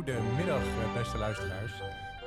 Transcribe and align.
Goedemiddag, 0.00 0.62
eh, 0.62 0.94
beste 0.94 1.18
luisteraars. 1.18 1.72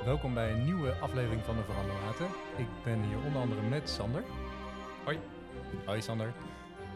Welkom 0.04 0.34
bij 0.34 0.52
een 0.52 0.64
nieuwe 0.64 0.92
aflevering 0.92 1.42
van 1.42 1.56
de 1.56 1.62
Verandermaten. 1.62 2.26
Ik 2.56 2.66
ben 2.84 3.02
hier 3.02 3.16
onder 3.24 3.40
andere 3.40 3.62
met 3.62 3.88
Sander. 3.88 4.24
Hoi. 5.04 5.18
Hoi 5.84 6.02
Sander. 6.02 6.32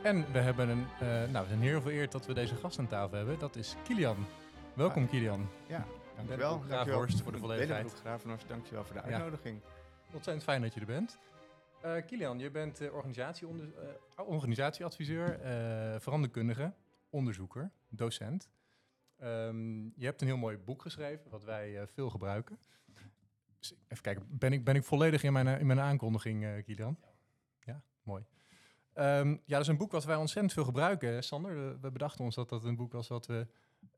En 0.02 0.32
we 0.32 0.38
hebben 0.38 0.68
een, 0.68 0.86
eh, 1.00 1.08
nou, 1.08 1.42
we 1.42 1.48
zijn 1.48 1.60
heel 1.60 1.80
vereerd 1.80 2.12
dat 2.12 2.26
we 2.26 2.34
deze 2.34 2.54
gast 2.54 2.78
aan 2.78 2.86
tafel 2.86 3.16
hebben. 3.16 3.38
Dat 3.38 3.56
is 3.56 3.76
Kilian. 3.84 4.26
Welkom 4.74 5.08
Kilian. 5.08 5.48
Ja, 5.66 5.86
dankjewel. 6.16 6.58
Graafhorst 6.58 7.22
voor 7.22 7.32
de 7.32 7.38
volledigheid. 7.38 7.94
Graafhorst, 8.00 8.48
dankjewel 8.48 8.84
voor 8.84 8.94
de 8.94 9.02
uitnodiging. 9.02 9.60
Ontzettend 10.12 10.44
fijn 10.44 10.62
dat 10.62 10.74
je 10.74 10.80
er 10.80 10.86
bent. 10.86 11.18
Uh, 11.84 11.92
Kilian, 12.06 12.38
je 12.38 12.50
bent 12.50 12.80
uh, 12.80 12.94
organisatieonder, 12.94 13.66
uh, 13.66 14.28
organisatieadviseur, 14.28 15.38
veranderkundige, 16.00 16.72
onderzoeker, 17.10 17.70
docent. 17.88 18.48
Um, 19.22 19.92
je 19.96 20.04
hebt 20.04 20.20
een 20.20 20.26
heel 20.26 20.36
mooi 20.36 20.56
boek 20.56 20.82
geschreven, 20.82 21.30
wat 21.30 21.44
wij 21.44 21.86
veel 21.86 22.10
gebruiken. 22.10 22.58
Dus 23.58 23.74
even 23.88 24.02
kijken, 24.02 24.26
ben 24.28 24.52
ik, 24.52 24.64
ben 24.64 24.74
ik 24.74 24.84
volledig 24.84 25.22
in 25.22 25.32
mijn, 25.32 25.46
in 25.46 25.66
mijn 25.66 25.80
aankondiging, 25.80 26.62
Kilian? 26.64 26.98
Ja, 27.60 27.82
mooi. 28.02 28.24
Um, 28.94 29.30
ja, 29.30 29.54
dat 29.54 29.60
is 29.60 29.66
een 29.66 29.76
boek 29.76 29.92
wat 29.92 30.04
wij 30.04 30.16
ontzettend 30.16 30.52
veel 30.52 30.64
gebruiken, 30.64 31.24
Sander. 31.24 31.80
We, 31.80 31.90
bedachten 31.90 32.24
ons 32.24 32.34
dat 32.34 32.48
dat 32.48 32.64
een 32.64 32.76
boek 32.76 32.92
was 32.92 33.08
wat 33.08 33.26
we 33.26 33.46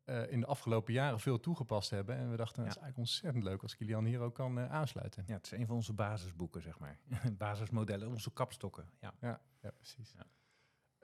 uh, 0.07 0.33
in 0.33 0.41
de 0.41 0.47
afgelopen 0.47 0.93
jaren 0.93 1.21
veel 1.21 1.41
toegepast 1.41 1.91
hebben. 1.91 2.17
En 2.17 2.31
we 2.31 2.37
dachten, 2.37 2.63
ja. 2.63 2.69
het 2.69 2.77
is 2.77 2.83
eigenlijk 2.83 3.11
ontzettend 3.11 3.45
leuk 3.45 3.63
als 3.63 3.77
Kilian 3.77 4.05
hier 4.05 4.21
ook 4.21 4.35
kan 4.35 4.59
uh, 4.59 4.71
aansluiten. 4.71 5.25
Ja, 5.27 5.35
het 5.35 5.45
is 5.45 5.51
een 5.51 5.67
van 5.67 5.77
onze 5.77 5.93
basisboeken, 5.93 6.63
zeg 6.63 6.79
maar. 6.79 6.99
Basismodellen, 7.39 8.09
onze 8.09 8.33
kapstokken. 8.33 8.91
Ja, 9.01 9.15
ja, 9.21 9.41
ja 9.61 9.71
precies. 9.71 10.13
Ja. 10.17 10.27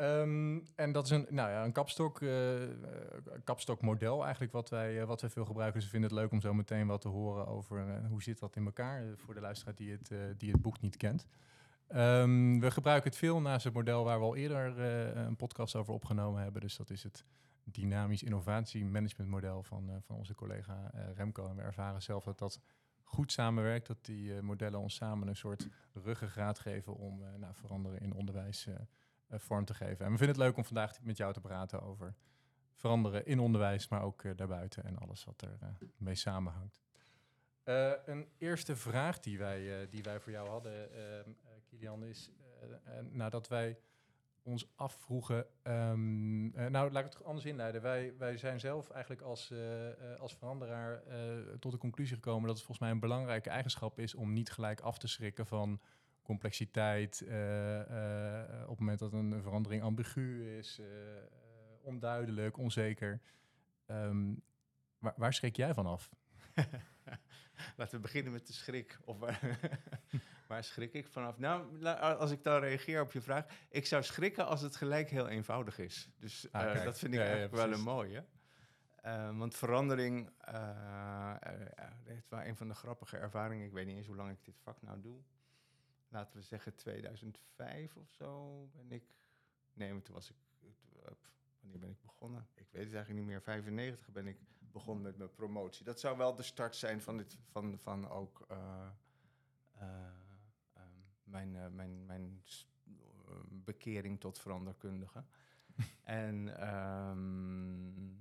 Um, 0.01 0.67
en 0.75 0.93
dat 0.93 1.05
is 1.05 1.11
een, 1.11 1.27
nou 1.31 1.51
ja, 1.51 1.65
een 1.65 1.73
kapstok, 1.73 2.21
uh, 2.21 2.55
kapstokmodel 3.45 4.23
eigenlijk 4.23 4.53
wat 4.53 4.69
wij, 4.69 5.07
wat 5.07 5.21
wij 5.21 5.31
veel 5.31 5.45
gebruiken. 5.45 5.81
Dus 5.81 5.85
we 5.85 5.91
vinden 5.99 6.11
het 6.11 6.19
leuk 6.19 6.33
om 6.33 6.41
zo 6.41 6.55
meteen 6.55 6.87
wat 6.87 7.01
te 7.01 7.09
horen 7.09 7.47
over 7.47 8.07
hoe 8.09 8.23
zit 8.23 8.39
dat 8.39 8.57
in 8.57 8.65
elkaar 8.65 9.05
voor 9.17 9.35
de 9.35 9.41
luisteraar 9.41 9.75
die 9.75 9.91
het, 9.91 10.11
die 10.39 10.53
het 10.53 10.63
boek 10.63 10.81
niet 10.81 10.97
kent. 10.97 11.27
Um, 11.95 12.61
we 12.61 12.71
gebruiken 12.71 13.11
het 13.11 13.19
veel 13.19 13.41
naast 13.41 13.65
het 13.65 13.75
model 13.75 14.05
waar 14.05 14.19
we 14.19 14.25
al 14.25 14.37
eerder 14.37 14.79
een 15.17 15.37
podcast 15.37 15.77
over 15.77 15.95
opgenomen 15.95 16.43
hebben. 16.43 16.61
Dus 16.61 16.77
dat 16.77 16.91
is 16.91 17.03
het 17.03 17.25
dynamisch 17.65 18.23
innovatiemanagementmodel 18.23 19.63
van, 19.63 19.91
van 20.01 20.17
onze 20.17 20.35
collega 20.35 20.91
Remco. 21.15 21.49
En 21.49 21.57
we 21.57 21.63
ervaren 21.63 22.03
zelf 22.03 22.25
dat 22.25 22.39
dat 22.39 22.61
goed 23.03 23.33
samenwerkt, 23.33 23.87
dat 23.87 24.05
die 24.05 24.43
modellen 24.43 24.81
ons 24.81 24.95
samen 24.95 25.29
een 25.29 25.37
soort 25.37 25.69
ruggengraat 25.93 26.59
geven 26.59 26.95
om 26.95 27.23
nou, 27.39 27.55
veranderen 27.55 28.01
in 28.01 28.15
onderwijs 28.15 28.69
vorm 29.31 29.65
te 29.65 29.75
geven. 29.75 30.05
En 30.05 30.13
we 30.13 30.19
vinden 30.19 30.37
het 30.37 30.45
leuk 30.45 30.57
om 30.57 30.65
vandaag 30.65 31.03
met 31.03 31.17
jou 31.17 31.33
te 31.33 31.41
praten 31.41 31.83
over 31.83 32.15
veranderen 32.75 33.27
in 33.27 33.39
onderwijs, 33.39 33.89
maar 33.89 34.03
ook 34.03 34.37
daarbuiten 34.37 34.85
en 34.85 34.99
alles 34.99 35.25
wat 35.25 35.43
er 35.43 35.59
mee 35.97 36.15
samenhangt. 36.15 36.81
een 38.05 38.29
eerste 38.39 38.77
vraag 38.77 39.21
die 39.21 39.39
wij, 39.39 39.89
die 39.89 40.03
wij 40.03 40.21
voor 40.21 40.33
jou 40.33 40.49
hadden, 40.49 40.89
Kilian, 41.65 42.05
is 42.05 42.31
nadat 43.11 43.49
wij 43.49 43.79
ons 44.43 44.73
afvroegen. 44.75 45.47
Uh, 45.63 45.93
nou, 46.69 46.91
laat 46.91 47.05
ik 47.05 47.13
het 47.13 47.25
anders 47.25 47.45
inleiden. 47.47 47.83
Wij, 47.83 48.15
wij 48.19 48.37
zijn 48.37 48.61
zelf 48.61 48.91
eigenlijk 48.91 49.23
als, 49.23 49.53
als 50.19 50.37
veranderaar 50.37 51.03
tot 51.59 51.73
de 51.73 51.79
conclusie 51.79 52.15
gekomen 52.15 52.47
dat 52.47 52.57
het 52.57 52.67
volgens 52.67 52.79
mij 52.79 52.91
een 52.91 53.01
belangrijke 53.01 53.51
eigenschap 53.51 53.99
is 53.99 54.15
om 54.15 54.33
niet 54.33 54.51
gelijk 54.51 54.81
af 54.81 54.99
te 54.99 55.09
schrikken 55.09 55.47
van 55.47 55.81
complexiteit. 56.27 57.23
op 57.23 58.69
het 58.69 58.79
moment 58.79 58.99
dat 58.99 59.13
een 59.13 59.43
verandering 59.43 59.83
ambigu 59.83 60.57
is, 60.59 60.81
onduidelijk, 61.83 62.57
onzeker. 62.59 63.21
Um, 63.87 64.43
waar, 64.99 65.15
waar 65.17 65.35
schrik 65.35 65.57
jij 65.57 65.75
van 65.75 65.87
af? 65.87 66.11
Laten 67.77 67.95
we 67.95 68.01
beginnen 68.01 68.33
met 68.33 68.47
de 68.47 68.53
schrik. 68.53 68.99
Of 69.05 69.19
waar, 69.19 69.59
waar, 70.49 70.65
schrik 70.65 70.93
ik 70.93 71.07
vanaf? 71.07 71.39
Nou, 71.39 71.85
als 71.99 72.31
ik 72.31 72.43
dan 72.43 72.61
reageer 72.61 73.01
op 73.01 73.13
je 73.13 73.21
vraag. 73.21 73.47
Ik 73.69 73.87
zou 73.87 74.03
schrikken 74.03 74.47
als 74.47 74.61
het 74.61 74.77
gelijk 74.77 75.11
heel 75.11 75.29
eenvoudig 75.29 75.79
is. 75.79 76.11
Dus 76.19 76.49
ah, 76.53 76.75
uh, 76.75 76.85
dat 76.85 76.99
vind 76.99 77.13
ik 77.13 77.19
ja, 77.19 77.25
eigenlijk 77.25 77.55
ja, 77.55 77.69
wel 77.69 77.73
een 77.73 77.85
mooie. 77.85 78.25
Uh, 79.05 79.39
want 79.39 79.57
verandering, 79.57 80.31
uh, 80.49 81.35
dat 82.05 82.17
is 82.17 82.29
wel 82.29 82.45
een 82.45 82.57
van 82.57 82.69
de 82.69 82.75
grappige 82.75 83.17
ervaringen. 83.17 83.67
Ik 83.67 83.73
weet 83.73 83.87
niet 83.87 83.97
eens 83.97 84.07
hoe 84.07 84.17
lang 84.17 84.31
ik 84.31 84.45
dit 84.45 84.59
vak 84.63 84.83
nou 84.83 85.01
doe. 85.01 85.21
Laten 86.09 86.37
we 86.37 86.43
zeggen 86.43 86.75
2005 86.75 87.97
of 87.97 88.11
zo 88.11 88.67
ben 88.73 88.93
ik... 88.93 89.15
Nee, 89.73 89.93
maar 89.93 90.03
toen 90.03 90.15
was 90.15 90.31
ik 90.31 90.37
wanneer 91.61 91.81
ben 91.81 91.91
ik 91.91 92.01
begonnen? 92.01 92.49
Ik 92.55 92.69
weet 92.71 92.85
het 92.85 92.95
eigenlijk 92.95 93.25
niet 93.25 93.35
meer. 93.35 93.43
95 93.43 94.09
ben 94.13 94.27
ik 94.27 94.39
begonnen 94.73 95.03
met 95.03 95.17
mijn 95.17 95.35
promotie. 95.35 95.85
Dat 95.85 96.01
zou 96.01 96.17
wel 96.17 96.35
de 96.35 96.43
start 96.43 96.77
zijn 96.77 97.01
van, 97.03 97.17
dit, 97.17 97.39
van, 97.45 97.79
van 97.79 98.09
ook 98.09 98.47
uh, 98.51 98.89
uh, 99.77 99.83
uh, 100.77 100.83
mijn, 101.25 101.57
eh, 101.57 101.69
mijn, 101.69 102.07
mijn 102.07 102.43
bekering 103.49 104.21
tot 104.21 104.39
veranderkundige. 104.39 105.25
en 106.03 106.69
um, 107.09 108.16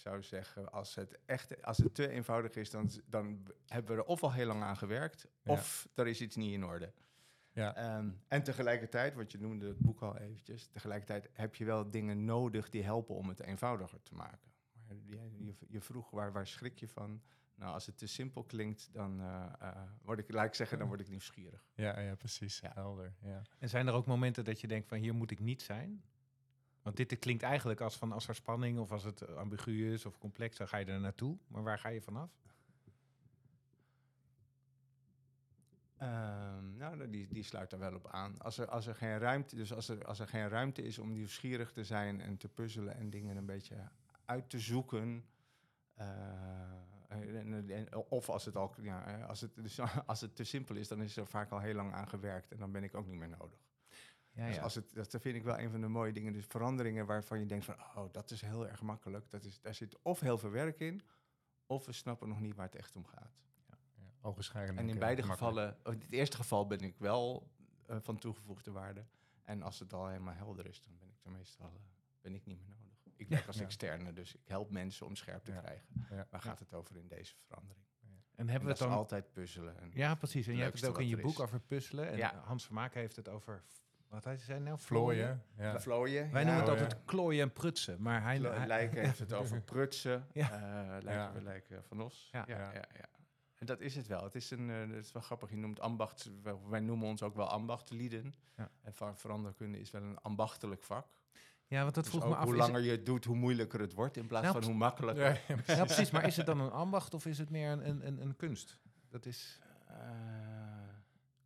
zou 0.00 0.22
zeggen, 0.22 0.72
als 0.72 0.94
het 0.94 1.18
echt 1.26 1.62
als 1.62 1.78
het 1.78 1.94
te 1.94 2.08
eenvoudig 2.08 2.54
is, 2.54 2.70
dan, 2.70 2.90
dan 3.06 3.46
hebben 3.66 3.96
we 3.96 4.02
er 4.02 4.08
of 4.08 4.22
al 4.22 4.32
heel 4.32 4.46
lang 4.46 4.62
aan 4.62 4.76
gewerkt, 4.76 5.28
ja. 5.42 5.52
of 5.52 5.88
er 5.94 6.06
is 6.06 6.20
iets 6.20 6.36
niet 6.36 6.52
in 6.52 6.64
orde. 6.64 6.92
Ja. 7.52 7.96
Um, 7.98 8.22
en 8.28 8.42
tegelijkertijd, 8.42 9.14
wat 9.14 9.32
je 9.32 9.38
noemde 9.38 9.68
het 9.68 9.78
boek 9.78 10.02
al 10.02 10.16
eventjes, 10.16 10.66
tegelijkertijd 10.66 11.28
heb 11.32 11.54
je 11.54 11.64
wel 11.64 11.90
dingen 11.90 12.24
nodig 12.24 12.70
die 12.70 12.82
helpen 12.82 13.14
om 13.14 13.28
het 13.28 13.40
eenvoudiger 13.40 14.02
te 14.02 14.14
maken. 14.14 14.52
Maar 14.86 14.96
je, 14.96 15.44
je, 15.44 15.54
je 15.68 15.80
vroeg 15.80 16.10
waar, 16.10 16.32
waar 16.32 16.46
schrik 16.46 16.78
je 16.78 16.88
van? 16.88 17.22
Nou, 17.54 17.72
als 17.72 17.86
het 17.86 17.98
te 17.98 18.06
simpel 18.06 18.44
klinkt, 18.44 18.88
dan 18.92 19.20
uh, 19.20 19.52
uh, 19.62 19.82
word 20.02 20.18
ik, 20.18 20.32
laat 20.32 20.46
ik 20.46 20.54
zeggen, 20.54 20.78
dan 20.78 20.88
word 20.88 21.00
ik 21.00 21.08
nieuwsgierig. 21.08 21.70
Ja, 21.74 22.00
ja 22.00 22.14
precies. 22.14 22.60
Ja. 22.60 22.70
Helder. 22.74 23.14
Ja. 23.22 23.42
En 23.58 23.68
zijn 23.68 23.86
er 23.86 23.92
ook 23.92 24.06
momenten 24.06 24.44
dat 24.44 24.60
je 24.60 24.66
denkt 24.66 24.88
van 24.88 24.98
hier 24.98 25.14
moet 25.14 25.30
ik 25.30 25.40
niet 25.40 25.62
zijn? 25.62 26.04
Want 26.82 26.96
dit 26.96 27.18
klinkt 27.18 27.42
eigenlijk 27.42 27.80
als 27.80 27.96
van 27.96 28.12
als 28.12 28.28
er 28.28 28.34
spanning 28.34 28.78
of 28.78 28.92
als 28.92 29.04
het 29.04 29.36
ambigu 29.36 29.92
is 29.92 30.06
of 30.06 30.18
complex, 30.18 30.56
dan 30.56 30.68
ga 30.68 30.76
je 30.76 30.84
er 30.84 31.00
naartoe. 31.00 31.36
Maar 31.46 31.62
waar 31.62 31.78
ga 31.78 31.88
je 31.88 32.00
vanaf? 32.00 32.30
Um, 36.02 36.76
nou, 36.76 37.10
die, 37.10 37.28
die 37.28 37.42
sluit 37.42 37.70
daar 37.70 37.78
wel 37.80 37.94
op 37.94 38.06
aan. 38.06 38.38
Als 38.38 38.58
er, 38.58 38.68
als 38.68 38.86
er 38.86 38.94
geen 38.94 39.18
ruimte, 39.18 39.56
dus 39.56 39.72
als 39.72 39.88
er, 39.88 40.04
als 40.04 40.18
er 40.18 40.28
geen 40.28 40.48
ruimte 40.48 40.82
is 40.82 40.98
om 40.98 41.12
nieuwsgierig 41.12 41.72
te 41.72 41.84
zijn 41.84 42.20
en 42.20 42.36
te 42.36 42.48
puzzelen 42.48 42.94
en 42.94 43.10
dingen 43.10 43.36
een 43.36 43.46
beetje 43.46 43.88
uit 44.24 44.50
te 44.50 44.58
zoeken. 44.58 45.24
Uh, 45.98 46.06
en, 47.08 47.88
of 48.08 48.28
als 48.28 48.44
het 48.44 48.56
al, 48.56 48.74
ja, 48.80 49.22
als 49.22 49.40
het, 49.40 49.54
dus 49.54 49.80
als 50.06 50.20
het 50.20 50.36
te 50.36 50.44
simpel 50.44 50.76
is, 50.76 50.88
dan 50.88 51.02
is 51.02 51.16
er 51.16 51.26
vaak 51.26 51.50
al 51.50 51.60
heel 51.60 51.74
lang 51.74 51.92
aan 51.92 52.08
gewerkt 52.08 52.52
en 52.52 52.58
dan 52.58 52.72
ben 52.72 52.84
ik 52.84 52.94
ook 52.94 53.06
niet 53.06 53.18
meer 53.18 53.36
nodig. 53.38 53.58
Ja, 54.32 54.46
dus 54.46 54.60
als 54.60 54.74
het, 54.74 54.94
dat 54.94 55.16
vind 55.20 55.36
ik 55.36 55.42
wel 55.42 55.58
een 55.58 55.70
van 55.70 55.80
de 55.80 55.88
mooie 55.88 56.12
dingen. 56.12 56.32
Dus 56.32 56.44
veranderingen 56.46 57.06
waarvan 57.06 57.38
je 57.38 57.46
denkt 57.46 57.64
van, 57.64 57.74
oh, 57.74 58.12
dat 58.12 58.30
is 58.30 58.40
heel 58.40 58.68
erg 58.68 58.82
makkelijk. 58.82 59.30
Dat 59.30 59.44
is, 59.44 59.60
daar 59.60 59.74
zit 59.74 60.02
of 60.02 60.20
heel 60.20 60.38
veel 60.38 60.50
werk 60.50 60.80
in, 60.80 61.02
of 61.66 61.86
we 61.86 61.92
snappen 61.92 62.28
nog 62.28 62.40
niet 62.40 62.54
waar 62.54 62.66
het 62.66 62.76
echt 62.76 62.96
om 62.96 63.06
gaat. 63.06 63.38
En 64.52 64.88
in 64.88 64.98
beide 64.98 65.22
gevallen, 65.22 65.76
in 65.84 65.92
het 65.92 66.12
eerste 66.12 66.36
geval 66.36 66.66
ben 66.66 66.80
ik 66.80 66.98
wel 66.98 67.50
uh, 67.90 67.96
van 68.00 68.18
toegevoegde 68.18 68.70
waarde. 68.70 69.04
En 69.42 69.62
als 69.62 69.78
het 69.78 69.92
al 69.92 70.08
helemaal 70.08 70.34
helder 70.34 70.66
is, 70.66 70.82
dan 70.82 70.96
ben 70.98 71.08
ik 71.08 71.24
er 71.24 71.30
meestal 71.30 71.66
uh, 71.66 71.80
ben 72.20 72.34
ik 72.34 72.46
niet 72.46 72.58
meer 72.58 72.68
nodig. 72.68 72.98
Ik 73.16 73.28
werk 73.28 73.46
als 73.46 73.56
ja. 73.56 73.62
externe, 73.62 74.12
dus 74.12 74.34
ik 74.34 74.40
help 74.44 74.70
mensen 74.70 75.06
om 75.06 75.16
scherp 75.16 75.44
te 75.44 75.52
ja. 75.52 75.60
krijgen. 75.60 75.86
Ja. 76.10 76.26
Waar 76.30 76.40
gaat 76.40 76.58
het 76.58 76.74
over 76.74 76.96
in 76.96 77.08
deze 77.08 77.34
verandering? 77.46 77.84
En 78.34 78.48
hebben 78.48 78.68
we 78.68 78.74
het 78.74 78.82
dan 78.82 78.92
altijd 78.92 79.32
puzzelen? 79.32 79.80
En 79.80 79.90
ja, 79.94 80.14
precies. 80.14 80.46
En 80.46 80.56
je 80.56 80.62
hebt 80.62 80.80
het 80.80 80.90
ook 80.90 81.00
in 81.00 81.06
je 81.06 81.16
boek 81.16 81.40
over 81.40 81.60
puzzelen. 81.60 82.08
En 82.08 82.36
Hans 82.36 82.64
Vermaak 82.64 82.94
heeft 82.94 83.16
het 83.16 83.28
over 83.28 83.62
wat 84.10 84.24
hij 84.24 84.36
zei 84.36 84.60
nou? 84.60 84.78
Vlooien. 84.78 85.42
Ja. 85.58 85.80
Vlooien. 85.80 86.30
Wij 86.30 86.44
noemen 86.44 86.60
het 86.60 86.70
altijd 86.70 86.96
klooien 87.04 87.42
en 87.42 87.52
prutsen. 87.52 88.02
Maar 88.02 88.22
hij, 88.22 88.38
hij 88.38 88.66
Lijken 88.66 89.02
heeft 89.06 89.18
het 89.18 89.32
over 89.32 89.60
prutsen. 89.60 90.26
Ja. 90.32 90.50
Uh, 90.52 91.02
lijken 91.02 91.32
we 91.32 91.42
lijken 91.42 91.84
van 91.84 92.02
ons. 92.02 92.28
Ja. 92.32 92.44
Ja, 92.46 92.58
ja, 92.58 92.84
ja. 92.96 93.08
En 93.54 93.66
dat 93.66 93.80
is 93.80 93.96
het 93.96 94.06
wel. 94.06 94.22
Het 94.22 94.34
is, 94.34 94.50
een, 94.50 94.68
uh, 94.68 94.80
het 94.80 95.04
is 95.04 95.12
wel 95.12 95.22
grappig. 95.22 95.50
Je 95.50 95.56
noemt 95.56 95.80
ambacht. 95.80 96.30
Wij 96.68 96.80
noemen 96.80 97.08
ons 97.08 97.22
ook 97.22 97.34
wel 97.34 97.48
ambachtlieden. 97.48 98.34
Ja. 98.56 98.70
En 98.82 98.94
van 98.94 99.16
veranderkunde 99.16 99.80
is 99.80 99.90
wel 99.90 100.02
een 100.02 100.18
ambachtelijk 100.18 100.82
vak. 100.82 101.06
Ja, 101.66 101.82
want 101.82 101.94
dat 101.94 102.04
dus 102.04 102.12
vroeg 102.12 102.28
me 102.28 102.34
af. 102.34 102.44
Hoe 102.44 102.56
langer 102.56 102.80
je 102.80 102.90
het 102.90 103.06
doet, 103.06 103.24
hoe 103.24 103.36
moeilijker 103.36 103.80
het 103.80 103.94
wordt 103.94 104.16
in 104.16 104.26
plaats 104.26 104.46
nou, 104.46 104.58
van 104.58 104.70
hoe 104.70 104.78
makkelijker. 104.78 105.24
Ja, 105.24 105.30
ja, 105.48 105.54
precies. 105.54 105.76
ja, 105.76 105.84
precies. 105.84 106.10
Maar 106.10 106.26
is 106.26 106.36
het 106.36 106.46
dan 106.46 106.60
een 106.60 106.70
ambacht 106.70 107.14
of 107.14 107.26
is 107.26 107.38
het 107.38 107.50
meer 107.50 107.70
een, 107.70 108.06
een, 108.06 108.22
een 108.22 108.36
kunst? 108.36 108.78
Dat 109.08 109.26
is. 109.26 109.58
Uh, 109.90 109.96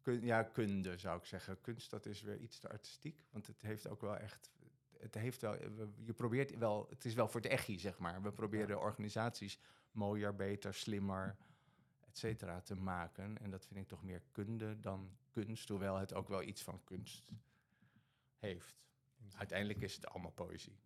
kun, 0.04 0.24
ja, 0.24 0.42
kunde 0.42 0.98
zou 0.98 1.18
ik 1.18 1.24
zeggen. 1.24 1.60
Kunst, 1.60 1.90
dat 1.90 2.06
is 2.06 2.22
weer 2.22 2.38
iets 2.38 2.58
te 2.58 2.68
artistiek. 2.68 3.24
Want 3.30 3.46
het 3.46 3.62
heeft 3.62 3.88
ook 3.88 4.00
wel 4.00 4.16
echt. 4.16 4.50
Het 4.98 5.14
heeft 5.14 5.40
wel. 5.40 5.56
Je 6.04 6.12
probeert 6.12 6.58
wel. 6.58 6.86
Het 6.90 7.04
is 7.04 7.14
wel 7.14 7.28
voor 7.28 7.40
het 7.40 7.50
echi, 7.50 7.78
zeg 7.78 7.98
maar. 7.98 8.22
We 8.22 8.32
proberen 8.32 8.80
organisaties 8.80 9.58
mooier, 9.90 10.34
beter, 10.34 10.74
slimmer 10.74 11.36
et 12.08 12.18
cetera, 12.18 12.60
te 12.60 12.74
maken. 12.74 13.38
En 13.38 13.50
dat 13.50 13.66
vind 13.66 13.80
ik 13.80 13.88
toch 13.88 14.02
meer 14.02 14.22
kunde 14.32 14.80
dan 14.80 15.16
kunst, 15.30 15.68
hoewel 15.68 15.96
het 15.96 16.14
ook 16.14 16.28
wel 16.28 16.42
iets 16.42 16.62
van 16.62 16.84
kunst 16.84 17.30
heeft. 18.38 18.82
Uiteindelijk 19.36 19.80
is 19.80 19.94
het 19.94 20.06
allemaal 20.06 20.30
poëzie. 20.30 20.78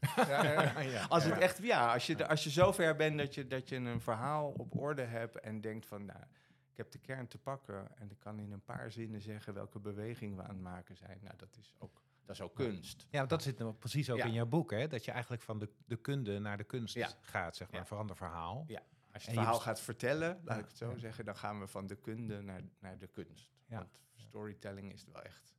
ja, 0.16 1.06
als 1.08 1.24
het 1.24 1.38
echt, 1.38 1.58
ja, 1.62 1.92
als 1.92 2.06
je, 2.06 2.28
als 2.28 2.44
je 2.44 2.50
zover 2.50 2.96
bent 2.96 3.18
dat 3.18 3.34
je, 3.34 3.46
dat 3.46 3.68
je 3.68 3.76
een 3.76 4.00
verhaal 4.00 4.50
op 4.50 4.78
orde 4.78 5.02
hebt 5.02 5.40
en 5.40 5.60
denkt 5.60 5.86
van, 5.86 6.04
nou, 6.04 6.24
ik 6.72 6.78
heb 6.78 6.90
de 6.90 6.98
kern 6.98 7.28
te 7.28 7.38
pakken 7.38 7.96
en 7.96 8.10
ik 8.10 8.18
kan 8.18 8.38
in 8.38 8.52
een 8.52 8.64
paar 8.64 8.92
zinnen 8.92 9.20
zeggen 9.20 9.54
welke 9.54 9.78
beweging 9.78 10.36
we 10.36 10.42
aan 10.42 10.48
het 10.48 10.60
maken 10.60 10.96
zijn. 10.96 11.18
Nou, 11.22 11.36
dat 11.36 11.56
is 11.56 11.72
ook, 11.78 12.02
dat 12.24 12.34
is 12.34 12.42
ook 12.42 12.54
kunst. 12.54 13.06
Ja, 13.10 13.26
dat 13.26 13.42
zit 13.42 13.58
nou 13.58 13.72
precies 13.74 14.10
ook 14.10 14.18
in 14.18 14.32
jouw 14.32 14.46
boek, 14.46 14.70
hè? 14.70 14.88
Dat 14.88 15.04
je 15.04 15.10
eigenlijk 15.10 15.42
van 15.42 15.58
de, 15.58 15.68
de 15.84 15.96
kunde 15.96 16.38
naar 16.38 16.56
de 16.56 16.64
kunst 16.64 17.16
gaat, 17.20 17.56
zeg 17.56 17.70
maar, 17.70 17.86
verander 17.86 18.16
verhaal. 18.16 18.64
Ja, 18.66 18.82
als 19.12 19.22
je 19.22 19.30
het 19.30 19.38
verhaal 19.38 19.60
gaat 19.60 19.80
vertellen, 19.80 20.40
laat 20.44 20.58
ik 20.58 20.64
het 20.64 20.76
zo 20.76 20.96
zeggen, 20.96 21.24
dan 21.24 21.36
gaan 21.36 21.60
we 21.60 21.66
van 21.66 21.86
de 21.86 21.96
kunde 21.96 22.42
naar, 22.42 22.62
naar 22.78 22.98
de 22.98 23.06
kunst. 23.06 23.52
Want 23.66 24.00
storytelling 24.14 24.92
is 24.92 25.04
wel 25.04 25.22
echt 25.22 25.52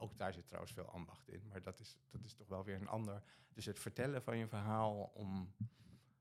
ook 0.00 0.18
daar 0.18 0.32
zit 0.32 0.46
trouwens 0.46 0.72
veel 0.72 0.90
ambacht 0.90 1.28
in, 1.28 1.46
maar 1.48 1.62
dat 1.62 1.80
is, 1.80 1.96
dat 2.10 2.24
is 2.24 2.34
toch 2.34 2.48
wel 2.48 2.64
weer 2.64 2.76
een 2.76 2.88
ander. 2.88 3.22
Dus 3.52 3.64
het 3.64 3.78
vertellen 3.78 4.22
van 4.22 4.38
je 4.38 4.48
verhaal 4.48 5.10
om. 5.14 5.54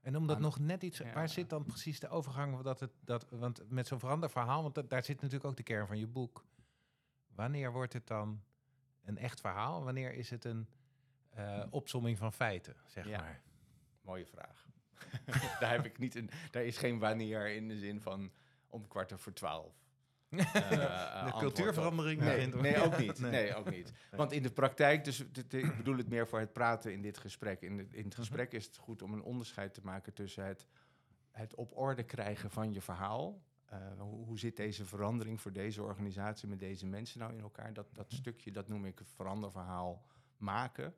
En 0.07 0.15
om 0.15 0.27
dat 0.27 0.39
nog 0.39 0.59
net 0.59 0.83
iets. 0.83 0.99
Waar 1.13 1.29
zit 1.29 1.49
dan 1.49 1.63
precies 1.63 1.99
de 1.99 2.09
overgang? 2.09 2.61
Dat 2.61 2.79
het, 2.79 2.91
dat, 3.03 3.25
want 3.29 3.69
met 3.69 3.87
zo'n 3.87 3.99
verander 3.99 4.29
verhaal, 4.29 4.61
want 4.61 4.89
daar 4.89 5.03
zit 5.03 5.21
natuurlijk 5.21 5.49
ook 5.49 5.57
de 5.57 5.63
kern 5.63 5.87
van 5.87 5.99
je 5.99 6.07
boek. 6.07 6.45
Wanneer 7.27 7.71
wordt 7.71 7.93
het 7.93 8.07
dan 8.07 8.43
een 9.03 9.17
echt 9.17 9.39
verhaal? 9.39 9.83
Wanneer 9.83 10.13
is 10.13 10.29
het 10.29 10.45
een 10.45 10.67
uh, 11.37 11.63
opsomming 11.69 12.17
van 12.17 12.33
feiten, 12.33 12.75
zeg 12.85 13.09
maar? 13.09 13.41
Mooie 14.01 14.25
vraag. 14.25 14.67
daar 15.59 15.71
heb 15.71 15.85
ik 15.85 15.97
niet 15.97 16.15
een. 16.15 16.29
Daar 16.51 16.63
is 16.63 16.77
geen 16.77 16.99
wanneer 16.99 17.49
in 17.49 17.67
de 17.67 17.77
zin 17.77 18.01
van 18.01 18.31
om 18.67 18.87
kwart 18.87 19.13
over 19.13 19.33
twaalf. 19.33 19.86
Uh, 20.29 21.25
de 21.25 21.33
cultuurverandering? 21.37 22.21
Nee, 22.21 22.47
nee, 22.47 22.83
ook 22.83 22.97
niet. 22.97 23.19
Nee. 23.29 23.55
ook 23.55 23.69
niet. 23.69 23.93
Want 24.11 24.31
in 24.31 24.41
de 24.41 24.51
praktijk, 24.51 25.03
dus 25.03 25.19
ik 25.49 25.77
bedoel 25.77 25.97
het 25.97 26.09
meer 26.09 26.27
voor 26.27 26.39
het 26.39 26.53
praten 26.53 26.93
in 26.93 27.01
dit 27.01 27.17
gesprek. 27.17 27.61
In, 27.61 27.79
in 27.79 27.87
het 27.87 28.05
mhm. 28.05 28.15
gesprek 28.15 28.51
is 28.51 28.65
het 28.65 28.77
goed 28.77 29.01
om 29.01 29.13
een 29.13 29.23
onderscheid 29.23 29.73
te 29.73 29.81
maken 29.83 30.13
tussen 30.13 30.45
het, 30.45 30.67
het 31.31 31.55
op 31.55 31.77
orde 31.77 32.03
krijgen 32.03 32.51
van 32.51 32.73
je 32.73 32.81
verhaal. 32.81 33.41
Uh, 33.73 33.79
hoe, 33.97 34.25
hoe, 34.25 34.39
zit 34.39 34.55
deze 34.55 34.85
verandering 34.85 35.41
voor 35.41 35.51
deze 35.51 35.83
organisatie 35.83 36.47
met 36.47 36.59
deze 36.59 36.85
mensen 36.85 37.19
nou 37.19 37.33
in 37.33 37.41
elkaar? 37.41 37.73
Dat, 37.73 37.87
dat 37.93 38.11
mhm. 38.11 38.15
stukje, 38.15 38.51
dat 38.51 38.67
noem 38.67 38.85
ik 38.85 39.01
veranderverhaal 39.03 40.05
maken. 40.37 40.93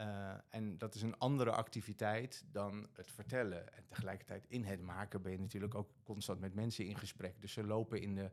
Uh, 0.00 0.34
en 0.48 0.78
dat 0.78 0.94
is 0.94 1.02
een 1.02 1.18
andere 1.18 1.50
activiteit 1.50 2.44
dan 2.50 2.88
het 2.92 3.10
vertellen. 3.10 3.74
En 3.74 3.84
tegelijkertijd 3.86 4.44
in 4.48 4.64
het 4.64 4.80
maken 4.80 5.22
ben 5.22 5.32
je 5.32 5.38
natuurlijk 5.38 5.74
ook 5.74 5.90
constant 6.02 6.40
met 6.40 6.54
mensen 6.54 6.84
in 6.84 6.98
gesprek. 6.98 7.40
Dus 7.40 7.52
ze 7.52 7.64
lopen 7.64 8.00
in 8.00 8.14
de 8.14 8.30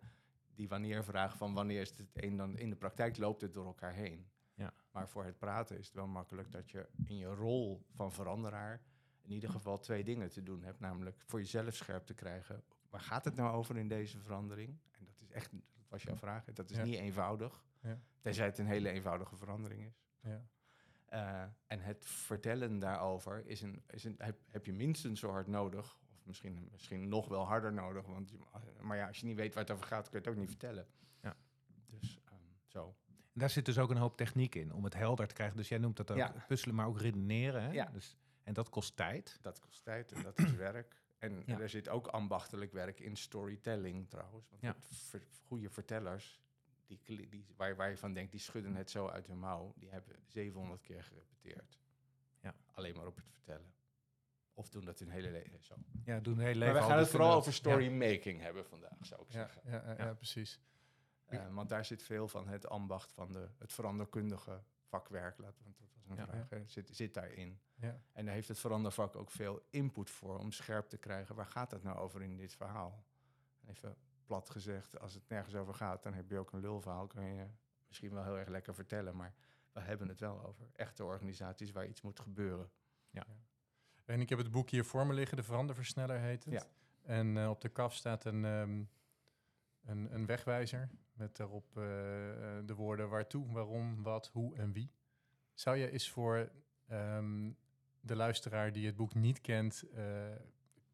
die 0.56 0.68
wanneer-vraag 0.68 1.38
van 1.38 1.54
wanneer 1.54 1.82
is 1.82 1.98
het 1.98 2.10
een 2.14 2.38
dan 2.38 2.58
in 2.58 2.70
de 2.70 2.76
praktijk 2.76 3.18
loopt 3.18 3.42
het 3.42 3.54
door 3.54 3.66
elkaar 3.66 3.94
heen. 3.94 4.28
Ja. 4.54 4.74
Maar 4.92 5.10
voor 5.10 5.26
het 5.26 5.38
praten 5.38 5.78
is 5.78 5.86
het 5.86 5.96
wel 5.96 6.08
makkelijk 6.08 6.52
dat 6.52 6.72
je 6.72 6.88
in 7.06 7.18
je 7.18 7.28
rol 7.28 7.86
van 7.92 8.12
veranderaar 8.12 8.82
in 9.22 9.32
ieder 9.32 9.50
geval 9.50 9.80
twee 9.80 10.04
dingen 10.04 10.30
te 10.30 10.44
doen 10.44 10.64
hebt. 10.64 10.80
Namelijk 10.80 11.22
voor 11.26 11.40
jezelf 11.40 11.76
scherp 11.76 12.06
te 12.06 12.14
krijgen. 12.14 12.64
Waar 12.90 13.02
gaat 13.02 13.26
het 13.26 13.36
nou 13.36 13.56
over 13.56 13.78
in 13.78 13.88
deze 13.88 14.20
verandering? 14.20 14.78
En 14.92 15.06
dat 15.06 15.22
is 15.22 15.32
echt, 15.32 15.52
dat 15.52 15.86
was 15.90 16.04
jouw 16.04 16.16
vraag, 16.16 16.44
dat 16.44 16.70
is 16.70 16.78
niet 16.78 17.00
eenvoudig. 17.00 17.64
Ja. 17.82 18.00
Tenzij 18.22 18.46
het 18.46 18.58
een 18.58 18.68
hele 18.68 18.90
eenvoudige 18.90 19.36
verandering 19.36 19.86
is. 19.86 20.04
Ja. 20.20 20.48
Uh, 21.14 21.44
en 21.68 21.80
het 21.80 22.06
vertellen 22.06 22.80
daarover 22.80 23.46
is 23.46 23.62
een, 23.62 23.84
is 23.88 24.04
een, 24.04 24.16
heb, 24.18 24.40
heb 24.50 24.66
je 24.66 24.74
minstens 24.74 25.20
zo 25.20 25.30
hard 25.30 25.48
nodig 25.48 25.98
misschien, 26.26 26.70
misschien 26.72 27.08
nog 27.08 27.28
wel 27.28 27.46
harder 27.46 27.74
nodig. 27.74 28.06
Want, 28.06 28.34
maar 28.82 28.98
ja, 28.98 29.08
als 29.08 29.20
je 29.20 29.26
niet 29.26 29.36
weet 29.36 29.54
waar 29.54 29.64
het 29.64 29.72
over 29.72 29.86
gaat, 29.86 30.10
kun 30.10 30.20
je 30.20 30.26
het 30.26 30.36
ook 30.36 30.42
niet 30.42 30.50
vertellen. 30.50 30.88
Ja. 31.22 31.36
Dus 31.86 32.20
um, 32.32 32.58
zo. 32.68 32.96
En 33.08 33.40
daar 33.40 33.50
zit 33.50 33.66
dus 33.66 33.78
ook 33.78 33.90
een 33.90 33.98
hoop 33.98 34.18
techniek 34.18 34.56
in 34.56 34.74
om 34.74 34.84
het 34.84 34.94
helder 34.94 35.28
te 35.28 35.34
krijgen. 35.34 35.58
Dus 35.58 35.68
jij 35.68 35.78
noemt 35.78 35.98
dat 35.98 36.12
ook 36.12 36.48
puzzelen, 36.48 36.76
maar 36.76 36.88
ook 36.88 37.00
redeneren. 37.00 37.64
Hè? 37.64 37.72
Ja. 37.72 37.86
Dus, 37.86 38.18
en 38.44 38.54
dat 38.54 38.70
kost 38.70 38.96
tijd. 38.96 39.38
Dat 39.42 39.60
kost 39.60 39.84
tijd 39.84 40.12
en 40.12 40.24
dat 40.24 40.40
is 40.40 40.56
werk. 40.68 41.04
En 41.18 41.44
ja. 41.46 41.60
er 41.60 41.70
zit 41.70 41.90
ook 41.90 42.08
ambachtelijk 42.08 42.72
werk 42.72 43.00
in 43.00 43.16
storytelling 43.16 44.10
trouwens. 44.10 44.50
Want 44.50 44.62
ja. 44.62 44.76
goede 45.48 45.70
vertellers, 45.70 46.42
die, 46.86 47.00
die, 47.30 47.46
waar, 47.56 47.76
waar 47.76 47.90
je 47.90 47.98
van 47.98 48.14
denkt, 48.14 48.32
die 48.32 48.40
schudden 48.40 48.76
het 48.76 48.92
zo 48.92 49.08
uit 49.08 49.28
hun 49.28 49.40
mouw. 49.40 49.74
Die 49.76 49.90
hebben 49.90 50.16
700 50.26 50.82
keer 50.82 51.04
gerepeteerd. 51.04 51.80
Ja. 52.42 52.56
Alleen 52.72 52.96
maar 52.96 53.08
op 53.08 53.16
het 53.16 53.30
vertellen. 53.32 53.74
Of 54.58 54.70
doen 54.70 54.86
dat 54.86 55.00
hun 55.00 55.10
hele 55.10 55.32
leven 55.32 55.64
zo. 55.64 55.76
Ja, 56.04 56.20
doen 56.20 56.40
hele 56.40 56.60
leven. 56.60 56.74
Maar 56.74 56.84
we 56.84 56.90
gaan 56.90 56.98
het 56.98 57.10
vooral 57.10 57.36
over 57.36 57.54
storymaking 57.54 58.42
hebben 58.42 58.66
vandaag, 58.66 58.98
zou 59.02 59.22
ik 59.22 59.32
zeggen. 59.32 59.62
Ja, 59.66 59.84
ja, 59.86 60.06
ja, 60.06 60.14
precies. 60.14 60.60
Uh, 61.30 61.54
want 61.54 61.70
daar 61.70 61.86
zit 61.86 62.04
veel 62.04 62.28
van 62.28 62.48
het 62.48 62.68
ambacht 62.68 63.12
van 63.12 63.32
de, 63.32 63.48
het 63.58 63.74
veranderkundige 63.74 64.64
vakwerk, 64.84 65.38
laten 65.38 65.64
we, 65.64 65.70
dat 65.70 65.80
was 65.80 65.96
een 66.18 66.48
vraag, 66.48 66.70
zit, 66.70 66.90
zit 66.92 67.14
daarin. 67.14 67.60
Ja. 67.76 68.00
En 68.12 68.26
daar 68.26 68.34
heeft 68.34 68.48
het 68.48 68.60
verandervak 68.60 69.16
ook 69.16 69.32
veel 69.32 69.68
input 69.70 70.10
voor 70.10 70.40
om 70.40 70.52
scherp 70.52 70.90
te 70.90 70.98
krijgen, 70.98 71.36
waar 71.36 71.46
gaat 71.46 71.72
het 71.72 71.84
nou 71.84 71.98
over 71.98 72.22
in 72.22 72.38
dit 72.38 72.56
verhaal? 72.56 73.06
Even 73.66 73.98
plat 74.26 74.50
gezegd, 74.50 75.00
als 75.00 75.14
het 75.14 75.30
nergens 75.30 75.56
over 75.56 75.74
gaat, 75.74 76.04
dan 76.04 76.14
heb 76.14 76.30
je 76.30 76.38
ook 76.38 76.52
een 76.52 76.60
lulverhaal, 76.60 77.08
kun 77.08 77.24
je 77.24 77.48
misschien 77.88 78.14
wel 78.14 78.24
heel 78.24 78.38
erg 78.38 78.48
lekker 78.50 78.76
vertellen, 78.76 79.16
maar 79.16 79.34
we 79.72 79.80
hebben 79.80 80.08
het 80.08 80.20
wel 80.20 80.46
over 80.46 80.70
echte 80.74 81.04
organisaties 81.04 81.72
waar 81.72 81.88
iets 81.88 82.02
moet 82.02 82.20
gebeuren. 82.20 82.72
Ja. 83.10 83.26
En 84.06 84.22
ik 84.22 84.30
heb 84.30 84.38
het 84.38 84.52
boek 84.52 84.70
hier 84.70 84.86
voor 84.86 85.08
me 85.08 85.14
liggen, 85.14 85.38
de 85.38 85.44
veranderversneller 85.44 86.20
heet 86.20 86.44
het. 86.44 86.54
Ja. 86.54 86.64
En 87.02 87.36
uh, 87.36 87.50
op 87.50 87.62
de 87.62 87.70
kaf 87.70 87.94
staat 87.94 88.26
een, 88.26 88.44
um, 88.44 88.90
een, 89.86 90.14
een, 90.14 90.26
wegwijzer 90.26 90.90
met 91.14 91.36
daarop 91.36 91.68
uh, 91.70 91.84
de 92.66 92.74
woorden 92.76 93.10
waartoe, 93.10 93.52
waarom, 93.52 94.04
wat, 94.04 94.28
hoe 94.28 94.56
en 94.56 94.72
wie. 94.72 94.92
Zou 95.54 95.78
je 95.78 95.92
eens 95.92 96.10
voor 96.10 96.50
um, 96.92 97.58
de 98.00 98.16
luisteraar 98.16 98.72
die 98.72 98.86
het 98.86 98.96
boek 98.96 99.14
niet 99.14 99.42
kent 99.42 99.84
uh, 99.94 100.02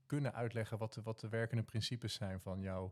kunnen 0.06 0.34
uitleggen 0.34 0.78
wat 0.78 0.94
de, 0.94 1.02
wat 1.02 1.20
de 1.20 1.30
werkende 1.30 1.64
principes 1.64 2.14
zijn 2.14 2.40
van, 2.40 2.62
jou, 2.62 2.92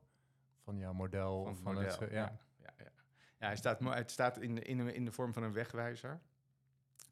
van 0.63 0.77
jouw 0.77 0.93
model? 0.93 1.43
Van, 1.43 1.55
van 1.55 1.73
model, 1.73 1.99
het, 1.99 1.99
ja. 1.99 2.39
Ja, 2.61 2.73
ja, 2.77 2.91
ja. 3.39 3.49
het 3.49 3.57
staat, 3.57 3.79
het 3.79 4.11
staat 4.11 4.37
in, 4.37 4.55
de, 4.55 4.61
in, 4.61 4.77
de, 4.77 4.93
in 4.93 5.05
de 5.05 5.11
vorm 5.11 5.33
van 5.33 5.43
een 5.43 5.53
wegwijzer. 5.53 6.19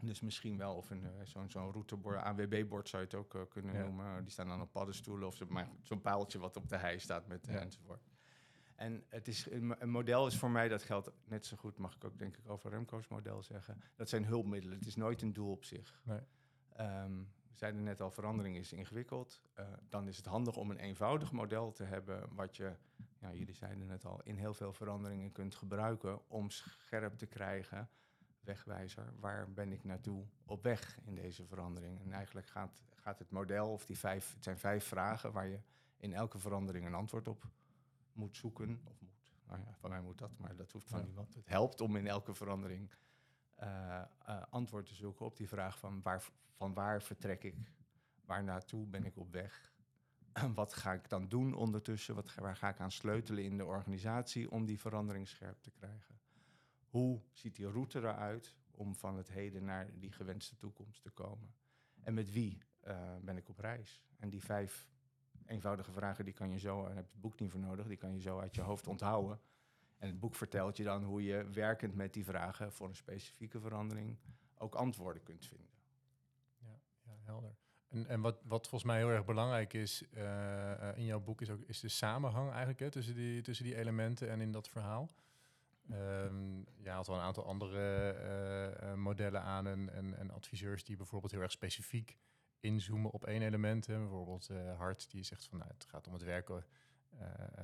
Dus 0.01 0.21
misschien 0.21 0.57
wel, 0.57 0.75
of 0.75 0.89
een, 0.89 1.03
uh, 1.03 1.09
zo'n 1.23 1.49
zo'n 1.49 1.71
routebord, 1.71 2.17
AWB-bord 2.17 2.89
zou 2.89 3.01
je 3.01 3.07
het 3.07 3.17
ook 3.17 3.33
uh, 3.33 3.41
kunnen 3.49 3.77
noemen. 3.81 4.23
Die 4.23 4.31
staan 4.31 4.47
dan 4.47 4.61
op 4.61 4.71
paddenstoelen 4.71 5.27
of 5.27 5.41
zo'n 5.81 6.01
paaltje 6.01 6.39
wat 6.39 6.57
op 6.57 6.69
de 6.69 6.77
hei 6.77 6.99
staat 6.99 7.27
met 7.27 7.45
ja. 7.45 7.59
enzovoort. 7.59 8.01
En 8.75 9.03
het 9.09 9.27
is, 9.27 9.51
een, 9.51 9.75
model 9.89 10.27
is 10.27 10.37
voor 10.37 10.51
mij, 10.51 10.67
dat 10.67 10.83
geldt 10.83 11.11
net 11.25 11.45
zo 11.45 11.57
goed, 11.57 11.77
mag 11.77 11.95
ik 11.95 12.03
ook 12.03 12.17
denk 12.17 12.37
ik 12.37 12.49
over 12.49 12.69
Remco's 12.69 13.07
model 13.07 13.43
zeggen. 13.43 13.81
Dat 13.95 14.09
zijn 14.09 14.25
hulpmiddelen, 14.25 14.77
het 14.77 14.87
is 14.87 14.95
nooit 14.95 15.21
een 15.21 15.33
doel 15.33 15.51
op 15.51 15.63
zich. 15.63 16.01
Nee. 16.03 16.19
Um, 16.79 17.31
we 17.57 17.57
zeiden 17.63 17.83
net 17.83 18.01
al, 18.01 18.11
verandering 18.11 18.57
is 18.57 18.73
ingewikkeld. 18.73 19.41
Uh, 19.59 19.65
dan 19.89 20.07
is 20.07 20.17
het 20.17 20.25
handig 20.25 20.57
om 20.57 20.71
een 20.71 20.77
eenvoudig 20.77 21.31
model 21.31 21.71
te 21.71 21.83
hebben, 21.83 22.35
wat 22.35 22.55
je, 22.55 22.75
ja, 23.19 23.33
jullie 23.33 23.55
zeiden 23.55 23.87
net 23.87 24.05
al, 24.05 24.21
in 24.23 24.37
heel 24.37 24.53
veel 24.53 24.73
veranderingen 24.73 25.31
kunt 25.31 25.55
gebruiken 25.55 26.29
om 26.29 26.49
scherp 26.49 27.17
te 27.17 27.25
krijgen 27.25 27.89
wegwijzer. 28.47 29.13
Waar 29.19 29.51
ben 29.51 29.71
ik 29.71 29.83
naartoe 29.83 30.25
op 30.45 30.63
weg 30.63 30.99
in 31.03 31.15
deze 31.15 31.45
verandering? 31.45 32.01
En 32.01 32.11
eigenlijk 32.11 32.47
gaat, 32.47 32.81
gaat 32.95 33.19
het 33.19 33.31
model, 33.31 33.71
of 33.71 33.85
die 33.85 33.97
vijf, 33.97 34.33
het 34.33 34.43
zijn 34.43 34.57
vijf 34.57 34.85
vragen 34.85 35.31
waar 35.31 35.47
je 35.47 35.59
in 35.97 36.13
elke 36.13 36.39
verandering 36.39 36.85
een 36.85 36.93
antwoord 36.93 37.27
op 37.27 37.47
moet 38.13 38.35
zoeken. 38.35 38.81
Of 38.83 39.01
moet, 39.01 39.31
nou 39.47 39.59
ja, 39.59 39.75
van 39.79 39.89
mij 39.89 40.01
moet 40.01 40.17
dat, 40.17 40.37
maar 40.37 40.55
dat 40.55 40.71
hoeft 40.71 40.89
van 40.89 41.03
niemand. 41.03 41.33
Het 41.33 41.47
helpt 41.47 41.81
om 41.81 41.95
in 41.95 42.07
elke 42.07 42.33
verandering 42.33 42.91
uh, 43.63 44.01
uh, 44.29 44.41
antwoord 44.49 44.85
te 44.85 44.95
zoeken 44.95 45.25
op 45.25 45.37
die 45.37 45.47
vraag 45.47 45.79
van 45.79 46.01
waar, 46.01 46.23
van 46.55 46.73
waar 46.73 47.01
vertrek 47.01 47.43
ik? 47.43 47.55
Waar 48.25 48.43
naartoe 48.43 48.87
ben 48.87 49.05
ik 49.05 49.17
op 49.17 49.31
weg? 49.31 49.75
Wat 50.53 50.73
ga 50.73 50.93
ik 50.93 51.09
dan 51.09 51.27
doen 51.27 51.53
ondertussen? 51.53 52.15
Wat, 52.15 52.35
waar 52.35 52.55
ga 52.55 52.69
ik 52.69 52.79
aan 52.79 52.91
sleutelen 52.91 53.43
in 53.43 53.57
de 53.57 53.65
organisatie 53.65 54.51
om 54.51 54.65
die 54.65 54.79
verandering 54.79 55.27
scherp 55.27 55.61
te 55.61 55.71
krijgen? 55.71 56.16
Hoe 56.87 57.21
ziet 57.31 57.55
die 57.55 57.69
route 57.69 57.99
eruit 57.99 58.55
om 58.71 58.95
van 58.95 59.17
het 59.17 59.29
heden 59.29 59.63
naar 59.63 59.99
die 59.99 60.11
gewenste 60.11 60.55
toekomst 60.55 61.01
te 61.01 61.09
komen? 61.09 61.53
En 62.03 62.13
met 62.13 62.31
wie 62.31 62.61
uh, 62.87 63.15
ben 63.21 63.37
ik 63.37 63.49
op 63.49 63.59
reis? 63.59 64.03
En 64.17 64.29
die 64.29 64.43
vijf 64.43 64.89
eenvoudige 65.45 65.91
vragen, 65.91 66.25
die 66.25 66.33
kan 66.33 66.51
je 66.51 66.59
zo, 66.59 66.81
daar 66.81 66.95
heb 66.95 67.05
je 67.05 67.11
het 67.11 67.21
boek 67.21 67.39
niet 67.39 67.51
voor 67.51 67.59
nodig, 67.59 67.87
die 67.87 67.97
kan 67.97 68.13
je 68.13 68.21
zo 68.21 68.39
uit 68.39 68.55
je 68.55 68.61
hoofd 68.61 68.87
onthouden. 68.87 69.39
En 69.97 70.07
het 70.07 70.19
boek 70.19 70.35
vertelt 70.35 70.77
je 70.77 70.83
dan 70.83 71.03
hoe 71.03 71.23
je 71.23 71.49
werkend 71.49 71.95
met 71.95 72.13
die 72.13 72.25
vragen 72.25 72.73
voor 72.73 72.87
een 72.87 72.95
specifieke 72.95 73.59
verandering 73.59 74.17
ook 74.57 74.75
antwoorden 74.75 75.23
kunt 75.23 75.45
vinden. 75.45 75.69
Ja, 76.57 76.79
ja 77.03 77.17
helder. 77.23 77.55
En, 77.87 78.07
en 78.07 78.21
wat, 78.21 78.41
wat 78.43 78.67
volgens 78.67 78.91
mij 78.91 78.97
heel 78.97 79.09
erg 79.09 79.25
belangrijk 79.25 79.73
is 79.73 80.03
uh, 80.13 80.97
in 80.97 81.05
jouw 81.05 81.19
boek, 81.19 81.41
is 81.41 81.49
ook 81.49 81.61
is 81.61 81.79
de 81.79 81.89
samenhang 81.89 82.49
eigenlijk 82.49 82.79
hè, 82.79 82.91
tussen, 82.91 83.15
die, 83.15 83.41
tussen 83.41 83.65
die 83.65 83.75
elementen 83.75 84.29
en 84.29 84.41
in 84.41 84.51
dat 84.51 84.69
verhaal. 84.69 85.09
Um, 85.91 86.65
je 86.77 86.89
haalt 86.89 87.07
wel 87.07 87.15
een 87.15 87.21
aantal 87.21 87.45
andere 87.45 88.15
uh, 88.81 88.93
modellen 88.93 89.41
aan 89.41 89.67
en, 89.67 89.93
en, 89.93 90.17
en, 90.17 90.31
adviseurs 90.31 90.83
die 90.83 90.95
bijvoorbeeld 90.95 91.31
heel 91.31 91.41
erg 91.41 91.51
specifiek 91.51 92.17
inzoomen 92.59 93.11
op 93.11 93.25
één 93.25 93.41
element. 93.41 93.85
Hè. 93.85 93.97
Bijvoorbeeld 93.97 94.49
uh, 94.51 94.77
Hart 94.77 95.11
die 95.11 95.23
zegt 95.23 95.45
van 95.45 95.57
nou, 95.57 95.71
het 95.73 95.85
gaat 95.85 96.07
om 96.07 96.13
het 96.13 96.23
werken 96.23 96.65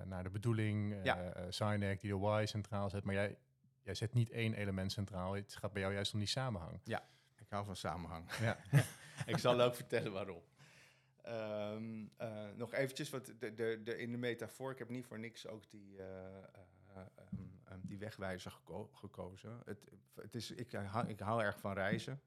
naar 0.06 0.24
de 0.24 0.30
bedoeling. 0.30 0.96
Ja. 1.03 1.34
Sinek 1.50 2.01
die 2.01 2.10
de 2.10 2.18
why 2.18 2.44
centraal 2.48 2.89
zet. 2.89 3.03
Maar 3.03 3.15
jij, 3.15 3.38
jij 3.82 3.94
zet 3.94 4.13
niet 4.13 4.30
één 4.30 4.53
element 4.53 4.92
centraal. 4.92 5.34
Het 5.34 5.56
gaat 5.56 5.74
bij 5.74 5.82
jou 5.82 5.94
juist 5.94 6.13
om 6.13 6.20
die 6.20 6.27
samenhang. 6.27 6.80
Ja, 6.84 7.08
ik 7.36 7.50
hou 7.50 7.65
van 7.65 7.75
samenhang. 7.75 8.32
Ja. 8.42 8.58
ik 9.34 9.38
zal 9.38 9.62
ook 9.62 9.75
vertellen 9.75 10.12
waarom. 10.12 10.42
Um, 11.27 12.12
uh, 12.22 12.46
nog 12.56 12.74
eventjes, 12.74 13.10
wat 13.10 13.25
de, 13.25 13.53
de, 13.53 13.82
de, 13.84 13.98
in 13.98 14.12
de 14.12 14.18
metafoor, 14.18 14.72
ik 14.72 14.80
heb 14.80 14.89
niet 14.89 15.06
voor 15.06 15.20
niks 15.20 15.48
ook 15.48 15.70
die, 15.70 16.00
um, 16.00 17.52
die 17.93 18.01
wegwijzer 18.01 18.51
geko 18.51 18.89
gekozen. 18.93 19.62
Het, 19.65 19.88
het 20.15 20.35
is, 20.35 20.51
ik, 20.51 20.71
hou, 20.71 21.07
ik 21.07 21.19
hou 21.19 21.41
erg 21.41 21.59
van 21.59 21.73
reizen, 21.73 22.21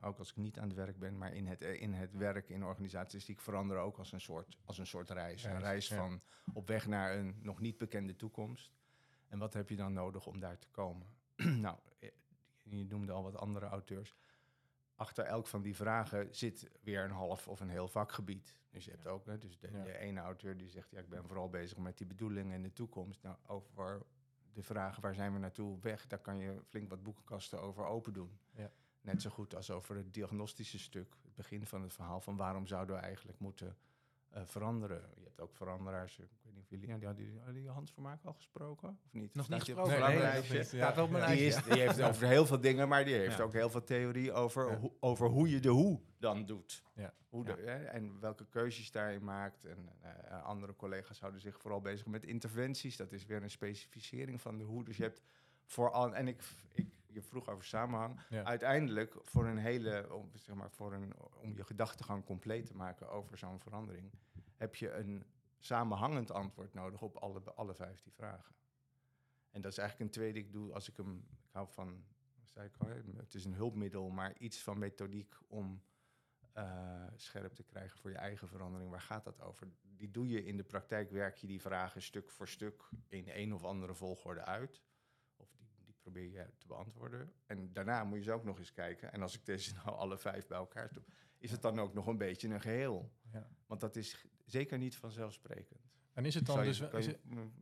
ook 0.00 0.18
als 0.18 0.30
ik 0.30 0.36
niet 0.36 0.58
aan 0.58 0.68
het 0.68 0.76
werk 0.76 0.98
ben, 0.98 1.18
maar 1.18 1.34
in 1.34 1.46
het, 1.46 1.60
in 1.60 1.92
het 1.92 2.16
werk, 2.16 2.48
in 2.48 2.64
organisaties, 2.64 3.24
die 3.24 3.34
ik 3.34 3.40
verander 3.40 3.78
ook 3.78 3.98
als 3.98 4.12
een 4.12 4.20
soort, 4.20 4.58
als 4.64 4.78
een 4.78 4.86
soort 4.86 5.10
reis. 5.10 5.44
Een 5.44 5.60
reis 5.60 5.88
van 5.88 6.20
op 6.52 6.66
weg 6.68 6.86
naar 6.86 7.16
een 7.16 7.36
nog 7.40 7.60
niet 7.60 7.78
bekende 7.78 8.16
toekomst. 8.16 8.72
En 9.28 9.38
wat 9.38 9.54
heb 9.54 9.68
je 9.68 9.76
dan 9.76 9.92
nodig 9.92 10.26
om 10.26 10.40
daar 10.40 10.58
te 10.58 10.68
komen? 10.68 11.06
nou, 11.66 11.78
je 12.62 12.84
noemde 12.84 13.12
al 13.12 13.22
wat 13.22 13.36
andere 13.36 13.66
auteurs 13.66 14.16
achter 14.94 15.24
elk 15.24 15.46
van 15.46 15.62
die 15.62 15.76
vragen 15.76 16.34
zit 16.34 16.70
weer 16.82 17.04
een 17.04 17.10
half 17.10 17.48
of 17.48 17.60
een 17.60 17.68
heel 17.68 17.88
vakgebied. 17.88 18.56
Dus 18.70 18.84
je 18.84 18.90
hebt 18.90 19.06
ook, 19.06 19.26
hè, 19.26 19.38
dus 19.38 19.58
de, 19.58 19.70
de, 19.70 19.98
ene 19.98 20.20
auteur 20.20 20.56
die 20.56 20.68
zegt, 20.68 20.90
ja, 20.90 20.98
ik 20.98 21.08
ben 21.08 21.26
vooral 21.26 21.48
bezig 21.48 21.78
met 21.78 21.98
die 21.98 22.06
bedoelingen 22.06 22.54
en 22.54 22.62
de 22.62 22.72
toekomst. 22.72 23.22
Nou, 23.22 23.36
over 23.46 24.02
de 24.52 24.62
vragen 24.62 25.02
waar 25.02 25.14
zijn 25.14 25.32
we 25.32 25.38
naartoe 25.38 25.78
weg, 25.80 26.06
daar 26.06 26.18
kan 26.18 26.38
je 26.38 26.62
flink 26.64 26.88
wat 26.88 27.02
boekenkasten 27.02 27.60
over 27.60 27.84
open 27.84 28.12
doen. 28.12 28.38
Ja. 28.54 28.70
Net 29.00 29.22
zo 29.22 29.30
goed 29.30 29.54
als 29.54 29.70
over 29.70 29.96
het 29.96 30.14
diagnostische 30.14 30.78
stuk, 30.78 31.16
het 31.22 31.34
begin 31.34 31.66
van 31.66 31.82
het 31.82 31.92
verhaal 31.92 32.20
van 32.20 32.36
waarom 32.36 32.66
zouden 32.66 32.96
we 32.96 33.02
eigenlijk 33.02 33.38
moeten 33.38 33.76
uh, 34.36 34.42
veranderen. 34.44 35.02
Je 35.16 35.24
hebt 35.24 35.40
ook 35.40 35.54
veranderaars, 35.54 36.18
ik 36.18 36.28
weet 36.42 36.54
niet 36.54 36.62
of 36.62 36.70
jullie, 36.70 36.86
die 36.98 37.06
hadden 37.06 37.54
die, 37.54 37.68
Hans 37.68 37.92
Vermaak 37.92 38.24
al 38.24 38.32
gesproken? 38.32 38.88
Of 39.04 39.12
niet? 39.12 39.34
Nog 39.34 39.48
niet 39.48 39.62
gesproken? 39.62 40.00
Nee, 40.00 40.18
nee, 40.18 40.66
ja. 40.70 40.94
wel 40.94 41.08
mijn 41.08 41.36
die, 41.36 41.46
is, 41.46 41.62
die 41.62 41.80
heeft 41.80 42.02
over 42.02 42.26
heel 42.26 42.46
veel 42.46 42.60
dingen, 42.60 42.88
maar 42.88 43.04
die 43.04 43.14
heeft 43.14 43.40
ook 43.40 43.52
heel 43.52 43.70
veel 43.70 43.84
theorie 43.84 44.32
over, 44.32 44.78
ho 44.78 44.96
over 45.00 45.28
hoe 45.28 45.50
je 45.50 45.60
de 45.60 45.68
hoe 45.68 46.00
dan 46.18 46.44
doet. 46.44 46.82
Ja. 46.94 47.14
Hoe 47.28 47.44
de, 47.44 47.52
hè, 47.52 47.84
en 47.84 48.20
welke 48.20 48.46
keuzes 48.46 48.90
daarin 48.90 49.24
maakt. 49.24 49.64
En 49.64 49.88
uh, 50.04 50.42
andere 50.44 50.76
collega's 50.76 51.20
houden 51.20 51.40
zich 51.40 51.58
vooral 51.58 51.80
bezig 51.80 52.06
met 52.06 52.24
interventies. 52.24 52.96
Dat 52.96 53.12
is 53.12 53.26
weer 53.26 53.42
een 53.42 53.50
specificering 53.50 54.40
van 54.40 54.58
de 54.58 54.64
hoe. 54.64 54.84
Dus 54.84 54.96
je 54.96 55.02
hebt 55.02 55.20
vooral, 55.72 56.14
en 56.14 56.28
ik, 56.28 56.42
ik 56.72 56.86
je 57.06 57.22
vroeg 57.22 57.48
over 57.48 57.64
samenhang. 57.64 58.20
Uiteindelijk 58.30 59.16
voor 59.22 59.46
een 59.46 59.58
hele, 59.58 60.14
om, 60.14 60.30
zeg 60.34 60.56
maar, 60.56 60.70
voor 60.70 60.92
een, 60.92 61.12
om 61.40 61.54
je 61.54 61.64
gedachtegang 61.64 62.24
compleet 62.24 62.66
te 62.66 62.76
maken 62.76 63.08
over 63.08 63.38
zo'n 63.38 63.60
verandering, 63.60 64.12
heb 64.56 64.74
je 64.74 64.92
een 64.92 65.24
samenhangend 65.58 66.30
antwoord 66.30 66.74
nodig 66.74 67.02
op 67.02 67.16
alle, 67.16 67.40
alle 67.54 67.74
vijf 67.74 68.02
die 68.02 68.12
vragen. 68.12 68.54
En 69.50 69.60
dat 69.60 69.72
is 69.72 69.78
eigenlijk 69.78 70.08
een 70.08 70.16
tweede, 70.16 70.38
ik 70.38 70.52
doe 70.52 70.72
als 70.72 70.88
ik 70.88 70.96
hem, 70.96 71.26
ik 71.42 71.52
hou 71.52 71.68
van, 71.70 72.04
zei 72.48 72.66
ik 72.66 72.76
al, 72.76 72.88
het 73.16 73.34
is 73.34 73.44
een 73.44 73.54
hulpmiddel, 73.54 74.10
maar 74.10 74.38
iets 74.38 74.62
van 74.62 74.78
methodiek 74.78 75.34
om 75.48 75.82
uh, 76.56 77.06
scherp 77.16 77.54
te 77.54 77.62
krijgen 77.62 77.98
voor 77.98 78.10
je 78.10 78.16
eigen 78.16 78.48
verandering. 78.48 78.90
Waar 78.90 79.00
gaat 79.00 79.24
dat 79.24 79.40
over? 79.40 79.68
Die 79.82 80.10
doe 80.10 80.28
je 80.28 80.44
in 80.44 80.56
de 80.56 80.64
praktijk, 80.64 81.10
werk 81.10 81.36
je 81.36 81.46
die 81.46 81.60
vragen 81.60 82.02
stuk 82.02 82.30
voor 82.30 82.48
stuk 82.48 82.88
in 83.08 83.28
een 83.28 83.54
of 83.54 83.64
andere 83.64 83.94
volgorde 83.94 84.44
uit 84.44 84.82
probeer 86.02 86.30
je 86.30 86.46
te 86.58 86.66
beantwoorden. 86.66 87.32
En 87.46 87.72
daarna 87.72 88.04
moet 88.04 88.18
je 88.18 88.24
ze 88.24 88.32
ook 88.32 88.44
nog 88.44 88.58
eens 88.58 88.72
kijken. 88.72 89.12
En 89.12 89.22
als 89.22 89.34
ik 89.34 89.46
deze 89.46 89.74
nou 89.84 89.96
alle 89.96 90.18
vijf 90.18 90.46
bij 90.46 90.58
elkaar 90.58 90.92
doe, 90.92 91.02
is 91.38 91.50
het 91.50 91.62
dan 91.62 91.80
ook 91.80 91.94
nog 91.94 92.06
een 92.06 92.18
beetje 92.18 92.48
een 92.48 92.60
geheel. 92.60 93.12
Ja. 93.32 93.48
Want 93.66 93.80
dat 93.80 93.96
is 93.96 94.26
zeker 94.44 94.78
niet 94.78 94.96
vanzelfsprekend. 94.96 95.80
En 96.12 96.24
is 96.24 96.34
het 96.34 96.46
dan 96.46 96.62
dus... 96.62 96.80
Is 96.80 97.06
het, 97.06 97.18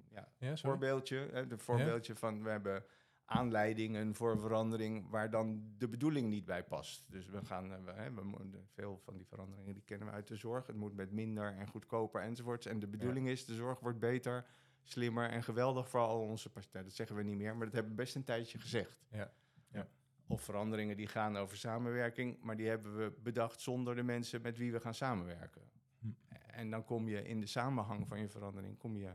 ja, 0.09 0.33
ja 0.39 0.57
voorbeeldje, 0.57 1.47
de 1.49 1.59
voorbeeldje 1.59 2.17
van 2.17 2.43
we 2.43 2.51
hebben 2.51 2.85
aanleidingen 3.31 4.15
voor 4.15 4.39
verandering 4.39 5.11
waar 5.11 5.31
dan 5.31 5.75
de 5.79 5.89
bedoeling 5.89 6.29
niet 6.29 6.45
bij 6.45 6.65
past. 6.65 7.05
Dus 7.09 7.27
we 7.27 7.45
gaan, 7.45 7.73
eh, 7.73 7.85
we, 7.85 7.93
hè, 7.93 8.15
we, 8.15 8.23
veel 8.67 8.99
van 8.99 9.17
die 9.17 9.27
veranderingen 9.27 9.75
die 9.75 9.83
kennen 9.83 10.09
we 10.09 10.15
uit 10.15 10.29
de 10.29 10.37
zorg. 10.37 10.67
Het 10.67 10.77
moet 10.77 10.95
met 10.95 11.13
minder 11.13 11.57
en 11.57 11.67
goedkoper 11.67 12.23
enzovoorts. 12.23 12.67
En 12.67 12.79
de 12.79 12.87
bedoeling 12.87 13.29
is, 13.29 13.45
de 13.45 13.55
zorg 13.55 13.81
wordt 13.81 13.99
beter 13.99 14.47
slimmer 14.83 15.29
en 15.31 15.43
geweldig 15.43 15.89
voor 15.89 16.01
al 16.01 16.21
onze 16.21 16.51
partijen. 16.51 16.87
Dat 16.87 16.97
zeggen 16.97 17.17
we 17.17 17.23
niet 17.23 17.37
meer, 17.37 17.57
maar 17.57 17.65
dat 17.65 17.75
hebben 17.75 17.93
we 17.93 17.99
best 17.99 18.15
een 18.15 18.25
tijdje 18.25 18.59
gezegd. 18.59 19.05
Ja. 19.11 19.33
Ja. 19.69 19.89
Of 20.27 20.43
veranderingen 20.43 20.97
die 20.97 21.07
gaan 21.07 21.37
over 21.37 21.57
samenwerking, 21.57 22.43
maar 22.43 22.57
die 22.57 22.69
hebben 22.69 22.97
we 22.97 23.13
bedacht 23.23 23.61
zonder 23.61 23.95
de 23.95 24.03
mensen 24.03 24.43
met 24.43 24.59
wie 24.59 24.73
we 24.73 24.81
gaan 24.81 24.95
samenwerken. 24.95 25.63
Hm. 25.99 26.09
En 26.47 26.71
dan 26.71 26.85
kom 26.85 27.09
je 27.09 27.23
in 27.23 27.41
de 27.41 27.47
samenhang 27.47 28.09
van 28.09 28.21
je 28.21 28.29
verandering, 28.29 28.79
kom 28.79 28.97
je, 28.97 29.13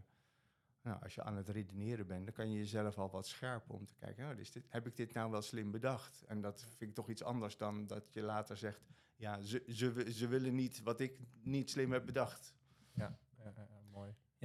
nou, 0.82 1.02
als 1.02 1.16
je 1.16 1.24
aan 1.24 1.36
het 1.36 1.50
redeneren 1.50 2.08
bent, 2.08 2.26
dan 2.26 2.34
kan 2.34 2.52
je 2.52 2.58
jezelf 2.58 2.98
al 2.98 3.10
wat 3.10 3.28
scherpen 3.28 3.76
om 3.76 3.86
te 3.86 3.96
kijken, 3.96 4.32
oh, 4.32 4.40
is 4.40 4.52
dit, 4.52 4.66
heb 4.70 4.88
ik 4.88 4.96
dit 4.96 5.14
nou 5.14 5.32
wel 5.32 5.42
slim 5.42 5.72
bedacht? 5.72 6.24
En 6.28 6.42
dat 6.42 6.62
vind 6.62 6.90
ik 6.90 6.96
toch 6.96 7.10
iets 7.10 7.24
anders 7.24 7.58
dan 7.58 7.88
dat 7.88 8.14
je 8.14 8.22
later 8.22 8.58
zegt, 8.58 8.82
ja, 9.16 9.42
ze, 9.42 9.64
ze, 9.68 10.12
ze 10.14 10.28
willen 10.28 10.56
niet 10.56 10.84
wat 10.84 11.00
ik 11.00 11.20
niet 11.42 11.70
slim 11.70 11.92
heb 11.92 12.06
bedacht. 12.06 12.54
Ja, 12.94 13.18
mooi. 13.38 13.75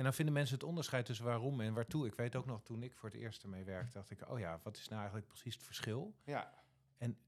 En 0.01 0.07
dan 0.07 0.15
vinden 0.15 0.35
mensen 0.35 0.55
het 0.55 0.65
onderscheid 0.65 1.07
tussen 1.07 1.25
waarom 1.25 1.61
en 1.61 1.75
waartoe. 1.75 2.07
Ik 2.07 2.15
weet 2.15 2.37
ook 2.37 2.47
nog, 2.47 2.63
toen 2.63 2.83
ik 2.83 2.95
voor 2.95 3.09
het 3.09 3.19
eerst 3.19 3.43
ermee 3.43 3.65
werkte, 3.65 3.93
dacht 3.93 4.11
ik, 4.11 4.31
oh 4.31 4.39
ja, 4.39 4.61
wat 4.63 4.77
is 4.77 4.89
nou 4.89 5.01
eigenlijk 5.01 5.27
precies 5.27 5.55
het 5.55 5.63
verschil? 5.63 6.15
Ja. 6.25 6.55
En 6.99 7.19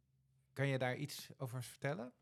kan 0.52 0.66
je 0.66 0.78
daar 0.78 0.96
iets 0.96 1.30
over 1.36 1.62
vertellen? 1.62 2.12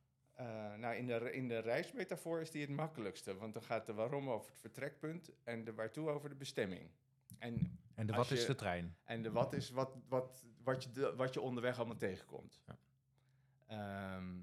Uh, 0.41 0.75
nou, 0.75 0.95
in 0.95 1.07
de, 1.07 1.33
in 1.33 1.49
de 1.49 1.59
reismetafoor 1.59 2.41
is 2.41 2.51
die 2.51 2.61
het 2.61 2.71
makkelijkste. 2.71 3.37
Want 3.37 3.53
dan 3.53 3.63
gaat 3.63 3.87
de 3.87 3.93
waarom 3.93 4.31
over 4.31 4.51
het 4.51 4.59
vertrekpunt 4.61 5.31
en 5.45 5.65
de 5.65 5.75
waartoe 5.75 6.09
over 6.09 6.29
de 6.29 6.35
bestemming. 6.35 6.91
En, 7.39 7.79
en 7.95 8.07
de 8.07 8.13
wat 8.13 8.31
is 8.31 8.47
de 8.47 8.55
trein. 8.55 8.97
En 9.05 9.23
de 9.23 9.31
wat 9.31 9.53
is 9.53 9.71
wat, 9.71 9.97
wat, 10.09 10.45
wat, 10.63 10.83
je, 10.85 11.15
wat 11.17 11.35
je 11.35 11.41
onderweg 11.41 11.79
allemaal 11.79 11.97
tegenkomt. 11.97 12.61
Ja. 12.67 12.79
Ehm, 13.67 14.39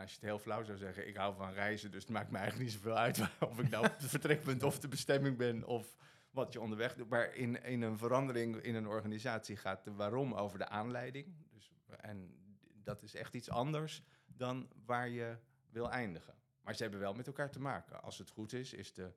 als 0.00 0.10
je 0.10 0.16
het 0.16 0.24
heel 0.24 0.38
flauw 0.38 0.64
zou 0.64 0.78
zeggen, 0.78 1.08
ik 1.08 1.16
hou 1.16 1.36
van 1.36 1.52
reizen, 1.52 1.90
dus 1.90 2.02
het 2.02 2.12
maakt 2.12 2.30
me 2.30 2.38
eigenlijk 2.38 2.70
niet 2.70 2.80
zoveel 2.80 2.98
uit 2.98 3.20
of 3.50 3.58
ik 3.58 3.68
nou 3.68 3.86
op 3.86 3.92
het 3.96 4.10
vertrekpunt 4.10 4.62
of 4.62 4.78
de 4.78 4.88
bestemming 4.88 5.36
ben 5.36 5.64
of 5.64 5.96
wat 6.30 6.52
je 6.52 6.60
onderweg 6.60 6.94
doet. 6.94 7.08
Maar 7.08 7.34
in, 7.34 7.62
in 7.62 7.82
een 7.82 7.98
verandering 7.98 8.56
in 8.56 8.74
een 8.74 8.86
organisatie 8.86 9.56
gaat 9.56 9.84
de 9.84 9.92
waarom 9.92 10.34
over 10.34 10.58
de 10.58 10.68
aanleiding. 10.68 11.34
Dus, 11.50 11.72
en 12.00 12.36
dat 12.82 13.02
is 13.02 13.14
echt 13.14 13.34
iets 13.34 13.50
anders 13.50 14.02
dan 14.26 14.70
waar 14.84 15.08
je 15.08 15.36
wil 15.70 15.90
eindigen. 15.90 16.34
Maar 16.62 16.74
ze 16.74 16.82
hebben 16.82 17.00
wel 17.00 17.14
met 17.14 17.26
elkaar 17.26 17.50
te 17.50 17.60
maken. 17.60 18.02
Als 18.02 18.18
het 18.18 18.30
goed 18.30 18.52
is, 18.52 18.72
is 18.72 18.92
de 18.92 19.12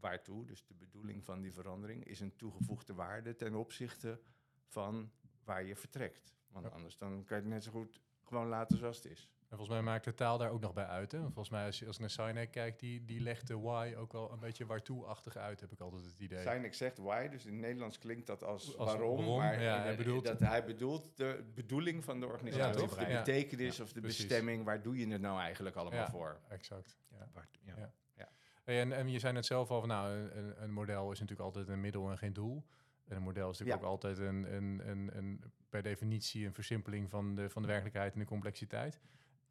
waartoe, 0.00 0.44
dus 0.44 0.66
de 0.66 0.74
bedoeling 0.74 1.24
van 1.24 1.40
die 1.40 1.52
verandering, 1.52 2.04
is 2.04 2.20
een 2.20 2.36
toegevoegde 2.36 2.94
waarde 2.94 3.36
ten 3.36 3.54
opzichte 3.54 4.20
van 4.66 5.12
waar 5.44 5.64
je 5.64 5.76
vertrekt. 5.76 6.34
Want 6.48 6.70
anders 6.70 6.96
dan 6.96 7.24
kan 7.24 7.36
je 7.36 7.42
het 7.42 7.52
net 7.52 7.64
zo 7.64 7.70
goed 7.70 8.00
gewoon 8.28 8.48
laten 8.48 8.78
zoals 8.78 8.96
het 8.96 9.06
is. 9.06 9.28
En 9.48 9.56
volgens 9.56 9.76
mij 9.76 9.82
maakt 9.82 10.04
de 10.04 10.14
taal 10.14 10.38
daar 10.38 10.50
ook 10.50 10.60
nog 10.60 10.72
bij 10.72 10.86
uit. 10.86 11.12
Hè? 11.12 11.20
Volgens 11.20 11.48
mij, 11.48 11.66
als 11.66 11.78
je, 11.78 11.86
als 11.86 11.98
naar 11.98 12.10
Sinek 12.10 12.50
kijkt, 12.50 12.80
die, 12.80 13.04
die 13.04 13.20
legt 13.20 13.46
de 13.46 13.58
why 13.58 13.94
ook 13.98 14.12
wel 14.12 14.32
een 14.32 14.38
beetje 14.38 14.66
waartoe-achtig 14.66 15.36
uit, 15.36 15.60
heb 15.60 15.72
ik 15.72 15.80
altijd 15.80 16.04
het 16.04 16.18
idee. 16.18 16.42
Sinek 16.42 16.74
zegt 16.74 16.98
why, 16.98 17.28
dus 17.28 17.44
in 17.44 17.52
het 17.52 17.60
Nederlands 17.60 17.98
klinkt 17.98 18.26
dat 18.26 18.44
als, 18.44 18.74
waarom. 18.76 19.36
maar 19.36 19.62
ja, 19.62 19.80
hij 19.80 19.96
bedoelt, 19.96 20.24
dat 20.24 20.40
hij 20.40 20.64
bedoelt 20.64 21.16
de 21.16 21.44
bedoeling 21.54 22.04
van 22.04 22.20
de 22.20 22.26
organisatie. 22.26 22.82
of 22.82 22.94
de 22.94 23.06
betekenis 23.06 23.80
of 23.80 23.92
de 23.92 24.00
bestemming. 24.00 24.64
Waar 24.64 24.82
doe 24.82 24.98
je 24.98 25.08
het 25.08 25.20
nou 25.20 25.40
eigenlijk 25.40 25.76
allemaal 25.76 26.06
voor? 26.06 26.40
Exact. 26.48 26.98
Ja. 27.10 27.28
ja. 27.64 27.92
ja. 28.14 28.28
En, 28.64 28.92
en 28.92 29.08
je 29.08 29.18
zei 29.18 29.32
net 29.32 29.46
zelf 29.46 29.70
al 29.70 29.80
van, 29.80 29.88
nou, 29.88 30.12
een, 30.12 30.62
een 30.62 30.72
model 30.72 31.12
is 31.12 31.20
natuurlijk 31.20 31.46
altijd 31.46 31.68
een 31.68 31.80
middel 31.80 32.10
en 32.10 32.18
geen 32.18 32.32
doel. 32.32 32.64
En 33.06 33.16
een 33.16 33.22
model 33.22 33.50
is 33.50 33.58
natuurlijk 33.58 33.84
ook 33.84 33.90
altijd 33.90 34.18
een, 34.18 34.54
een, 34.54 34.88
een, 34.88 35.16
een, 35.16 35.52
per 35.68 35.82
definitie 35.82 36.46
een 36.46 36.54
versimpeling 36.54 37.10
van 37.10 37.34
de, 37.34 37.50
van 37.50 37.62
de 37.62 37.68
werkelijkheid 37.68 38.12
en 38.12 38.18
de 38.18 38.26
complexiteit. 38.26 39.00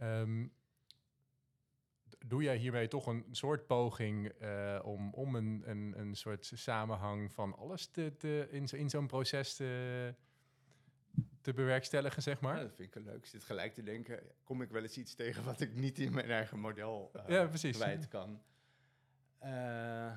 Um, 0.02 0.54
doe 2.26 2.44
jij 2.44 2.58
hiermee 2.58 2.88
toch 2.88 3.08
een 3.08 3.26
soort 3.32 3.68
poging 3.68 4.42
uh, 4.42 4.80
om, 4.84 5.14
om 5.14 5.36
een, 5.36 5.64
een, 5.66 6.00
een 6.00 6.16
soort 6.16 6.52
samenhang 6.54 7.34
van 7.34 7.58
alles 7.58 7.88
te, 7.88 8.16
te, 8.18 8.48
in, 8.52 8.66
in 8.66 8.90
zo'n 8.90 9.08
proces 9.08 9.56
te, 9.56 10.14
te 11.42 11.54
bewerkstelligen, 11.54 12.22
zeg 12.22 12.42
maar? 12.42 12.56
Ja, 12.56 12.62
dat 12.62 12.76
vind 12.76 12.96
ik 12.96 13.04
leuk. 13.04 13.18
Ik 13.18 13.26
zit 13.26 13.44
gelijk 13.44 13.74
te 13.74 13.84
denken, 13.84 14.24
kom 14.44 14.62
ik 14.62 14.70
wel 14.70 14.82
eens 14.82 14.98
iets 14.98 15.16
tegen 15.16 15.44
wat 15.44 15.62
ik 15.62 15.76
niet 15.76 16.00
in 16.00 16.14
mijn 16.14 16.30
eigen 16.30 16.60
model 16.60 17.12
uh, 17.16 17.28
ja, 17.28 17.48
kwijt 17.72 18.08
kan? 18.08 18.42
Uh, 19.44 20.16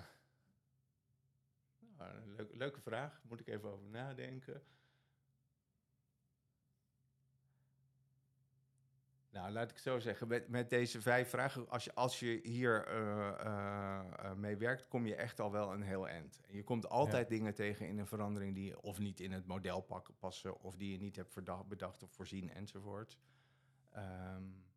een 1.98 2.48
leuke 2.52 2.80
vraag, 2.80 3.20
moet 3.28 3.40
ik 3.40 3.48
even 3.48 3.68
over 3.68 3.88
nadenken. 3.88 4.62
Nou, 9.30 9.52
laat 9.52 9.70
ik 9.70 9.78
zo 9.78 9.98
zeggen, 9.98 10.28
met, 10.28 10.48
met 10.48 10.70
deze 10.70 11.00
vijf 11.00 11.28
vragen, 11.28 11.68
als 11.68 11.84
je, 11.84 11.94
als 11.94 12.20
je 12.20 12.40
hier 12.42 12.88
uh, 12.88 13.32
uh, 13.44 14.32
mee 14.32 14.56
werkt, 14.56 14.88
kom 14.88 15.06
je 15.06 15.14
echt 15.14 15.40
al 15.40 15.52
wel 15.52 15.72
een 15.72 15.82
heel 15.82 16.08
eind. 16.08 16.40
Je 16.46 16.64
komt 16.64 16.88
altijd 16.88 17.28
dingen 17.28 17.54
tegen 17.54 17.86
in 17.86 17.98
een 17.98 18.06
verandering 18.06 18.54
die 18.54 18.80
of 18.80 18.98
niet 18.98 19.20
in 19.20 19.32
het 19.32 19.46
model 19.46 19.86
passen, 20.18 20.60
of 20.60 20.76
die 20.76 20.92
je 20.92 20.98
niet 20.98 21.16
hebt 21.16 21.34
bedacht 21.68 22.02
of 22.02 22.10
voorzien 22.12 22.50
enzovoort. 22.50 23.18
Um. 23.96 24.67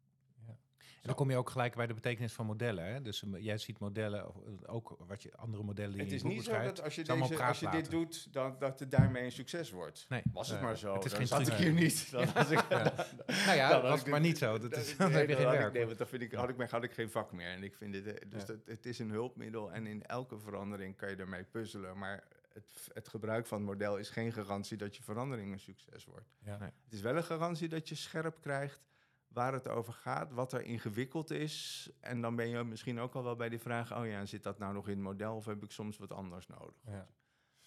En 1.02 1.08
dan 1.08 1.16
kom 1.16 1.30
je 1.30 1.38
ook 1.38 1.50
gelijk 1.50 1.76
bij 1.76 1.88
de 1.88 1.94
betekenis 1.94 2.34
van 2.34 2.46
modellen. 2.46 2.86
Hè? 2.86 3.02
Dus 3.02 3.24
jij 3.38 3.58
ziet 3.58 3.80
modellen, 3.80 4.32
ook 4.68 4.98
wat 5.08 5.24
je 5.24 5.36
andere 5.36 5.64
modellen 5.64 5.92
die 5.92 6.02
Het 6.02 6.12
is 6.12 6.24
niet 6.24 6.44
zo 6.44 6.62
dat 6.62 6.84
als 6.84 6.96
je, 6.96 7.04
deze, 7.04 7.44
als 7.44 7.60
je 7.60 7.70
dit 7.70 7.90
doet, 7.90 8.34
dan, 8.34 8.56
dat 8.60 8.80
het 8.80 8.92
daarmee 8.92 9.24
een 9.24 9.32
succes 9.32 9.72
wordt. 9.72 10.06
Nee. 10.10 10.22
Was 10.34 10.50
het 10.50 10.62
maar 10.62 10.78
zo. 10.78 10.94
Het 10.94 11.06
is 11.06 11.12
dan 11.12 11.20
geen 11.20 11.28
zat 11.28 11.48
ik 11.48 11.54
hier 11.54 11.74
niet. 11.74 12.08
Dan 12.12 12.28
was 12.34 12.50
ik, 12.50 12.66
ja. 12.70 12.94
nou 13.28 13.58
ja, 13.58 13.70
dat 13.80 13.82
was 13.82 14.04
maar 14.04 14.20
niet 14.20 14.38
zo. 14.38 14.58
Dat 14.58 14.78
is, 14.78 14.96
dan 14.98 15.12
heb 15.12 15.30
je 15.30 15.36
geen 15.36 15.46
werk. 15.46 15.74
Nee, 15.74 15.86
want 15.86 15.98
dan 15.98 16.08
vind 16.08 16.22
ik, 16.22 16.32
had, 16.32 16.50
ik, 16.50 16.70
had 16.70 16.84
ik 16.84 16.92
geen 16.92 17.10
vak 17.10 17.32
meer. 17.32 17.48
En 17.48 17.64
ik 17.64 17.76
vind 17.76 17.94
dit, 17.94 18.32
dus 18.32 18.46
dat, 18.46 18.58
het 18.66 18.86
is 18.86 19.00
een 19.00 19.10
hulpmiddel 19.10 19.72
en 19.72 19.88
in 19.88 20.06
elke 20.06 20.40
verandering 20.40 20.96
kan 20.96 21.10
je 21.10 21.16
ermee 21.16 21.44
puzzelen. 21.44 21.98
Maar 21.98 22.24
het, 22.54 22.90
het, 22.94 23.08
gebruik 23.08 23.46
van 23.46 23.58
het 23.58 23.68
model 23.68 23.98
is 23.98 24.10
geen 24.10 24.34
garantie 24.34 24.78
dat 24.78 24.96
je 24.96 25.04
verandering 25.04 25.52
een 25.52 25.60
succes 25.60 26.06
wordt. 26.06 26.28
Ja. 26.40 26.58
Nee. 26.58 26.70
Het 26.84 26.94
is 26.94 27.02
wel 27.02 27.16
een 27.16 27.24
garantie 27.24 27.68
dat 27.68 27.90
je 27.90 27.96
scherp 27.96 28.42
krijgt 28.42 28.91
waar 29.34 29.54
het 29.54 29.68
over 29.68 29.94
gaat, 29.94 30.32
wat 30.32 30.54
er 30.54 30.62
ingewikkeld 30.62 31.32
is. 31.32 31.90
En 32.00 32.22
dan 32.22 32.36
ben 32.36 32.50
je 32.50 32.64
misschien 32.64 33.00
ook 33.00 33.16
al 33.16 33.24
wel 33.24 33.36
bij 33.36 33.50
die 33.50 33.60
vraag: 33.60 33.98
oh 33.98 34.08
ja, 34.08 34.26
zit 34.26 34.44
dat 34.44 34.60
nou 34.60 34.74
nog 34.74 34.88
in 34.88 34.94
het 34.94 35.04
model 35.04 35.36
of 35.36 35.46
heb 35.46 35.64
ik 35.64 35.72
soms 35.72 35.98
wat 35.98 36.12
anders 36.12 36.48
nodig? 36.48 36.76
Ja. 36.86 37.08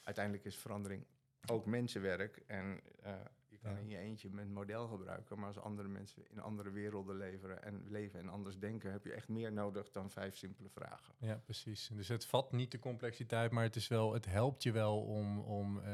Uiteindelijk 0.03 0.45
is 0.45 0.57
verandering 0.57 1.07
ook 1.47 1.67
mensenwerk. 1.67 2.43
En 2.47 2.81
uh, 3.07 3.13
je 3.49 3.59
kan 3.59 3.77
in 3.77 3.89
je 3.89 3.99
eentje 3.99 4.31
met 4.31 4.49
model 4.49 4.89
gebruiken, 4.89 5.39
maar 5.39 5.47
als 5.47 5.59
andere 5.59 5.89
mensen 5.89 6.23
in 6.31 6.41
andere 6.41 6.71
werelden 6.71 7.17
leveren 7.17 7.63
en 7.63 7.85
leven 7.89 8.21
en 8.21 8.29
anders 8.29 8.59
denken, 8.59 8.93
heb 8.93 9.05
je 9.05 9.13
echt 9.13 9.29
meer 9.29 9.53
nodig 9.53 9.91
dan 9.91 10.11
vijf 10.11 10.37
simpele 10.37 10.69
vragen. 10.69 11.15
Ja, 11.19 11.41
precies. 11.45 11.91
Dus 11.93 12.09
het 12.09 12.27
vat 12.27 12.53
niet 12.53 12.71
de 12.71 12.79
complexiteit, 12.79 13.51
maar 13.51 13.63
het, 13.63 13.77
is 13.77 13.89
wel, 13.89 14.13
het 14.13 14.27
helpt 14.27 14.63
je 14.63 14.73
wel 14.73 15.03
om, 15.03 15.39
om 15.39 15.79
uh, 15.79 15.85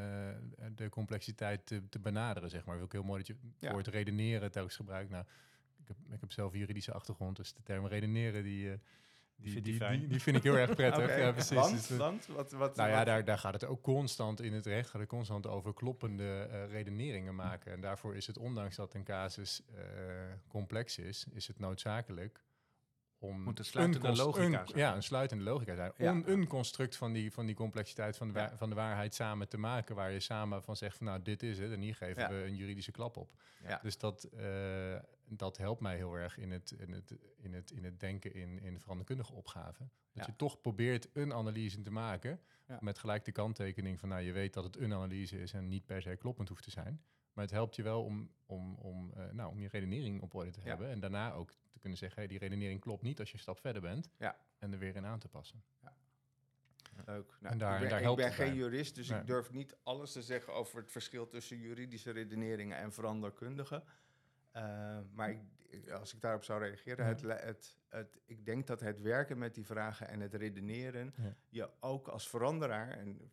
de 0.75 0.89
complexiteit 0.89 1.67
te, 1.67 1.89
te 1.89 1.99
benaderen, 1.99 2.51
zeg 2.51 2.65
maar. 2.65 2.77
Wil 2.77 2.85
ik 2.85 2.93
heel 2.93 3.03
mooi 3.03 3.23
dat 3.25 3.37
je 3.37 3.69
voor 3.69 3.79
het 3.79 3.87
redeneren 3.87 4.51
telkens 4.51 4.77
gebruikt. 4.77 5.11
Nou, 5.11 5.25
heb, 5.97 6.15
ik 6.15 6.21
heb 6.21 6.33
zelf 6.33 6.55
juridische 6.55 6.93
achtergrond, 6.93 7.37
dus 7.37 7.53
de 7.55 7.63
term 7.63 7.87
redeneren 7.87 8.43
die... 8.43 8.65
Uh, 8.65 8.73
die, 9.43 9.61
die, 9.61 9.79
die, 9.79 10.07
die, 10.07 10.21
vind 10.21 10.37
ik 10.37 10.43
heel 10.43 10.57
erg 10.57 10.75
prettig. 10.75 11.05
okay. 11.05 11.21
ja, 11.21 11.33
precies. 11.33 11.57
Want, 11.57 11.89
dus, 11.89 11.97
want, 11.97 12.27
wat, 12.27 12.53
wat, 12.53 12.77
nou 12.77 12.91
ja, 12.91 13.05
daar, 13.05 13.25
daar 13.25 13.39
gaat 13.39 13.53
het 13.53 13.65
ook 13.65 13.83
constant 13.83 14.41
in 14.41 14.53
het 14.53 14.67
recht, 14.67 14.91
gaat 14.91 15.01
het 15.01 15.09
constant 15.09 15.47
over 15.47 15.75
kloppende 15.75 16.49
uh, 16.51 16.71
redeneringen 16.71 17.35
maken. 17.35 17.73
En 17.73 17.81
daarvoor 17.81 18.17
is 18.17 18.27
het, 18.27 18.39
ondanks 18.39 18.77
dat 18.77 18.95
een 18.95 19.05
casus 19.05 19.63
uh, 19.75 19.81
complex 20.49 20.99
is, 20.99 21.27
is 21.33 21.47
het 21.47 21.59
noodzakelijk 21.59 22.41
om 23.21 23.43
Moet 23.43 23.59
een 23.59 23.65
sluitende 23.65 24.17
logica 24.17 24.65
een, 24.67 24.69
Ja, 24.75 24.95
een 24.95 25.03
sluitende 25.03 25.45
logica 25.45 25.75
zijn. 25.75 25.93
Ja. 25.97 26.13
Om 26.13 26.23
een 26.27 26.47
construct 26.47 26.97
van 26.97 27.13
die, 27.13 27.33
van 27.33 27.47
die 27.47 27.55
complexiteit 27.55 28.17
van 28.17 28.29
de, 28.29 28.39
ja. 28.39 28.57
van 28.57 28.69
de 28.69 28.75
waarheid 28.75 29.15
samen 29.15 29.49
te 29.49 29.59
maken, 29.59 29.95
waar 29.95 30.11
je 30.11 30.21
samen 30.21 30.63
van 30.63 30.77
zegt 30.77 30.97
van 30.97 31.07
nou, 31.07 31.23
dit 31.23 31.43
is 31.43 31.59
het, 31.59 31.73
en 31.73 31.81
hier 31.81 31.95
geven 31.95 32.29
we 32.29 32.45
een 32.45 32.57
juridische 32.57 32.91
klap 32.91 33.17
op. 33.17 33.33
Dus 33.83 33.99
dat, 33.99 34.29
uh, 34.35 34.97
dat 35.29 35.57
helpt 35.57 35.81
mij 35.81 35.97
heel 35.97 36.15
erg 36.15 36.39
in 36.39 36.51
het, 36.51 36.71
in 36.71 36.93
het, 36.93 37.15
in 37.37 37.55
het, 37.55 37.71
in 37.71 37.85
het 37.85 38.01
denken 38.01 38.35
in, 38.35 38.63
in 38.63 38.81
veranderkundige 38.81 39.33
opgaven. 39.33 39.91
Dat 40.13 40.27
je 40.27 40.37
toch 40.37 40.61
probeert 40.61 41.09
een 41.13 41.33
analyse 41.33 41.81
te 41.81 41.91
maken, 41.91 42.41
met 42.81 42.99
gelijk 42.99 43.25
de 43.25 43.33
kanttekening 43.33 44.01
van 44.01 44.09
nou, 44.09 44.23
je 44.23 44.33
weet 44.33 44.55
dat 44.55 44.65
het 44.65 44.77
een 44.77 44.93
analyse 44.93 45.41
is 45.41 45.53
en 45.53 45.69
niet 45.69 45.87
per 45.87 46.03
se 46.03 46.17
kloppend 46.17 46.49
hoeft 46.49 46.63
te 46.63 46.71
zijn. 46.71 47.03
Maar 47.33 47.45
het 47.45 47.53
helpt 47.53 47.77
je 47.77 47.83
wel 47.83 48.05
om, 48.05 48.31
om, 48.47 48.75
om, 48.75 49.13
uh, 49.17 49.31
nou, 49.31 49.51
om 49.51 49.61
je 49.61 49.69
redenering 49.69 50.23
op 50.23 50.35
orde 50.35 50.51
te 50.51 50.61
hebben. 50.61 50.89
En 50.89 51.01
daarna 51.01 51.33
ook 51.33 51.51
te 51.51 51.79
kunnen 51.79 51.99
zeggen, 51.99 52.19
hey, 52.19 52.29
die 52.29 52.39
redenering 52.39 52.81
klopt 52.81 53.03
niet 53.03 53.19
als 53.19 53.29
je 53.29 53.35
een 53.35 53.43
stap 53.43 53.59
verder 53.59 53.83
bent. 53.83 54.11
Ja. 54.19 54.37
En 54.59 54.73
er 54.73 54.79
weer 54.79 54.97
in 54.97 55.07
aan 55.07 55.19
te 55.19 55.29
passen. 55.29 55.63
Ja. 55.83 55.95
Leuk. 57.07 57.37
Nou, 57.41 57.53
en 57.53 57.59
daar, 57.59 57.75
ik 57.75 57.81
ben, 57.81 57.91
daar 57.91 58.11
ik 58.11 58.17
ben 58.17 58.33
geen 58.33 58.55
jurist, 58.55 58.95
dus 58.95 59.11
ik 59.11 59.27
durf 59.27 59.51
niet 59.51 59.77
alles 59.83 60.13
te 60.13 60.23
zeggen 60.23 60.55
over 60.55 60.81
het 60.81 60.91
verschil 60.91 61.29
tussen 61.29 61.59
juridische 61.59 62.11
redeneringen 62.11 62.77
en 62.77 62.93
veranderkundige. 62.93 63.83
Uh, 64.57 64.99
maar 65.13 65.31
ik, 65.31 65.91
als 65.91 66.15
ik 66.15 66.21
daarop 66.21 66.45
zou 66.45 66.63
reageren, 66.63 67.07
het, 67.07 67.21
het, 67.23 67.79
het, 67.89 68.21
ik 68.27 68.45
denk 68.45 68.67
dat 68.67 68.81
het 68.81 69.01
werken 69.01 69.39
met 69.39 69.55
die 69.55 69.67
vragen 69.67 70.09
en 70.09 70.21
het 70.21 70.35
redeneren 70.35 71.15
je 71.49 71.71
ook 71.81 72.09
als 72.09 72.29
veranderaar, 72.29 72.91
en 72.91 73.31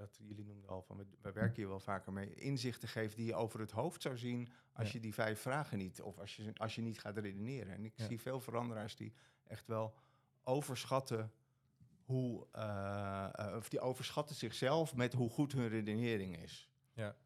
dat 0.00 0.16
jullie 0.22 0.44
noemden 0.44 0.68
al 0.68 0.82
van, 0.82 0.96
we, 0.96 1.32
werken 1.32 1.54
hier 1.54 1.68
wel 1.68 1.80
vaker 1.80 2.12
mee, 2.12 2.34
inzichten 2.34 2.88
geeft 2.88 3.16
die 3.16 3.26
je 3.26 3.34
over 3.34 3.60
het 3.60 3.70
hoofd 3.70 4.02
zou 4.02 4.18
zien 4.18 4.48
als 4.72 4.92
je 4.92 5.00
die 5.00 5.14
vijf 5.14 5.40
vragen 5.40 5.78
niet, 5.78 6.02
of 6.02 6.18
als 6.18 6.36
je, 6.36 6.52
als 6.56 6.74
je 6.74 6.82
niet 6.82 7.00
gaat 7.00 7.16
redeneren. 7.16 7.74
En 7.74 7.84
ik 7.84 7.92
zie 7.96 8.20
veel 8.20 8.40
veranderaars 8.40 8.96
die 8.96 9.12
echt 9.44 9.66
wel 9.66 9.94
overschatten 10.42 11.32
hoe, 12.04 12.46
uh, 12.56 13.54
of 13.56 13.68
die 13.68 13.80
overschatten 13.80 14.36
zichzelf 14.36 14.94
met 14.94 15.12
hoe 15.12 15.30
goed 15.30 15.52
hun 15.52 15.68
redenering 15.68 16.42
is. 16.42 16.70
Ja. 16.92 17.16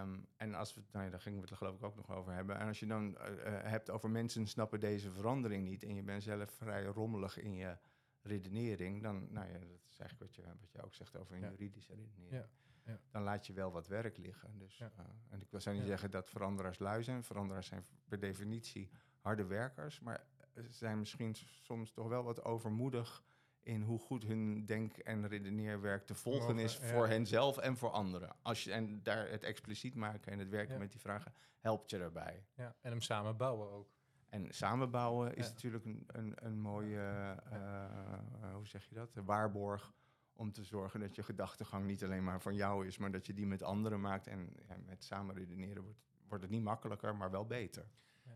Um, 0.00 0.26
en 0.36 0.54
als 0.54 0.74
we, 0.74 0.82
nou 0.92 1.04
ja, 1.04 1.10
daar 1.10 1.20
gingen 1.20 1.40
we 1.40 1.46
het 1.48 1.56
geloof 1.56 1.74
ik 1.74 1.82
ook 1.82 1.96
nog 1.96 2.10
over 2.10 2.32
hebben. 2.32 2.58
En 2.58 2.66
als 2.66 2.80
je 2.80 2.86
dan 2.86 3.10
uh, 3.10 3.16
hebt 3.44 3.90
over 3.90 4.10
mensen 4.10 4.46
snappen 4.46 4.80
deze 4.80 5.10
verandering 5.10 5.64
niet 5.64 5.82
en 5.82 5.94
je 5.94 6.02
bent 6.02 6.22
zelf 6.22 6.50
vrij 6.50 6.84
rommelig 6.84 7.38
in 7.38 7.54
je 7.54 7.76
redenering, 8.22 9.02
dan, 9.02 9.32
nou 9.32 9.46
ja, 9.46 9.58
dat 9.58 9.90
is 9.90 9.98
eigenlijk 9.98 10.20
wat 10.20 10.34
je, 10.34 10.42
wat 10.60 10.72
je 10.72 10.82
ook 10.82 10.94
zegt 10.94 11.16
over 11.16 11.34
een 11.34 11.50
juridische 11.50 11.94
redenering. 11.94 12.32
Ja. 12.32 12.48
Ja. 12.84 13.00
Dan 13.10 13.22
laat 13.22 13.46
je 13.46 13.52
wel 13.52 13.72
wat 13.72 13.86
werk 13.86 14.16
liggen. 14.16 14.58
Dus, 14.58 14.80
uh, 14.80 14.86
en 15.28 15.40
ik 15.40 15.50
wil 15.50 15.60
zou 15.60 15.76
niet 15.76 15.86
zeggen 15.86 16.10
dat 16.10 16.30
veranderaars 16.30 16.78
lui 16.78 17.02
zijn. 17.02 17.24
Veranderaars 17.24 17.66
zijn 17.66 17.86
per 18.08 18.20
definitie 18.20 18.90
harde 19.20 19.44
werkers, 19.44 20.00
maar 20.00 20.26
ze 20.54 20.72
zijn 20.72 20.98
misschien 20.98 21.34
soms 21.62 21.92
toch 21.92 22.08
wel 22.08 22.22
wat 22.24 22.44
overmoedig 22.44 23.22
in 23.60 23.82
hoe 23.82 23.98
goed 23.98 24.22
hun 24.22 24.66
denk- 24.66 24.96
en 24.96 25.28
redeneerwerk 25.28 26.06
te 26.06 26.14
volgen 26.14 26.58
is 26.58 26.76
voor 26.76 27.06
ja. 27.06 27.12
henzelf 27.12 27.58
en 27.58 27.76
voor 27.76 27.90
anderen. 27.90 28.36
Als 28.42 28.64
je, 28.64 28.72
en 28.72 29.02
daar 29.02 29.28
het 29.28 29.42
expliciet 29.42 29.94
maken 29.94 30.32
en 30.32 30.38
het 30.38 30.48
werken 30.48 30.78
met 30.78 30.90
die 30.90 31.00
vragen 31.00 31.34
helpt 31.58 31.90
je 31.90 31.98
daarbij. 31.98 32.46
Ja, 32.54 32.76
en 32.80 32.90
hem 32.90 33.00
samen 33.00 33.36
bouwen 33.36 33.70
ook. 33.70 33.97
En 34.28 34.46
samenbouwen 34.54 35.36
is 35.36 35.48
natuurlijk 35.48 35.84
een, 35.84 36.04
een, 36.06 36.34
een 36.36 36.60
mooie, 36.60 37.36
uh, 37.52 38.54
hoe 38.54 38.66
zeg 38.66 38.84
je 38.88 38.94
dat, 38.94 39.16
een 39.16 39.24
waarborg 39.24 39.92
om 40.32 40.52
te 40.52 40.64
zorgen 40.64 41.00
dat 41.00 41.14
je 41.14 41.22
gedachtegang 41.22 41.86
niet 41.86 42.04
alleen 42.04 42.24
maar 42.24 42.40
van 42.40 42.54
jou 42.54 42.86
is, 42.86 42.98
maar 42.98 43.12
dat 43.12 43.26
je 43.26 43.34
die 43.34 43.46
met 43.46 43.62
anderen 43.62 44.00
maakt. 44.00 44.26
En 44.26 44.56
ja, 44.68 44.76
met 44.86 45.04
samen 45.04 45.34
redeneren 45.34 45.82
wordt, 45.82 45.98
wordt 46.28 46.42
het 46.42 46.52
niet 46.52 46.62
makkelijker, 46.62 47.16
maar 47.16 47.30
wel 47.30 47.46
beter. 47.46 47.86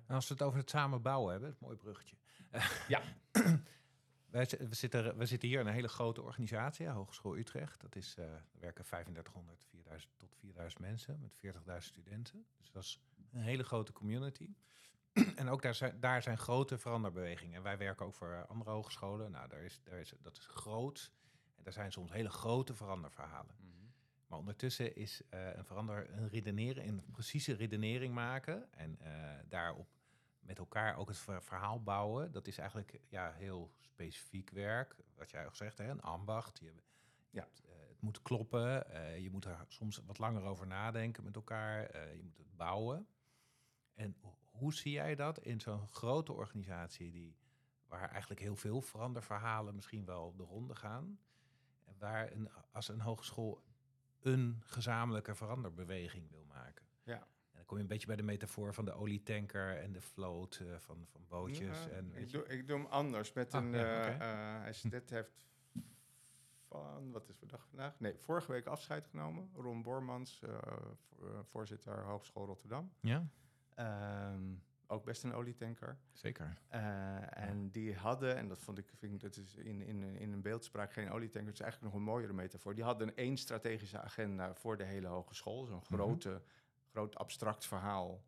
En 0.06 0.14
als 0.14 0.28
we 0.28 0.34
het 0.34 0.42
over 0.42 0.58
het 0.58 0.70
samenbouwen 0.70 1.32
hebben, 1.32 1.50
het 1.50 1.60
mooi 1.60 1.76
bruggetje. 1.76 2.16
ja. 2.88 3.02
Wij, 4.32 4.48
we, 4.58 4.74
zitten, 4.74 5.16
we 5.16 5.26
zitten 5.26 5.48
hier 5.48 5.60
in 5.60 5.66
een 5.66 5.72
hele 5.72 5.88
grote 5.88 6.22
organisatie, 6.22 6.88
Hogeschool 6.88 7.36
Utrecht. 7.36 7.80
Dat 7.80 7.96
is, 7.96 8.16
uh, 8.18 8.24
er 8.24 8.44
werken 8.52 8.84
3500 8.84 9.64
4000 9.64 10.12
tot 10.16 10.34
4000 10.38 10.80
mensen 10.80 11.20
met 11.20 11.54
40.000 11.54 11.76
studenten. 11.78 12.46
Dus 12.56 12.70
dat 12.70 12.82
is 12.82 13.00
een 13.32 13.40
hele 13.40 13.64
grote 13.64 13.92
community. 13.92 14.54
en 15.36 15.48
ook 15.48 15.62
daar 15.62 15.74
zijn, 15.74 16.00
daar 16.00 16.22
zijn 16.22 16.38
grote 16.38 16.78
veranderbewegingen. 16.78 17.62
wij 17.62 17.78
werken 17.78 18.06
ook 18.06 18.14
voor 18.14 18.46
andere 18.46 18.70
hogescholen. 18.70 19.30
Nou, 19.30 19.48
daar 19.48 19.62
is, 19.62 19.80
daar 19.84 19.98
is, 19.98 20.14
dat 20.20 20.36
is 20.36 20.46
groot. 20.46 21.12
En 21.56 21.64
daar 21.64 21.72
zijn 21.72 21.92
soms 21.92 22.12
hele 22.12 22.30
grote 22.30 22.74
veranderverhalen. 22.74 23.54
Mm 23.58 23.72
-hmm. 23.72 23.92
Maar 24.26 24.38
ondertussen 24.38 24.96
is 24.96 25.22
uh, 25.30 25.54
een 25.54 25.64
verander 25.64 26.10
een 26.10 26.28
redeneren, 26.28 26.88
een 26.88 27.04
precieze 27.12 27.52
redenering 27.52 28.14
maken. 28.14 28.72
En 28.72 28.98
uh, 29.02 29.08
daarop 29.48 29.88
met 30.40 30.58
elkaar 30.58 30.96
ook 30.96 31.08
het 31.08 31.18
verhaal 31.18 31.82
bouwen. 31.82 32.32
Dat 32.32 32.46
is 32.46 32.58
eigenlijk 32.58 33.00
ja, 33.08 33.32
heel 33.32 33.72
specifiek 33.78 34.50
werk. 34.50 34.96
Wat 35.14 35.30
jij 35.30 35.44
al 35.44 35.50
gezegd 35.50 35.78
hebt, 35.78 35.90
een 35.90 36.00
ambacht. 36.00 36.58
Je, 36.58 36.72
ja. 37.30 37.42
uh, 37.42 37.70
het 37.88 38.00
moet 38.00 38.22
kloppen. 38.22 38.86
je 39.22 39.30
moet 39.30 39.44
er 39.44 39.64
soms 39.68 40.02
wat 40.06 40.18
langer 40.18 40.42
over 40.42 40.66
nadenken 40.66 41.24
met 41.24 41.36
elkaar. 41.36 41.96
je 42.16 42.22
moet 42.22 42.38
het 42.38 42.56
bouwen. 42.56 43.06
En 43.94 44.16
hoe 44.52 44.74
zie 44.74 44.92
jij 44.92 45.14
dat 45.14 45.38
in 45.38 45.60
zo'n 45.60 45.88
grote 45.88 46.32
organisatie 46.32 47.10
die, 47.10 47.36
waar 47.86 48.10
eigenlijk 48.10 48.40
heel 48.40 48.56
veel 48.56 48.80
veranderverhalen 48.80 49.74
misschien 49.74 50.04
wel 50.04 50.34
de 50.36 50.42
ronde 50.42 50.74
gaan? 50.74 51.18
En 51.84 51.94
waar 51.98 52.32
een, 52.32 52.48
als 52.72 52.88
een 52.88 53.00
hogeschool 53.00 53.62
een 54.20 54.62
gezamenlijke 54.64 55.34
veranderbeweging 55.34 56.30
wil 56.30 56.44
maken. 56.44 56.86
Ja. 57.02 57.18
En 57.18 57.58
dan 57.58 57.64
kom 57.64 57.76
je 57.76 57.82
een 57.82 57.88
beetje 57.88 58.06
bij 58.06 58.16
de 58.16 58.22
metafoor 58.22 58.74
van 58.74 58.84
de 58.84 58.92
olietanker 58.92 59.78
en 59.78 59.92
de 59.92 60.00
vloot 60.00 60.58
uh, 60.62 60.78
van, 60.78 61.06
van 61.06 61.24
bootjes. 61.28 61.88
en, 61.88 62.14
ik, 62.14 62.30
doe, 62.30 62.46
ik 62.46 62.66
doe 62.66 62.78
hem 62.78 62.86
anders. 62.86 63.32
Met 63.32 63.54
ah, 63.54 63.64
een, 63.64 63.72
ja, 63.72 64.08
uh, 64.08 64.14
uh, 64.14 64.62
hij 64.62 64.90
dit 64.90 65.10
heeft 65.10 65.46
van, 66.68 67.12
wat 67.12 67.28
is 67.28 67.38
de 67.38 67.46
dag 67.46 67.66
vandaag? 67.66 68.00
Nee, 68.00 68.18
vorige 68.18 68.52
week 68.52 68.66
afscheid 68.66 69.06
genomen. 69.06 69.50
Ron 69.54 69.82
Bormans, 69.82 70.42
voorzitter 71.42 72.04
Hogeschool 72.04 72.46
Rotterdam. 72.46 72.92
Ja. 73.00 73.26
Um, 73.78 74.62
ook 74.92 75.04
best 75.04 75.22
een 75.24 75.34
olietanker. 75.34 75.98
Zeker. 76.12 76.58
Uh, 76.74 77.36
en 77.38 77.70
die 77.70 77.94
hadden, 77.96 78.36
en 78.36 78.48
dat 78.48 78.58
vond 78.58 78.78
ik, 78.78 78.92
vind 78.98 79.12
ik 79.12 79.20
dat 79.20 79.36
is 79.36 79.54
in, 79.54 79.82
in, 79.82 80.02
in 80.02 80.32
een 80.32 80.42
beeldspraak 80.42 80.92
geen 80.92 81.10
olietanker, 81.10 81.50
het 81.50 81.58
is 81.58 81.60
eigenlijk 81.60 81.92
nog 81.92 82.02
een 82.02 82.08
mooiere 82.08 82.32
metafoor. 82.32 82.74
Die 82.74 82.84
hadden 82.84 83.16
één 83.16 83.36
strategische 83.36 84.00
agenda 84.00 84.54
voor 84.54 84.76
de 84.76 84.84
hele 84.84 85.06
hogeschool. 85.06 85.64
Zo'n 85.64 85.76
mhm. 85.76 85.94
grote, 85.94 86.42
groot 86.90 87.16
abstract 87.16 87.66
verhaal. 87.66 88.24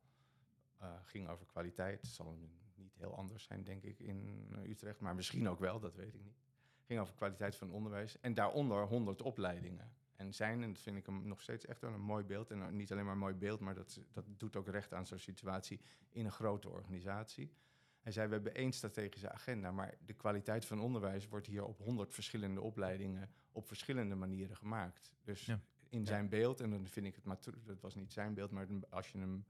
Uh, 0.83 0.89
ging 1.03 1.29
over 1.29 1.47
kwaliteit. 1.47 2.01
Het 2.01 2.11
zal 2.11 2.39
niet 2.75 2.95
heel 2.97 3.17
anders 3.17 3.45
zijn, 3.45 3.65
denk 3.65 3.83
ik, 3.83 3.99
in 3.99 4.49
Utrecht. 4.67 5.01
Maar 5.01 5.15
misschien 5.15 5.49
ook 5.49 5.59
wel, 5.59 5.81
dat 5.81 5.95
weet 5.95 6.15
ik 6.15 6.25
niet. 6.25 6.43
Ging 6.87 7.01
over 7.01 7.15
kwaliteit 7.15 7.57
van 7.57 7.71
onderwijs. 7.71 8.21
En 8.21 8.35
daaronder 8.35 8.87
100 8.87 9.23
opleidingen 9.23 9.93
en 10.17 10.35
zijn. 10.35 10.63
En 10.63 10.73
dat 10.73 10.83
vind 10.83 10.97
ik 10.97 11.07
hem 11.07 11.27
nog 11.27 11.43
steeds 11.43 11.67
echt 11.67 11.81
wel 11.81 11.93
een 11.93 12.01
mooi 12.01 12.25
beeld. 12.25 12.51
En 12.51 12.77
niet 12.77 12.93
alleen 12.93 13.05
maar 13.05 13.13
een 13.13 13.19
mooi 13.19 13.35
beeld, 13.35 13.61
maar 13.61 13.75
dat, 13.75 14.01
dat 14.13 14.25
doet 14.27 14.57
ook 14.57 14.69
recht 14.69 14.93
aan 14.93 15.07
zo'n 15.07 15.19
situatie 15.19 15.81
in 16.11 16.25
een 16.25 16.33
grote 16.33 16.69
organisatie. 16.69 17.53
Hij 18.01 18.13
zei, 18.13 18.27
we 18.29 18.35
hebben 18.35 18.55
één 18.55 18.73
strategische 18.73 19.31
agenda, 19.31 19.73
maar 19.73 19.95
de 20.05 20.13
kwaliteit 20.13 20.65
van 20.65 20.81
onderwijs 20.81 21.29
wordt 21.29 21.47
hier 21.47 21.65
op 21.65 21.79
honderd 21.79 22.15
verschillende 22.15 22.61
opleidingen 22.61 23.31
op 23.53 23.67
verschillende 23.67 24.15
manieren 24.15 24.57
gemaakt. 24.57 25.13
Dus 25.23 25.51
in 25.89 26.07
zijn 26.07 26.29
beeld, 26.29 26.61
en 26.61 26.71
dan 26.71 26.87
vind 26.87 27.07
ik 27.07 27.15
het, 27.15 27.51
dat 27.65 27.81
was 27.81 27.95
niet 27.95 28.13
zijn 28.13 28.35
beeld, 28.35 28.51
maar 28.51 28.67
als 28.89 29.09
je 29.09 29.19
hem 29.19 29.45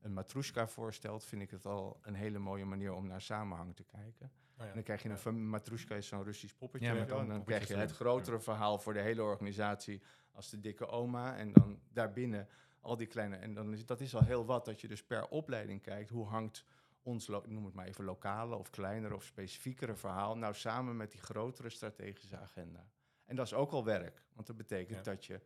een 0.00 0.12
matrushka 0.12 0.68
voorstelt, 0.68 1.24
vind 1.24 1.42
ik 1.42 1.50
het 1.50 1.66
al 1.66 1.98
een 2.02 2.14
hele 2.14 2.38
mooie 2.38 2.64
manier 2.64 2.92
om 2.92 3.06
naar 3.06 3.20
samenhang 3.20 3.76
te 3.76 3.84
kijken. 3.84 4.32
Oh 4.58 4.66
ja. 4.66 4.72
dan 4.72 4.82
krijg 4.82 5.02
je 5.02 5.08
een 5.08 5.18
ja. 5.24 5.30
matrushka 5.30 5.94
is 5.94 6.06
zo'n 6.06 6.24
Russisch 6.24 6.54
poppetje. 6.54 6.94
Ja, 6.94 7.06
en 7.06 7.28
dan 7.28 7.44
krijg 7.44 7.68
je 7.68 7.76
het 7.76 7.92
grotere 7.92 8.40
verhaal 8.40 8.78
voor 8.78 8.92
de 8.92 9.00
hele 9.00 9.22
organisatie 9.22 10.02
als 10.32 10.50
de 10.50 10.60
dikke 10.60 10.86
oma. 10.86 11.36
En 11.36 11.52
dan 11.52 11.80
daarbinnen 11.92 12.48
al 12.80 12.96
die 12.96 13.06
kleine. 13.06 13.36
En 13.36 13.54
dan 13.54 13.72
is 13.72 13.86
dat 13.86 14.00
is 14.00 14.14
al 14.14 14.24
heel 14.24 14.44
wat 14.44 14.64
dat 14.64 14.80
je 14.80 14.88
dus 14.88 15.04
per 15.04 15.28
opleiding 15.28 15.82
kijkt. 15.82 16.10
Hoe 16.10 16.26
hangt 16.26 16.64
ons, 17.02 17.28
noem 17.28 17.64
het 17.64 17.74
maar 17.74 17.86
even 17.86 18.04
lokale 18.04 18.56
of 18.56 18.70
kleinere 18.70 19.14
of 19.14 19.24
specifiekere 19.24 19.94
verhaal 19.94 20.36
nou 20.36 20.54
samen 20.54 20.96
met 20.96 21.10
die 21.10 21.20
grotere 21.20 21.68
strategische 21.68 22.36
agenda. 22.36 22.90
En 23.24 23.36
dat 23.36 23.46
is 23.46 23.54
ook 23.54 23.72
al 23.72 23.84
werk, 23.84 24.24
want 24.32 24.46
dat 24.46 24.56
betekent 24.56 25.04
dat 25.04 25.24
je 25.24 25.40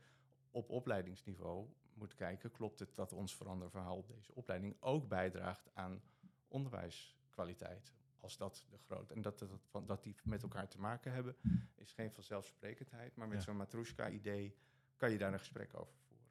op 0.50 0.70
opleidingsniveau 0.70 1.68
moet 1.96 2.14
kijken, 2.14 2.50
klopt 2.50 2.78
het 2.78 2.94
dat 2.94 3.12
ons 3.12 3.36
veranderverhaal 3.36 3.96
op 3.96 4.08
deze 4.08 4.34
opleiding 4.34 4.76
ook 4.80 5.08
bijdraagt 5.08 5.68
aan 5.74 6.02
onderwijskwaliteit? 6.48 7.92
Als 8.20 8.36
dat 8.36 8.66
de 8.70 8.78
grote. 8.78 9.14
En 9.14 9.22
dat, 9.22 9.38
dat, 9.38 9.88
dat 9.88 10.02
die 10.02 10.16
met 10.22 10.42
elkaar 10.42 10.68
te 10.68 10.80
maken 10.80 11.12
hebben, 11.12 11.36
is 11.74 11.92
geen 11.92 12.12
vanzelfsprekendheid. 12.12 13.16
Maar 13.16 13.28
met 13.28 13.42
zo'n 13.42 13.56
Matrushka-idee 13.56 14.56
kan 14.96 15.10
je 15.10 15.18
daar 15.18 15.32
een 15.32 15.38
gesprek 15.38 15.74
over 15.74 15.94
voeren. 15.94 16.26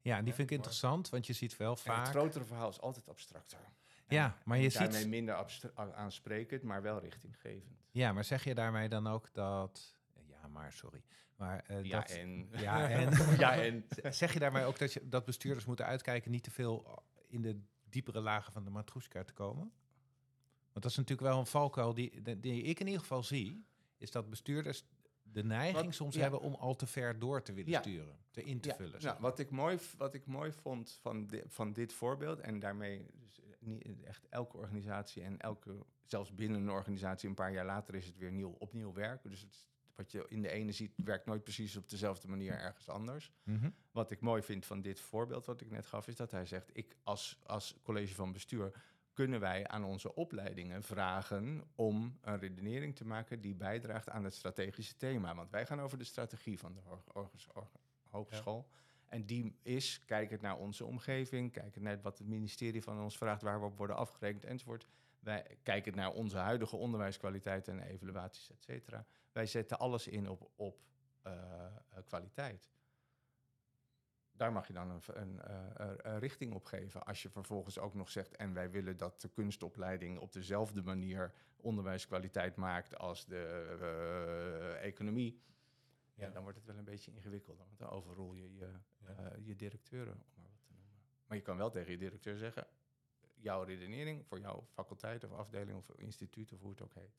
Ja, 0.00 0.22
die 0.22 0.34
vind 0.34 0.50
ik 0.50 0.56
interessant, 0.56 1.08
want 1.08 1.26
je 1.26 1.32
ziet 1.32 1.56
wel 1.56 1.76
vaak. 1.76 2.06
het 2.06 2.16
grotere 2.16 2.44
verhaal 2.44 2.68
is 2.68 2.80
altijd 2.80 3.08
abstracter. 3.08 3.58
Ja, 4.08 4.38
maar 4.44 4.58
je 4.58 4.70
ziet... 4.70 4.80
Daarmee 4.80 5.06
minder 5.06 5.46
aansprekend, 5.74 6.62
maar 6.62 6.82
wel 6.82 7.00
richtinggevend. 7.00 7.86
Ja, 7.90 8.12
maar 8.12 8.24
zeg 8.24 8.44
je 8.44 8.54
daarmee 8.54 8.88
dan 8.88 9.06
ook 9.06 9.32
dat... 9.32 9.98
Maar 10.52 10.72
sorry. 10.72 11.02
Maar, 11.36 11.64
uh, 11.70 11.84
ja, 11.84 12.00
dat, 12.00 12.10
en. 12.10 12.48
Ja, 12.52 12.88
en. 12.90 13.36
ja, 13.38 13.54
en. 13.56 13.84
Zeg 14.10 14.32
je 14.32 14.38
daarmee 14.38 14.64
ook 14.64 14.78
dat, 14.78 14.92
je, 14.92 15.08
dat 15.08 15.24
bestuurders 15.24 15.66
moeten 15.66 15.86
uitkijken 15.86 16.30
niet 16.30 16.42
te 16.42 16.50
veel 16.50 17.02
in 17.26 17.42
de 17.42 17.60
diepere 17.88 18.20
lagen 18.20 18.52
van 18.52 18.64
de 18.64 18.70
matroeska 18.70 19.22
te 19.22 19.32
komen? 19.32 19.72
Want 20.72 20.84
dat 20.84 20.90
is 20.90 20.96
natuurlijk 20.96 21.28
wel 21.28 21.38
een 21.38 21.46
valkuil 21.46 21.94
die, 21.94 22.38
die 22.40 22.62
ik 22.62 22.80
in 22.80 22.86
ieder 22.86 23.00
geval 23.00 23.22
zie, 23.22 23.64
is 23.96 24.10
dat 24.10 24.30
bestuurders 24.30 24.84
de 25.22 25.44
neiging 25.44 25.94
soms 25.94 26.14
hebben 26.14 26.40
om 26.40 26.54
al 26.54 26.76
te 26.76 26.86
ver 26.86 27.18
door 27.18 27.42
te 27.42 27.52
willen 27.52 27.80
sturen, 27.80 28.18
te 28.30 28.42
in 28.44 28.60
te 28.60 28.68
ja. 28.68 28.74
vullen. 28.74 29.02
Nou, 29.02 29.20
wat, 29.20 29.38
ik 29.38 29.50
mooi, 29.50 29.78
wat 29.96 30.14
ik 30.14 30.26
mooi 30.26 30.52
vond 30.52 30.98
van, 31.00 31.30
van 31.46 31.72
dit 31.72 31.92
voorbeeld, 31.92 32.40
en 32.40 32.58
daarmee 32.58 33.06
dus 33.12 33.40
niet 33.58 34.02
echt 34.02 34.28
elke 34.28 34.56
organisatie 34.56 35.22
en 35.22 35.38
elke, 35.38 35.86
zelfs 36.04 36.34
binnen 36.34 36.60
een 36.60 36.70
organisatie, 36.70 37.28
een 37.28 37.34
paar 37.34 37.52
jaar 37.52 37.64
later 37.64 37.94
is 37.94 38.06
het 38.06 38.16
weer 38.16 38.32
nieuw, 38.32 38.56
opnieuw 38.58 38.92
werken. 38.92 39.30
Dus 39.30 39.40
het 39.40 39.68
wat 39.96 40.12
je 40.12 40.26
in 40.28 40.42
de 40.42 40.50
ene 40.50 40.72
ziet, 40.72 40.92
werkt 41.04 41.26
nooit 41.26 41.42
precies 41.42 41.76
op 41.76 41.88
dezelfde 41.88 42.28
manier 42.28 42.52
ergens 42.52 42.88
anders. 42.88 43.32
Mhm. 43.42 43.70
Wat 43.92 44.10
ik 44.10 44.20
mooi 44.20 44.42
vind 44.42 44.66
van 44.66 44.80
dit 44.80 45.00
voorbeeld 45.00 45.46
wat 45.46 45.60
ik 45.60 45.70
net 45.70 45.86
gaf, 45.86 46.08
is 46.08 46.16
dat 46.16 46.30
hij 46.30 46.46
zegt: 46.46 46.70
ik 46.72 46.96
als, 47.02 47.38
als 47.42 47.76
college 47.82 48.14
van 48.14 48.32
bestuur 48.32 48.72
kunnen 49.12 49.40
wij 49.40 49.66
aan 49.68 49.84
onze 49.84 50.14
opleidingen 50.14 50.82
vragen 50.82 51.64
om 51.74 52.18
een 52.20 52.38
redenering 52.38 52.96
te 52.96 53.06
maken 53.06 53.40
die 53.40 53.54
bijdraagt 53.54 54.08
aan 54.08 54.24
het 54.24 54.34
strategische 54.34 54.96
thema. 54.96 55.34
Want 55.34 55.50
wij 55.50 55.66
gaan 55.66 55.80
over 55.80 55.98
de 55.98 56.04
strategie 56.04 56.58
van 56.58 56.74
de 56.74 56.80
hogeschool. 58.10 58.68
En 59.06 59.26
die 59.26 59.58
is, 59.62 60.04
kijkend 60.04 60.40
naar 60.40 60.56
onze 60.56 60.84
omgeving, 60.84 61.52
kijkend 61.52 61.84
naar 61.84 62.00
wat 62.00 62.18
het 62.18 62.26
ministerie 62.26 62.82
van 62.82 63.02
ons 63.02 63.16
vraagt, 63.16 63.42
waar 63.42 63.60
we 63.60 63.66
op 63.66 63.76
worden 63.76 63.96
afgerekend 63.96 64.44
enzovoort. 64.44 64.86
Wij 65.20 65.58
kijken 65.62 65.96
naar 65.96 66.12
onze 66.12 66.36
huidige 66.36 66.76
onderwijskwaliteit 66.76 67.68
en 67.68 67.80
evaluaties, 67.80 68.50
et 68.50 68.62
cetera. 68.62 69.06
Wij 69.32 69.46
zetten 69.46 69.78
alles 69.78 70.06
in 70.06 70.28
op, 70.28 70.50
op 70.56 70.80
uh, 71.26 71.66
kwaliteit. 72.06 72.70
Daar 74.32 74.52
mag 74.52 74.66
je 74.66 74.72
dan 74.72 74.90
een, 74.90 75.02
een, 75.06 75.40
uh, 75.48 75.92
een, 75.96 76.18
richting 76.18 76.54
op 76.54 76.64
geven. 76.64 77.02
Als 77.02 77.22
je 77.22 77.30
vervolgens 77.30 77.78
ook 77.78 77.94
nog 77.94 78.10
zegt, 78.10 78.36
en 78.36 78.52
wij 78.54 78.70
willen 78.70 78.96
dat 78.96 79.20
de 79.20 79.28
kunstopleiding 79.28 80.18
op 80.18 80.32
dezelfde 80.32 80.82
manier 80.82 81.32
onderwijskwaliteit 81.56 82.56
maakt 82.56 82.98
als 82.98 83.26
de 83.26 84.78
economie. 84.80 85.42
Ja. 86.14 86.30
dan 86.30 86.42
wordt 86.42 86.58
het 86.58 86.66
wel 86.66 86.76
een 86.76 86.84
beetje 86.84 87.10
ingewikkelder. 87.10 87.66
Want 87.66 87.78
dan 87.78 87.88
overrol 87.88 88.34
je 88.34 88.54
je, 88.54 88.68
je 89.40 89.56
directeuren, 89.56 90.14
om 90.14 90.42
maar 90.42 90.50
wat 90.50 90.64
te 90.64 90.72
noemen. 90.72 90.98
Maar 91.26 91.36
je 91.36 91.42
kan 91.42 91.56
wel 91.56 91.70
tegen 91.70 91.90
je 91.90 91.98
directeur 91.98 92.36
zeggen, 92.36 92.66
jouw 93.42 93.62
redenering 93.62 94.26
voor 94.26 94.40
jouw 94.40 94.66
faculteit 94.72 95.24
of 95.24 95.32
afdeling 95.32 95.78
of 95.78 95.90
instituut 95.96 96.52
of 96.52 96.60
hoe 96.60 96.70
het 96.70 96.82
ook 96.82 96.94
heet, 96.94 97.18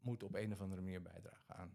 moet 0.00 0.22
op 0.22 0.34
een 0.34 0.52
of 0.52 0.60
andere 0.60 0.80
manier 0.80 1.02
bijdragen 1.02 1.56
aan 1.56 1.72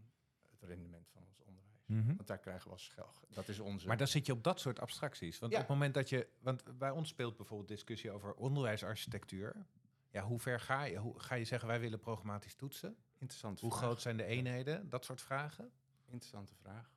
het 0.49 0.61
rendement 0.61 1.09
van 1.09 1.23
ons 1.27 1.39
onderwijs. 1.39 1.85
Mhm. 1.85 2.15
Want 2.15 2.27
daar 2.27 2.39
krijgen 2.39 2.65
we 2.65 2.71
als 2.71 2.83
schel. 2.83 3.13
Dat 3.29 3.47
is 3.47 3.59
onze. 3.59 3.87
Maar 3.87 3.97
dan 3.97 4.07
zit 4.07 4.25
je 4.25 4.31
op 4.31 4.43
dat 4.43 4.59
soort 4.59 4.79
abstracties. 4.79 5.39
Want 5.39 5.53
op 5.53 5.59
het 5.59 5.67
moment 5.67 5.93
dat 5.93 6.09
je. 6.09 6.27
Want 6.39 6.77
bij 6.77 6.89
ons 6.89 7.09
speelt 7.09 7.37
bijvoorbeeld 7.37 7.69
discussie 7.69 8.11
over 8.11 8.33
onderwijsarchitectuur. 8.33 9.65
Ja, 10.09 10.23
hoe 10.23 10.39
ver 10.39 10.59
ga 10.59 10.83
je? 10.83 10.97
Hoe, 10.97 11.19
ga 11.19 11.35
je 11.35 11.45
zeggen 11.45 11.67
wij 11.67 11.79
willen 11.79 11.99
programmatisch 11.99 12.55
toetsen? 12.55 12.97
Interessant. 13.17 13.59
Hoe 13.59 13.71
groot 13.71 14.01
zijn 14.01 14.17
de 14.17 14.23
eenheden? 14.23 14.89
Dat 14.89 15.05
soort 15.05 15.21
vragen? 15.21 15.71
Interessante 16.05 16.55
vraag. 16.55 16.91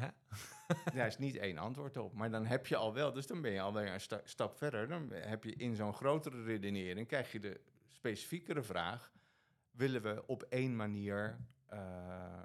Ja? 0.00 0.14
Daar 0.94 1.06
is 1.06 1.18
niet 1.18 1.36
één 1.36 1.58
antwoord 1.58 1.96
op. 1.96 2.12
Maar 2.12 2.30
dan 2.30 2.46
heb 2.46 2.66
je 2.66 2.76
al 2.76 2.94
wel, 2.94 3.12
dus 3.12 3.26
dan 3.26 3.40
ben 3.40 3.50
je 3.50 3.60
alweer 3.60 3.92
een 3.92 4.20
stap 4.24 4.56
verder. 4.56 4.88
Dan 4.88 5.12
heb 5.12 5.44
je 5.44 5.54
in 5.54 5.74
zo'n 5.74 5.94
grotere 5.94 6.42
redenering, 6.42 7.06
krijg 7.06 7.32
je 7.32 7.40
de 7.40 7.60
specifiekere 7.90 8.62
vraag: 8.62 9.12
willen 9.70 10.02
we 10.02 10.26
op 10.26 10.42
één 10.42 10.76
manier 10.76 11.38
uh, 11.72 11.78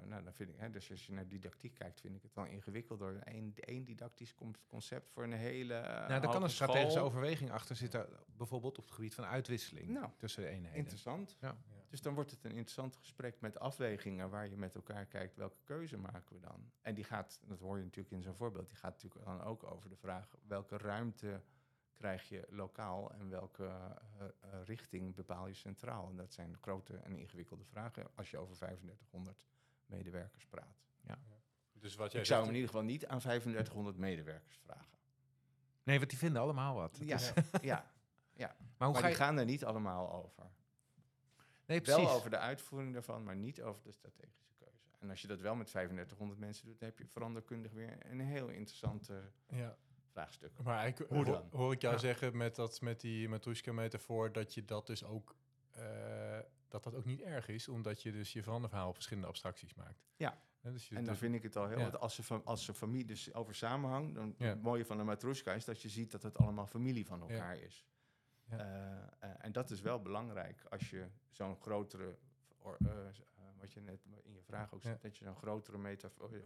nou, 0.04 0.22
dan 0.22 0.32
vind 0.32 0.48
ik, 0.48 0.56
hè, 0.58 0.70
dus 0.70 0.90
als 0.90 1.06
je 1.06 1.12
naar 1.12 1.28
didactiek 1.28 1.74
kijkt, 1.74 2.00
vind 2.00 2.16
ik 2.16 2.22
het 2.22 2.34
wel 2.34 2.44
ingewikkeld 2.44 2.98
door 2.98 3.16
één, 3.24 3.54
één 3.54 3.84
didactisch 3.84 4.34
concept 4.66 5.10
voor 5.10 5.22
een 5.22 5.32
hele. 5.32 5.74
Uh, 5.74 6.08
nou, 6.08 6.20
daar 6.20 6.30
kan 6.30 6.42
een 6.42 6.50
strategische 6.50 7.00
overweging 7.00 7.50
achter 7.50 7.76
zitten, 7.76 8.08
bijvoorbeeld 8.36 8.78
op 8.78 8.84
het 8.84 8.94
gebied 8.94 9.14
van 9.14 9.24
uitwisseling 9.24 9.88
nou, 9.88 10.10
tussen 10.16 10.46
eenheden. 10.46 10.78
Interessant. 10.78 11.36
Ja. 11.40 11.56
Dus 11.88 12.00
dan 12.00 12.14
wordt 12.14 12.30
het 12.30 12.44
een 12.44 12.50
interessant 12.50 12.96
gesprek 12.96 13.40
met 13.40 13.58
afwegingen 13.58 14.30
waar 14.30 14.48
je 14.48 14.56
met 14.56 14.74
elkaar 14.74 15.06
kijkt 15.06 15.36
welke 15.36 15.58
keuze 15.64 15.96
maken 15.96 16.34
we 16.34 16.40
dan. 16.40 16.70
En 16.80 16.94
die 16.94 17.04
gaat, 17.04 17.40
dat 17.46 17.60
hoor 17.60 17.76
je 17.76 17.82
natuurlijk 17.82 18.14
in 18.14 18.22
zo'n 18.22 18.34
voorbeeld, 18.34 18.68
die 18.68 18.76
gaat 18.76 19.02
natuurlijk 19.02 19.24
dan 19.24 19.42
ook 19.42 19.64
over 19.64 19.88
de 19.88 19.96
vraag 19.96 20.36
welke 20.46 20.76
ruimte 20.76 21.42
krijg 22.02 22.28
je 22.28 22.46
lokaal 22.50 23.12
en 23.12 23.28
welke 23.28 23.64
uh, 23.64 24.24
richting 24.64 25.14
bepaal 25.14 25.46
je 25.46 25.54
centraal? 25.54 26.08
En 26.08 26.16
dat 26.16 26.32
zijn 26.32 26.56
grote 26.60 26.96
en 26.96 27.16
ingewikkelde 27.16 27.64
vragen 27.64 28.06
als 28.14 28.30
je 28.30 28.38
over 28.38 28.56
3500 28.56 29.44
medewerkers 29.86 30.46
praat. 30.46 30.84
Ja. 31.00 31.18
Dus 31.72 31.94
wat 31.94 32.12
jij 32.12 32.20
Ik 32.20 32.26
zou 32.26 32.40
hem 32.40 32.48
in 32.48 32.54
ieder 32.54 32.70
geval 32.70 32.84
niet 32.84 33.06
aan 33.06 33.18
3500 33.18 33.96
medewerkers 33.96 34.56
vragen. 34.56 34.98
Nee, 35.82 35.98
want 35.98 36.10
die 36.10 36.18
vinden 36.18 36.42
allemaal 36.42 36.74
wat. 36.74 36.98
Ja, 37.00 37.18
ja, 37.60 37.92
ja. 38.44 38.56
Maar, 38.76 38.88
hoe 38.88 38.96
ga 38.96 39.02
je... 39.02 39.14
die 39.14 39.22
gaan 39.22 39.38
er 39.38 39.44
niet 39.44 39.64
allemaal 39.64 40.12
over. 40.12 40.50
Nee, 41.66 41.80
precies. 41.80 42.04
Wel 42.04 42.14
over 42.14 42.30
de 42.30 42.38
uitvoering 42.38 42.92
daarvan, 42.92 43.24
maar 43.24 43.36
niet 43.36 43.62
over 43.62 43.82
de 43.82 43.92
strategische 43.92 44.54
keuze. 44.58 44.88
En 44.98 45.10
als 45.10 45.20
je 45.20 45.26
dat 45.26 45.40
wel 45.40 45.54
met 45.54 45.66
3500 45.66 46.40
mensen 46.40 46.66
doet, 46.66 46.78
dan 46.78 46.88
heb 46.88 46.98
je 46.98 47.06
veranderkundig 47.06 47.72
weer 47.72 48.10
een 48.10 48.20
heel 48.20 48.48
interessante 48.48 49.22
ja 49.46 49.76
vraagstuk. 50.12 50.50
Maar 50.62 50.86
ik, 50.86 50.98
hoor, 51.08 51.44
hoor, 51.50 51.72
ik 51.72 51.80
jou 51.80 51.98
zeggen 51.98 52.36
met, 52.36 52.54
dat, 52.54 52.80
met 52.80 53.00
die 53.00 53.28
Matrushka-metafoor 53.28 54.32
dat 54.32 54.54
je 54.54 54.64
dat 54.64 54.86
dus 54.86 55.04
ook, 55.04 55.36
uh, 55.78 56.38
dat 56.68 56.84
dat 56.84 56.94
ook 56.94 57.04
niet 57.04 57.20
erg 57.20 57.48
is, 57.48 57.68
omdat 57.68 58.02
je 58.02 58.12
dus 58.12 58.32
je 58.32 58.42
veranderverhaal 58.42 58.88
op 58.88 58.94
verschillende 58.94 59.28
abstracties 59.28 59.74
maakt. 59.74 60.04
Ja, 60.16 60.42
dus 60.60 60.90
en 60.90 61.04
dan 61.04 61.16
vind 61.16 61.34
ik 61.34 61.42
het 61.42 61.56
al 61.56 61.68
heel... 61.68 61.78
Ja. 61.78 61.88
Als, 61.88 62.14
ze, 62.14 62.40
als 62.44 62.64
ze 62.64 62.74
familie 62.74 63.04
dus 63.04 63.34
over 63.34 63.54
samenhang, 63.54 64.14
dan 64.14 64.34
het 64.38 64.62
mooie 64.62 64.84
van 64.84 64.96
de 64.96 65.04
Matrushka 65.04 65.52
is 65.52 65.64
dat 65.64 65.82
je 65.82 65.88
ziet 65.88 66.10
dat 66.10 66.22
het 66.22 66.38
allemaal 66.38 66.66
familie 66.66 67.06
van 67.06 67.20
elkaar 67.20 67.58
is. 67.58 67.86
Uh, 68.52 68.58
uh, 68.58 68.64
en 69.38 69.52
dat 69.52 69.70
is 69.70 69.80
wel 69.80 70.02
belangrijk 70.02 70.64
als 70.70 70.90
je 70.90 71.06
zo'n 71.30 71.56
grotere, 71.60 72.18
or, 72.58 72.76
wat 73.58 73.72
je 73.72 73.80
net 73.80 74.04
in 74.22 74.32
je 74.32 74.42
vraag 74.42 74.74
ook 74.74 74.82
zegt, 74.82 75.02
dat 75.02 75.16
je 75.16 75.24
zo'n 75.24 75.36
grotere, 75.36 75.98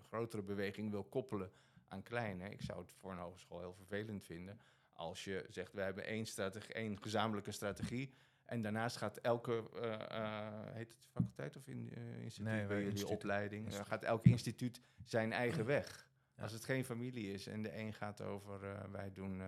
grotere 0.09 0.43
beweging 0.43 0.91
wil 0.91 1.05
koppelen 1.05 1.51
aan 1.89 2.03
kleine. 2.03 2.49
Ik 2.49 2.63
zou 2.63 2.81
het 2.81 2.93
voor 2.93 3.13
een 3.13 3.19
hogeschool 3.19 3.59
heel 3.59 3.75
vervelend 3.75 4.25
vinden 4.25 4.61
als 4.97 5.25
je 5.25 5.47
zegt, 5.49 5.73
we 5.73 5.81
hebben 5.81 6.05
één, 6.05 6.27
strategie, 6.27 6.75
één 6.75 7.03
gezamenlijke 7.03 7.53
strategie. 7.53 8.15
En 8.45 8.63
daarnaast 8.63 8.97
gaat 8.97 9.17
elke, 9.17 9.65
uh, 9.75 9.83
uh, 9.83 10.49
heet 10.73 10.93
het 10.93 11.09
faculteit 11.11 11.57
of 11.57 11.67
in, 11.69 11.93
uh, 11.99 12.23
instituut, 12.23 12.53
nee, 12.53 12.67
bij 12.67 12.83
jullie 12.83 13.07
opleiding, 13.07 13.75
gaat 13.87 14.05
elk 14.05 14.25
instituut 14.25 14.81
zijn 15.05 15.33
eigen 15.33 15.67
weg. 15.77 16.09
Als 16.39 16.53
het 16.53 16.65
geen 16.65 16.85
familie 16.85 17.33
is 17.33 17.47
en 17.47 17.63
de 17.63 17.79
een 17.79 17.93
gaat 17.93 18.21
over, 18.21 18.91
wij 18.91 19.13
doen 19.13 19.43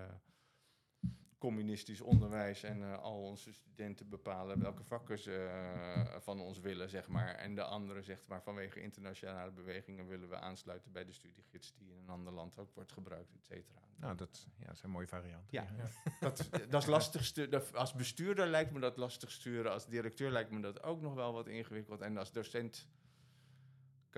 communistisch 1.38 2.00
onderwijs 2.00 2.62
en 2.62 2.78
uh, 2.78 2.98
al 2.98 3.22
onze 3.22 3.52
studenten 3.52 4.08
bepalen 4.08 4.60
welke 4.60 4.84
vakken 4.84 5.18
ze 5.18 5.50
uh, 5.96 6.20
van 6.20 6.40
ons 6.40 6.60
willen, 6.60 6.88
zeg 6.88 7.08
maar. 7.08 7.34
En 7.34 7.54
de 7.54 7.62
andere 7.62 8.02
zegt 8.02 8.26
maar 8.26 8.42
vanwege 8.42 8.80
internationale 8.80 9.50
bewegingen 9.50 10.06
willen 10.06 10.28
we 10.28 10.36
aansluiten 10.36 10.92
bij 10.92 11.04
de 11.04 11.12
studiegids 11.12 11.74
die 11.76 11.90
in 11.90 11.98
een 11.98 12.08
ander 12.08 12.32
land 12.32 12.58
ook 12.58 12.74
wordt 12.74 12.92
gebruikt, 12.92 13.34
et 13.34 13.44
cetera. 13.44 13.78
Nou, 13.96 14.16
dat, 14.16 14.46
ja, 14.58 14.74
zijn 14.74 14.92
mooie 14.92 15.06
varianten. 15.06 15.48
Ja, 15.50 15.66
ja. 15.76 15.88
Dat, 16.20 16.48
dat 16.68 16.82
is 16.82 16.88
lastig 16.88 17.24
sturen. 17.24 17.72
Als 17.72 17.92
bestuurder 17.92 18.46
lijkt 18.46 18.72
me 18.72 18.80
dat 18.80 18.96
lastig 18.96 19.30
sturen. 19.30 19.72
Als 19.72 19.86
directeur 19.86 20.30
lijkt 20.30 20.50
me 20.50 20.60
dat 20.60 20.82
ook 20.82 21.00
nog 21.00 21.14
wel 21.14 21.32
wat 21.32 21.46
ingewikkeld. 21.46 22.00
En 22.00 22.16
als 22.16 22.32
docent 22.32 22.88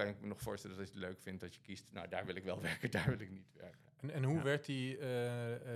kan 0.00 0.08
ik 0.08 0.20
me 0.20 0.26
nog 0.26 0.40
voorstellen 0.40 0.76
dat 0.76 0.86
je 0.86 0.92
het 0.92 1.02
leuk 1.02 1.20
vindt 1.20 1.40
dat 1.40 1.54
je 1.54 1.60
kiest, 1.60 1.84
nou, 1.92 2.08
daar 2.08 2.26
wil 2.26 2.36
ik 2.36 2.44
wel 2.44 2.60
werken, 2.70 2.90
daar 2.90 3.08
wil 3.08 3.20
ik 3.20 3.30
niet 3.30 3.52
werken. 3.56 3.78
En, 4.00 4.10
en 4.10 4.24
hoe 4.24 4.42
werd 4.42 4.64
die, 4.64 4.98
uh, 4.98 5.06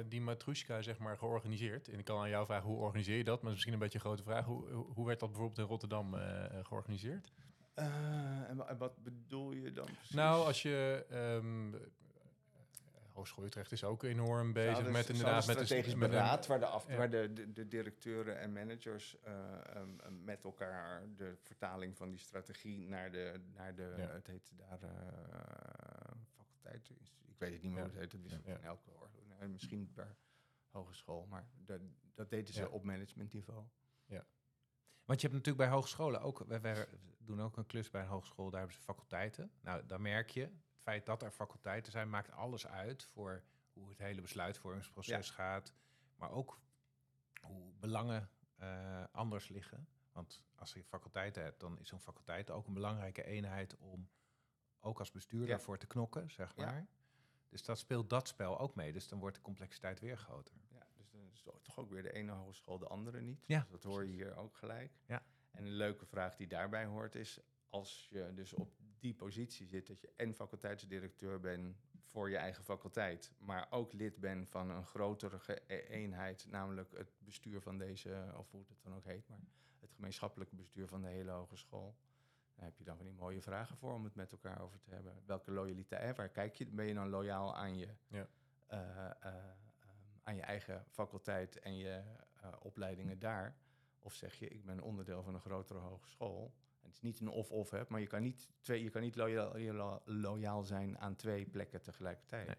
die 0.08 0.20
matrushka 0.20 0.82
zeg 0.82 0.98
maar 0.98 1.18
georganiseerd? 1.18 1.88
En 1.88 1.98
ik 1.98 2.04
kan 2.04 2.20
aan 2.20 2.28
jou 2.28 2.46
vragen, 2.46 2.68
hoe 2.68 2.78
organiseer 2.78 3.16
je 3.16 3.24
dat? 3.24 3.42
Maar 3.42 3.50
misschien 3.50 3.72
een 3.72 3.78
beetje 3.78 3.98
een 3.98 4.04
grote 4.04 4.22
vraag. 4.22 4.44
Hoe, 4.44 4.68
hoe 4.68 5.06
werd 5.06 5.20
dat 5.20 5.28
bijvoorbeeld 5.28 5.58
in 5.58 5.64
Rotterdam 5.64 6.14
uh, 6.14 6.44
georganiseerd? 6.62 7.32
Uh, 7.78 7.86
en, 8.48 8.76
wat 8.78 9.02
bedoel 9.02 9.52
je 9.52 9.72
dan 9.72 9.84
precies? 9.84 10.14
Nou, 10.14 10.46
als 10.46 10.62
je... 10.62 11.06
Um, 11.12 11.74
Hogeschool 13.14 13.44
Utrecht 13.44 13.72
is 13.72 13.84
ook 13.84 14.02
enorm 14.02 14.52
bezig 14.52 14.90
met 14.90 15.08
inderdaad 15.08 15.46
met 15.46 15.56
strategisch 15.56 15.94
met 15.94 16.10
beraad, 16.10 16.46
waar, 16.46 16.58
de, 16.58 16.66
af, 16.66 16.88
ja. 16.88 16.96
waar 16.96 17.10
de, 17.10 17.32
de, 17.32 17.52
de, 17.52 17.68
directeuren 17.68 18.38
en 18.38 18.52
managers 18.52 19.16
uh, 19.26 19.32
um, 19.76 20.24
met 20.24 20.44
elkaar 20.44 21.02
de 21.16 21.36
vertaling 21.42 21.96
van 21.96 22.10
die 22.10 22.18
strategie 22.18 22.88
naar 22.88 23.10
de, 23.10 23.40
naar 23.52 23.74
de 23.74 23.94
ja. 23.96 24.06
het 24.08 24.26
heet 24.26 24.52
daar 24.56 24.80
uh, 24.82 24.90
faculteit, 26.36 26.90
ik 27.26 27.38
weet 27.38 27.52
het 27.52 27.62
niet 27.62 27.72
meer 27.72 27.82
hoe 27.82 27.90
het 27.90 28.00
heet, 28.00 28.12
het 28.12 28.24
is 28.24 28.32
ja. 28.44 28.54
in 28.54 28.62
elke 28.62 28.90
orde, 28.90 29.48
misschien 29.48 29.92
per 29.92 30.16
hogeschool, 30.68 31.26
maar 31.26 31.48
dat, 31.56 31.80
dat 32.14 32.30
deden 32.30 32.54
ze 32.54 32.70
op 32.70 32.84
managementniveau. 32.84 33.64
Ja. 34.06 34.26
Want 35.04 35.20
je 35.20 35.26
hebt 35.26 35.38
natuurlijk 35.38 35.68
bij 35.68 35.76
hogescholen 35.76 36.20
ook, 36.20 36.38
we, 36.38 36.60
we, 36.60 36.88
doen 37.18 37.42
ook 37.42 37.56
een 37.56 37.66
klus 37.66 37.90
bij 37.90 38.02
een 38.02 38.08
hogeschool, 38.08 38.50
daar 38.50 38.60
hebben 38.60 38.78
ze 38.78 38.82
faculteiten. 38.82 39.50
Nou, 39.60 39.86
dan 39.86 40.02
merk 40.02 40.30
je, 40.30 40.50
feit 40.84 41.06
dat 41.06 41.22
er 41.22 41.30
faculteiten 41.30 41.92
zijn, 41.92 42.10
maakt 42.10 42.30
alles 42.30 42.66
uit 42.66 43.04
voor 43.04 43.42
hoe 43.72 43.88
het 43.88 43.98
hele 43.98 44.20
besluitvormingsproces 44.20 45.28
ja. 45.28 45.34
gaat. 45.34 45.72
Maar 46.16 46.30
ook 46.30 46.60
hoe 47.40 47.72
belangen 47.80 48.30
uh, 48.60 49.04
anders 49.12 49.48
liggen. 49.48 49.88
Want 50.12 50.42
als 50.54 50.72
je 50.72 50.84
faculteiten 50.84 51.42
hebt, 51.42 51.60
dan 51.60 51.78
is 51.78 51.88
zo'n 51.88 52.00
faculteit 52.00 52.50
ook 52.50 52.66
een 52.66 52.74
belangrijke 52.74 53.24
eenheid 53.24 53.76
om 53.76 54.08
ook 54.80 54.98
als 54.98 55.10
bestuurder 55.10 55.56
ja. 55.56 55.58
voor 55.58 55.78
te 55.78 55.86
knokken, 55.86 56.30
zeg 56.30 56.56
maar. 56.56 56.74
Ja. 56.74 56.86
Dus 57.48 57.62
dat 57.62 57.78
speelt 57.78 58.10
dat 58.10 58.28
spel 58.28 58.58
ook 58.58 58.74
mee. 58.74 58.92
Dus 58.92 59.08
dan 59.08 59.18
wordt 59.18 59.36
de 59.36 59.42
complexiteit 59.42 60.00
weer 60.00 60.18
groter. 60.18 60.54
Ja, 60.70 60.86
dus 60.96 61.10
dan 61.10 61.30
is 61.32 61.42
toch 61.62 61.78
ook 61.78 61.90
weer 61.90 62.02
de 62.02 62.12
ene 62.12 62.32
hogeschool 62.32 62.78
de 62.78 62.86
andere 62.88 63.20
niet. 63.20 63.44
Ja, 63.46 63.60
dus 63.60 63.70
dat 63.70 63.82
hoor 63.82 64.04
je 64.04 64.12
hier 64.12 64.36
ook 64.36 64.56
gelijk. 64.56 64.92
Ja. 65.06 65.22
En 65.50 65.64
een 65.64 65.72
leuke 65.72 66.06
vraag 66.06 66.36
die 66.36 66.46
daarbij 66.46 66.84
hoort 66.84 67.14
is... 67.14 67.40
als 67.68 68.06
je 68.10 68.32
dus 68.34 68.52
op 68.52 68.72
die 69.04 69.14
positie 69.14 69.66
zit... 69.66 69.86
dat 69.86 70.00
je 70.00 70.12
en 70.16 70.34
faculteitsdirecteur 70.34 71.40
bent 71.40 71.76
voor 72.04 72.30
je 72.30 72.36
eigen 72.36 72.64
faculteit... 72.64 73.32
maar 73.38 73.66
ook 73.70 73.92
lid 73.92 74.20
bent 74.20 74.48
van 74.48 74.70
een 74.70 74.86
grotere 74.86 75.66
eenheid... 75.88 76.46
namelijk 76.48 76.90
het 76.96 77.12
bestuur 77.18 77.60
van 77.60 77.78
deze, 77.78 78.32
of 78.36 78.50
hoe 78.50 78.64
het 78.68 78.82
dan 78.82 78.94
ook 78.94 79.04
heet... 79.04 79.28
maar 79.28 79.38
het 79.80 79.92
gemeenschappelijke 79.92 80.54
bestuur 80.54 80.88
van 80.88 81.02
de 81.02 81.08
hele 81.08 81.30
hogeschool... 81.30 81.96
Daar 82.54 82.64
heb 82.64 82.78
je 82.78 82.84
dan 82.84 82.96
van 82.96 83.06
die 83.06 83.14
mooie 83.14 83.42
vragen 83.42 83.76
voor 83.76 83.94
om 83.94 84.04
het 84.04 84.14
met 84.14 84.32
elkaar 84.32 84.60
over 84.60 84.80
te 84.80 84.90
hebben. 84.90 85.22
Welke 85.26 85.50
loyaliteit, 85.50 86.16
waar 86.16 86.28
kijk 86.28 86.54
je, 86.54 86.66
ben 86.66 86.86
je 86.86 86.94
dan 86.94 87.08
loyaal 87.08 87.56
aan 87.56 87.76
je, 87.76 87.88
ja. 88.06 88.28
uh, 88.72 89.10
uh, 89.24 89.34
aan 90.22 90.34
je 90.34 90.42
eigen 90.42 90.84
faculteit 90.88 91.58
en 91.58 91.76
je 91.76 92.02
uh, 92.44 92.52
opleidingen 92.60 93.18
daar? 93.18 93.56
Of 93.98 94.14
zeg 94.14 94.34
je, 94.34 94.48
ik 94.48 94.64
ben 94.64 94.80
onderdeel 94.80 95.22
van 95.22 95.34
een 95.34 95.40
grotere 95.40 95.78
hogeschool. 95.78 96.54
Het 96.94 97.02
is 97.02 97.10
niet 97.10 97.20
een 97.20 97.28
of-of, 97.28 97.70
hè, 97.70 97.82
maar 97.88 98.00
je 98.00 98.06
kan 98.06 98.22
niet, 98.22 98.50
twee, 98.60 98.82
je 98.82 98.90
kan 98.90 99.02
niet 99.02 99.16
loyaal, 99.16 100.02
loyaal 100.04 100.62
zijn 100.62 100.98
aan 100.98 101.14
twee 101.14 101.46
plekken 101.46 101.82
tegelijkertijd. 101.82 102.46
Nee. 102.46 102.56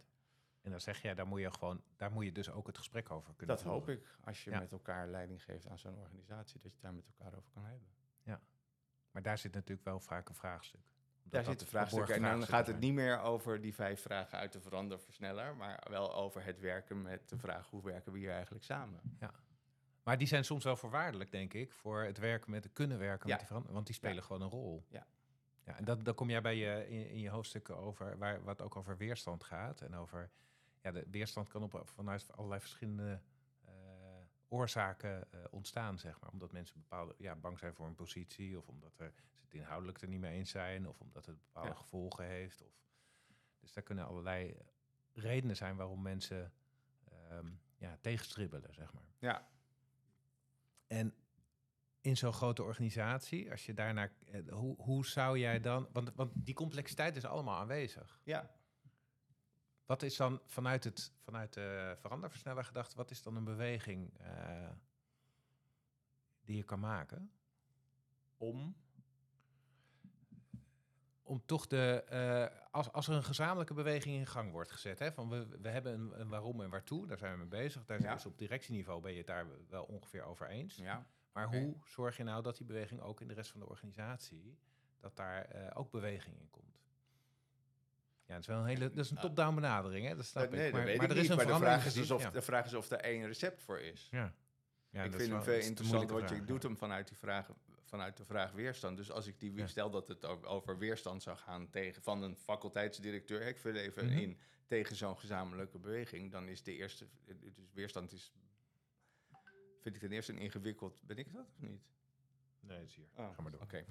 En 0.62 0.72
dan 0.72 0.80
zeg 0.80 1.02
jij, 1.02 1.16
daar 1.16 1.28
moet 1.28 1.40
je 1.40 1.52
gewoon, 1.52 1.84
daar 1.96 2.12
moet 2.12 2.26
je 2.26 2.32
dus 2.32 2.50
ook 2.50 2.68
het 2.68 2.78
gesprek 2.78 3.12
over 3.12 3.34
kunnen 3.36 3.56
Dat 3.56 3.66
hoop 3.66 3.90
ik, 3.90 4.18
als 4.24 4.44
je 4.44 4.52
ja. 4.52 4.60
met 4.60 4.72
elkaar 4.72 5.08
leiding 5.08 5.44
geeft 5.44 5.68
aan 5.68 5.80
zo'n 5.80 5.98
organisatie, 5.98 6.60
dat 6.62 6.76
je 6.76 6.82
daar 6.82 6.94
met 6.94 7.08
elkaar 7.08 7.38
over 7.38 7.52
kan 7.52 7.66
hebben. 7.66 7.88
Ja. 8.24 8.42
Maar 9.12 9.22
daar 9.22 9.38
zit 9.38 9.54
natuurlijk 9.54 9.88
wel 9.88 10.00
vaak 10.00 10.30
een 10.30 10.36
vraagstuk. 10.36 10.82
Daar 11.24 11.44
zit 11.44 11.62
een 11.62 11.68
vraagstuk. 11.68 12.10
En 12.10 12.22
dan 12.22 12.44
gaat 12.44 12.68
het 12.68 12.80
niet 12.80 12.94
meer 12.94 13.20
over 13.20 13.62
die 13.62 13.74
vijf 13.74 14.02
vragen 14.02 14.38
uit 14.38 14.52
de 14.52 14.62
veranderversneller, 14.62 15.56
maar 15.56 15.88
wel 15.90 16.16
over 16.16 16.44
het 16.44 16.60
werken 16.60 17.02
met 17.02 17.30
de 17.30 17.38
vraag 17.38 17.70
hoe 17.70 17.84
werken 17.84 18.12
we 18.12 18.18
hier 18.18 18.32
eigenlijk 18.32 18.64
samen. 18.64 19.02
Ja. 19.20 19.34
Maar 20.06 20.18
die 20.18 20.28
zijn 20.28 20.46
soms 20.46 20.64
wel 20.64 20.76
voorwaardelijk, 20.76 21.32
denk 21.32 21.54
ik, 21.54 21.72
voor 21.72 22.02
het 22.04 22.18
werken 22.18 22.52
met 22.52 22.74
kunnen 22.74 23.00
werken 23.00 23.30
ja. 23.30 23.38
met 23.38 23.48
die 23.48 23.74
want 23.74 23.86
die 23.86 23.96
spelen 23.96 24.16
ja. 24.16 24.22
gewoon 24.22 24.42
een 24.42 24.50
rol. 24.50 24.86
Ja. 24.88 25.08
Ja, 25.64 25.78
en 25.78 25.86
dat, 25.86 26.06
dan 26.06 26.16
kom 26.16 26.30
jij 26.30 26.42
bij 26.42 26.56
je 26.56 26.88
in, 26.90 27.10
in 27.10 27.20
je 27.20 27.30
hoofdstukken 27.30 27.78
over, 27.78 28.18
waar, 28.18 28.44
wat 28.44 28.62
ook 28.62 28.76
over 28.76 28.98
weerstand 28.98 29.44
gaat. 29.44 29.82
En 29.82 29.96
over, 29.96 30.30
ja, 30.82 30.92
de 30.92 31.06
weerstand 31.12 31.48
kan 31.48 31.64
op, 31.64 31.82
vanuit 31.84 32.32
allerlei 32.32 32.62
verschillende 32.62 33.22
oorzaken 34.48 35.28
uh, 35.36 35.42
ontstaan, 35.50 36.00
zeg 36.00 36.20
maar. 36.20 36.30
Omdat 36.30 36.52
mensen 36.52 36.80
bepaalde, 36.80 37.16
ja, 37.18 37.36
bang 37.36 37.60
zijn 37.60 37.74
voor 37.74 37.88
een 37.88 37.96
positie, 37.96 38.58
of 38.58 38.68
omdat 38.68 38.98
er, 38.98 39.14
ze 39.34 39.42
het 39.44 39.54
inhoudelijk 39.54 40.02
er 40.02 40.08
niet 40.08 40.20
mee 40.20 40.38
eens 40.38 40.50
zijn, 40.50 40.88
of 40.88 41.00
omdat 41.00 41.26
het 41.26 41.38
bepaalde 41.38 41.70
ja. 41.70 41.76
gevolgen 41.76 42.26
heeft. 42.26 42.64
Of, 42.64 42.74
dus 43.60 43.74
daar 43.74 43.84
kunnen 43.84 44.06
allerlei 44.06 44.58
redenen 45.14 45.56
zijn 45.56 45.76
waarom 45.76 46.02
mensen 46.02 46.54
um, 47.32 47.60
ja, 47.78 47.98
tegenstribbelen, 48.02 48.74
zeg 48.74 48.94
maar. 48.94 49.04
Ja. 49.20 49.48
En 50.96 51.14
in 52.02 52.18
zo'n 52.18 52.34
grote 52.34 52.64
organisatie, 52.64 53.52
als 53.52 53.66
je 53.66 53.74
daarnaar, 53.74 54.12
uh, 54.26 54.52
hoe, 54.54 54.76
hoe 54.82 55.06
zou 55.06 55.40
jij 55.40 55.60
dan, 55.60 55.88
want, 55.92 56.12
want 56.16 56.32
die 56.34 56.54
complexiteit 56.54 57.16
is 57.16 57.26
allemaal 57.26 57.60
aanwezig. 57.60 58.20
Ja. 58.24 58.52
Wat 59.86 60.04
is 60.04 60.16
dan 60.16 60.42
vanuit, 60.46 60.84
het, 60.84 61.12
vanuit 61.24 61.54
de 61.54 61.96
veranderversneller 62.00 62.64
gedacht, 62.64 62.94
wat 62.94 63.12
is 63.12 63.22
dan 63.22 63.36
een 63.36 63.44
beweging 63.44 64.20
uh, 64.22 64.70
die 66.42 66.56
je 66.56 66.64
kan 66.64 66.80
maken? 66.80 67.32
Om? 68.38 68.76
Om 71.28 71.42
toch 71.46 71.68
de, 71.68 72.06
uh, 72.12 72.72
als, 72.72 72.92
als 72.92 73.08
er 73.08 73.14
een 73.14 73.24
gezamenlijke 73.24 73.74
beweging 73.74 74.16
in 74.16 74.28
gang 74.28 74.52
wordt 74.52 74.72
gezet, 74.72 75.00
hè, 75.00 75.12
van 75.12 75.30
we, 75.30 75.48
we 75.62 75.70
hebben 75.70 75.94
een, 75.94 76.20
een 76.20 76.30
waarom 76.30 76.62
en 76.62 76.70
waartoe, 76.70 77.08
daar 77.08 77.18
zijn 77.18 77.32
we 77.32 77.38
mee 77.38 77.48
bezig. 77.48 77.86
Daar 77.86 78.02
ja. 78.02 78.14
is 78.14 78.26
op 78.26 78.38
directieniveau 78.38 79.02
ben 79.02 79.12
je 79.12 79.18
het 79.18 79.28
daar 79.28 79.48
wel 79.70 79.84
ongeveer 79.84 80.24
over 80.24 80.48
eens. 80.48 80.76
Ja. 80.76 81.06
Maar 81.32 81.48
okay. 81.48 81.62
hoe 81.62 81.76
zorg 81.86 82.18
je 82.18 82.24
nou 82.24 82.44
dat 82.44 82.58
die 82.58 82.66
beweging 82.66 83.02
ook 83.02 83.22
in 83.22 83.28
de 83.28 83.34
rest 83.34 83.52
van 83.52 83.60
de 83.60 83.70
organisatie, 83.70 84.58
dat 85.00 85.16
daar 85.16 85.56
uh, 85.56 85.68
ook 85.74 85.92
beweging 85.92 86.40
in 86.40 86.50
komt? 86.50 86.80
Ja, 88.26 88.34
dat 88.34 88.42
is 88.42 88.48
wel 88.48 88.60
een 88.60 88.66
hele, 88.66 88.90
dat 88.90 89.06
is 89.06 89.12
een 89.12 89.18
top-down 89.18 89.56
benadering, 89.56 90.08
hè? 90.08 90.16
Dat 90.16 90.26
snap 90.26 90.52
nee, 90.52 90.68
ik. 90.68 90.74
Maar, 90.74 90.86
maar, 90.86 90.98
maar 90.98 91.10
er 91.10 91.18
is 91.18 91.30
een 91.30 91.36
maar 91.36 91.46
de 91.46 91.56
vraag 91.56 91.86
is, 91.86 91.94
dus 91.94 92.12
of, 92.12 92.22
ja. 92.22 92.30
de 92.30 92.42
vraag 92.42 92.66
is 92.66 92.74
of 92.74 92.92
er 92.92 93.00
één 93.00 93.26
recept 93.26 93.62
voor 93.62 93.80
is. 93.80 94.08
Ja. 94.12 94.34
ja 94.90 95.04
ik 95.04 95.14
vind 95.14 95.32
hem 95.32 95.44
veel 95.44 95.60
interessant, 95.60 96.10
want 96.10 96.30
je 96.30 96.44
doet 96.44 96.64
hem 96.64 96.78
vanuit, 96.78 97.08
die 97.08 97.18
vraag, 97.18 97.50
vanuit 97.86 98.18
de 98.18 98.26
vraag 98.26 98.52
weerstand. 98.52 98.98
Dus 98.98 99.12
als 99.12 99.28
ik 99.28 99.40
die 99.40 99.54
ja. 99.54 99.68
stel 99.68 99.90
dat 99.90 100.08
het 100.08 100.26
over 100.46 100.78
weerstand 100.78 101.24
zou 101.24 101.38
gaan 101.38 101.70
tegen 101.70 102.02
van 102.02 102.24
een 102.24 102.36
faculteitsdirecteur, 102.36 103.42
ik 103.42 103.58
vul 103.58 103.76
even 103.76 104.06
mm 104.06 104.12
-hmm. 104.12 104.20
in 104.20 104.38
tegen 104.68 104.96
zo'n 104.96 105.18
gezamenlijke 105.18 105.80
beweging, 105.80 106.32
dan 106.32 106.48
is 106.48 106.64
de 106.64 106.76
eerste, 106.76 107.08
dus 107.26 107.54
weerstand 107.74 108.12
is, 108.12 108.32
vind 109.82 109.96
ik 109.96 110.02
ten 110.02 110.12
eerste 110.12 110.32
een 110.32 110.40
ingewikkeld, 110.40 111.02
ben 111.04 111.18
ik 111.18 111.34
dat 111.34 111.48
of 111.50 111.60
niet? 111.60 111.82
Nee, 112.68 112.80
het 112.80 112.90
is 112.90 112.96
hier. 112.96 113.06
Oh, 113.16 113.36
Ga 113.36 113.42
maar 113.42 113.52
door. 113.52 113.62
Oké. 113.62 113.86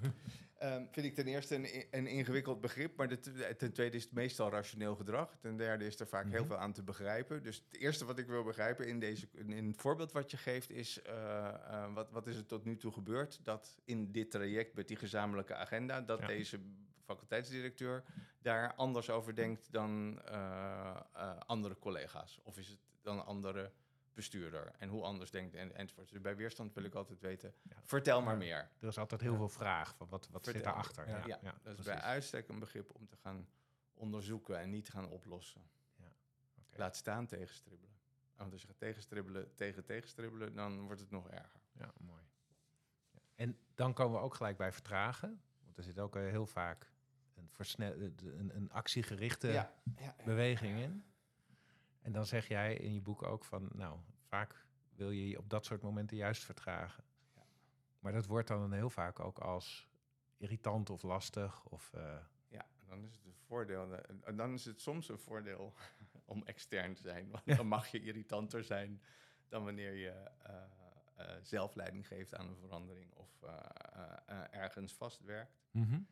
Okay. 0.59 0.77
um, 0.77 0.89
vind 0.91 1.07
ik 1.07 1.15
ten 1.15 1.27
eerste 1.27 1.55
een, 1.55 1.87
een 1.91 2.07
ingewikkeld 2.07 2.61
begrip, 2.61 2.97
maar 2.97 3.09
de, 3.09 3.55
ten 3.57 3.73
tweede 3.73 3.97
is 3.97 4.05
het 4.05 4.13
meestal 4.13 4.51
rationeel 4.51 4.97
gedrag. 4.97 5.37
Ten 5.41 5.57
derde 5.57 5.87
is 5.87 6.01
er 6.01 6.07
vaak 6.07 6.25
mm 6.25 6.31
-hmm. 6.31 6.39
heel 6.39 6.47
veel 6.47 6.57
aan 6.57 6.73
te 6.73 6.83
begrijpen. 6.83 7.43
Dus 7.43 7.65
het 7.71 7.81
eerste 7.81 8.05
wat 8.05 8.19
ik 8.19 8.27
wil 8.27 8.45
begrijpen 8.45 8.87
in, 8.87 9.01
deze, 9.01 9.29
in 9.33 9.67
het 9.67 9.81
voorbeeld 9.81 10.13
wat 10.13 10.31
je 10.31 10.37
geeft 10.37 10.71
is... 10.71 11.01
Uh, 11.07 11.13
uh, 11.71 11.95
wat, 11.95 12.11
wat 12.11 12.27
is 12.27 12.37
er 12.37 12.47
tot 12.47 12.65
nu 12.65 12.77
toe 12.77 12.93
gebeurd 12.93 13.45
dat 13.45 13.77
in 13.85 14.13
dit 14.13 14.31
traject 14.31 14.75
met 14.75 14.89
die 14.89 14.97
gezamenlijke 14.97 15.55
agenda... 15.55 16.01
dat 16.01 16.21
ja. 16.21 16.27
deze 16.27 16.61
faculteitsdirecteur 17.05 18.05
daar 18.43 18.75
anders 18.75 19.11
over 19.11 19.35
denkt 19.35 19.73
dan 19.73 20.23
uh, 20.31 20.97
andere 21.47 21.79
collega's? 21.79 22.41
Of 22.43 22.59
is 22.59 22.69
het 22.69 22.79
dan 23.03 23.27
andere 23.27 23.71
bestuurder 24.15 24.73
en 24.79 24.89
hoe 24.89 25.03
anders 25.03 25.31
denkt 25.31 25.55
en, 25.55 25.75
enzovoort. 25.75 26.09
Dus 26.11 26.21
bij 26.21 26.37
weerstand 26.37 26.75
wil 26.75 26.85
ik 26.85 26.95
altijd 26.95 27.21
weten, 27.21 27.55
ja. 27.63 27.77
vertel 27.83 28.23
maar 28.23 28.37
meer. 28.37 28.69
Er 28.81 28.89
is 28.89 28.99
altijd 28.99 29.21
heel 29.21 29.37
veel 29.37 29.49
vraag 29.49 29.97
van 29.97 30.09
wat, 30.09 30.29
wat 30.31 30.45
zit 30.45 30.65
daarachter. 30.65 31.09
Ja, 31.09 31.27
ja, 31.27 31.39
ja, 31.43 31.55
dat 31.63 31.79
is 31.79 31.85
bij 31.85 32.01
uitstek 32.01 32.49
een 32.49 32.59
begrip 32.59 32.95
om 32.95 33.07
te 33.07 33.17
gaan 33.17 33.49
onderzoeken 33.95 34.59
en 34.59 34.71
niet 34.71 34.85
te 34.85 34.91
gaan 34.91 35.09
oplossen. 35.09 35.63
Okay. 35.99 36.79
Laat 36.79 36.97
staan 36.97 37.27
tegenstribbelen. 37.27 37.95
Want 38.37 38.53
als 38.53 38.61
je 38.61 38.67
gaat 38.67 38.79
tegenstribbelen 38.79 39.55
tegen 39.55 39.85
tegenstribbelen, 39.85 40.55
dan 40.55 40.81
wordt 40.81 41.01
het 41.01 41.11
nog 41.11 41.29
erger. 41.29 41.61
Ja, 41.73 41.93
mooi. 41.99 42.23
En 43.35 43.59
dan 43.75 43.93
komen 43.93 44.19
we 44.19 44.25
ook 44.25 44.35
gelijk 44.35 44.57
bij 44.57 44.73
vertragen. 44.73 45.43
Want 45.65 45.77
er 45.77 45.83
zit 45.83 45.99
ook 45.99 46.15
heel 46.15 46.47
vaak 46.47 46.93
een, 47.35 47.49
versnel, 47.51 47.93
een, 47.93 48.51
een 48.55 48.73
actiegerichte 48.73 49.71
beweging 50.25 50.79
in. 50.79 51.05
En 52.05 52.13
dan 52.13 52.27
zeg 52.27 52.49
jij 52.49 52.75
in 52.77 52.95
je 52.95 53.01
boek 53.01 53.23
ook 53.23 53.45
van, 53.45 53.69
nou, 53.73 53.99
vaak 54.21 54.67
wil 54.95 55.11
je 55.11 55.29
je 55.29 55.39
op 55.39 55.51
dat 55.51 55.65
soort 55.65 55.83
momenten 55.83 56.17
juist 56.17 56.45
vertragen. 56.45 57.05
Ja. 57.35 57.43
Maar 57.99 58.13
dat 58.13 58.27
wordt 58.27 58.49
dan 58.49 58.73
heel 58.73 58.91
vaak 58.91 59.21
ook 59.21 59.39
als 59.39 59.89
irritant 60.37 60.91
of 60.91 61.03
lastig. 61.03 61.65
Of, 61.65 61.93
uh... 61.95 62.17
Ja, 62.49 62.67
dan 62.87 63.05
is 63.05 63.15
het 63.15 63.25
een 63.25 63.35
voordeel. 63.35 63.89
Dan 64.35 64.53
is 64.53 64.65
het 64.65 64.81
soms 64.81 65.09
een 65.09 65.19
voordeel 65.19 65.75
om 66.25 66.43
extern 66.45 66.95
te 66.95 67.03
zijn. 67.03 67.31
Want 67.31 67.57
dan 67.57 67.67
mag 67.77 67.89
je 67.89 68.01
irritanter 68.01 68.65
zijn 68.65 69.03
dan 69.49 69.65
wanneer 69.65 69.93
je 69.93 70.31
uh, 70.47 70.55
uh, 71.19 71.35
zelfleiding 71.43 72.07
geeft 72.07 72.35
aan 72.35 72.49
een 72.49 72.57
verandering 72.57 73.15
of 73.15 73.43
ergens 74.51 74.93
vastwerkt. 74.93 75.63
Mm 75.71 76.07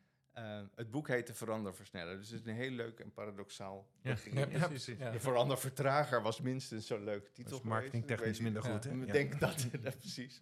het 0.75 0.91
boek 0.91 1.07
heet 1.07 1.27
De 1.27 1.33
Veranderversneller. 1.33 2.17
Dus 2.17 2.29
het 2.29 2.39
is 2.39 2.45
een 2.45 2.55
heel 2.55 2.71
leuk 2.71 2.99
en 2.99 3.11
paradoxaal. 3.11 3.87
Ja, 4.01 4.15
ja, 4.31 4.47
ja 4.49 4.67
precies. 4.67 4.97
De 4.97 5.19
Verandervertrager 5.19 6.21
was 6.21 6.41
minstens 6.41 6.87
zo'n 6.87 7.03
leuke 7.03 7.31
titel. 7.31 7.61
marketingtechnisch 7.63 8.39
minder 8.39 8.63
goed. 8.63 8.85
Ik 8.85 9.11
denk 9.11 9.39
dat, 9.39 9.67
precies. 9.99 10.41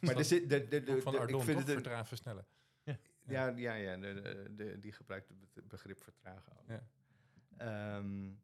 Maar 0.00 0.16
er 0.16 0.24
zit 0.24 0.48
de, 0.48 0.68
de, 0.68 0.82
de, 0.82 1.02
van 1.02 1.18
Ardon, 1.18 1.40
ik 1.40 1.46
vind 1.46 1.84
het 1.84 2.08
versnellen. 2.08 2.46
Ja, 2.82 2.98
ja, 3.26 3.46
ja, 3.56 3.74
ja 3.74 3.96
de, 3.96 4.76
die 4.80 4.92
gebruikt 4.92 5.28
het 5.54 5.68
begrip 5.68 6.02
vertragen 6.02 6.52
ook. 6.52 6.80
Um, 7.62 8.40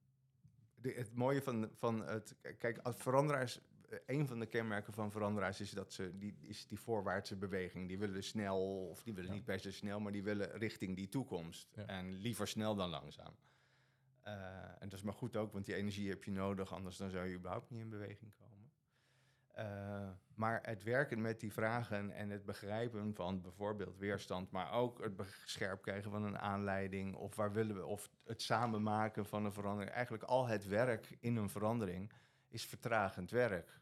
het 0.83 1.15
mooie 1.15 1.43
van, 1.43 1.71
van 1.75 2.07
het... 2.09 2.35
Kijk, 2.59 2.81
veranderaars... 2.83 3.61
Een 4.07 4.27
van 4.27 4.39
de 4.39 4.47
kenmerken 4.47 4.93
van 4.93 5.11
veranderaars 5.11 5.61
is 5.61 5.71
dat 5.71 5.93
ze 5.93 6.19
die, 6.19 6.35
is 6.41 6.67
die 6.67 6.81
voorwaartse 6.81 7.37
beweging. 7.37 7.89
Die 7.89 7.99
willen 7.99 8.25
snel, 8.25 8.89
of 8.89 9.03
die 9.03 9.15
willen 9.15 9.33
niet 9.33 9.45
per 9.45 9.61
se 9.61 9.73
snel, 9.73 10.01
maar 10.01 10.13
die 10.13 10.23
willen 10.23 10.51
richting 10.51 10.97
die 10.97 11.09
toekomst. 11.09 11.77
En 11.87 12.13
liever 12.13 12.49
snel 12.49 12.75
dan 12.75 12.91
langzaam. 12.91 13.35
Uh, 14.25 14.33
en 14.79 14.89
dat 14.89 14.93
is 14.93 15.03
maar 15.03 15.15
goed 15.15 15.37
ook, 15.37 15.53
want 15.53 15.67
die 15.67 15.75
energie 15.75 16.09
heb 16.09 16.25
je 16.25 16.31
nodig, 16.31 16.73
anders 16.73 16.97
dan 16.97 17.11
zou 17.11 17.27
je 17.27 17.35
überhaupt 17.35 17.71
niet 17.71 17.81
in 17.81 17.89
beweging 17.89 18.33
komen. 18.39 18.57
Uh, 19.59 20.09
maar 20.35 20.61
het 20.63 20.83
werken 20.83 21.21
met 21.21 21.41
die 21.41 21.53
vragen 21.53 22.11
en 22.11 22.31
het 22.31 22.45
begrijpen 22.45 23.15
van 23.15 23.41
bijvoorbeeld 23.41 23.99
weerstand, 23.99 24.51
maar 24.51 24.73
ook 24.73 25.03
het 25.03 25.13
scherp 25.45 25.83
krijgen 25.83 26.11
van 26.11 26.25
een 26.25 26.39
aanleiding, 26.39 27.15
of 27.15 27.37
waar 27.37 27.53
willen 27.53 27.77
we, 27.77 27.87
of 27.87 28.11
het 28.25 28.43
samen 28.43 28.83
maken 28.83 29.27
van 29.27 29.45
een 29.45 29.53
verandering. 29.53 29.93
Eigenlijk 29.93 30.25
al 30.25 30.47
het 30.47 30.67
werk 30.67 31.17
in 31.21 31.37
een 31.37 31.51
verandering 31.51 32.13
is 32.49 32.67
vertragend 32.67 33.31
werk. 33.31 33.81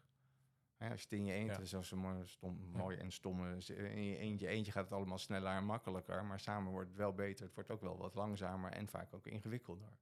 Ja, 0.79 0.91
als 0.91 1.01
je 1.01 1.07
het 1.09 1.19
in 1.19 1.25
je 1.25 1.33
eentje, 1.33 1.61
ja. 1.61 1.65
zoals 1.65 1.91
een 1.91 1.99
mooi, 1.99 2.27
stom, 2.27 2.71
mooi 2.73 2.97
en 2.97 3.13
stomme, 3.13 3.57
in 3.77 4.05
je 4.05 4.17
eentje, 4.17 4.49
eentje 4.49 4.73
gaat 4.73 4.85
het 4.85 4.93
allemaal 4.93 5.19
sneller 5.19 5.53
en 5.53 5.65
makkelijker, 5.65 6.25
maar 6.25 6.41
samen 6.41 6.73
wordt 6.73 6.89
het 6.89 6.97
wel 6.97 7.15
beter. 7.15 7.45
Het 7.45 7.55
wordt 7.55 7.71
ook 7.71 7.81
wel 7.81 7.97
wat 7.97 8.15
langzamer 8.15 8.73
en 8.73 8.89
vaak 8.89 9.15
ook 9.15 9.27
ingewikkelder. 9.27 9.99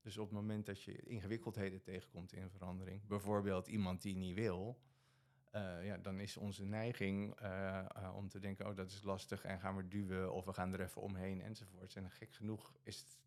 Dus 0.00 0.18
op 0.18 0.28
het 0.28 0.34
moment 0.34 0.66
dat 0.66 0.82
je 0.82 1.02
ingewikkeldheden 1.02 1.82
tegenkomt 1.82 2.32
in 2.32 2.50
verandering, 2.50 3.06
bijvoorbeeld 3.06 3.66
iemand 3.66 4.02
die 4.02 4.16
niet 4.16 4.34
wil, 4.34 4.80
uh, 5.54 5.84
ja, 5.86 5.98
dan 5.98 6.20
is 6.20 6.36
onze 6.36 6.64
neiging 6.64 7.40
uh, 7.42 7.84
uh, 7.96 8.16
om 8.16 8.28
te 8.28 8.38
denken, 8.38 8.66
oh 8.66 8.76
dat 8.76 8.90
is 8.90 9.02
lastig 9.02 9.44
en 9.44 9.60
gaan 9.60 9.76
we 9.76 9.88
duwen 9.88 10.32
of 10.32 10.44
we 10.44 10.52
gaan 10.52 10.72
er 10.72 10.80
even 10.80 11.02
omheen 11.02 11.40
enzovoort. 11.42 11.96
En 11.96 12.10
gek 12.10 12.32
genoeg 12.32 12.74
is 12.82 12.98
het, 12.98 13.18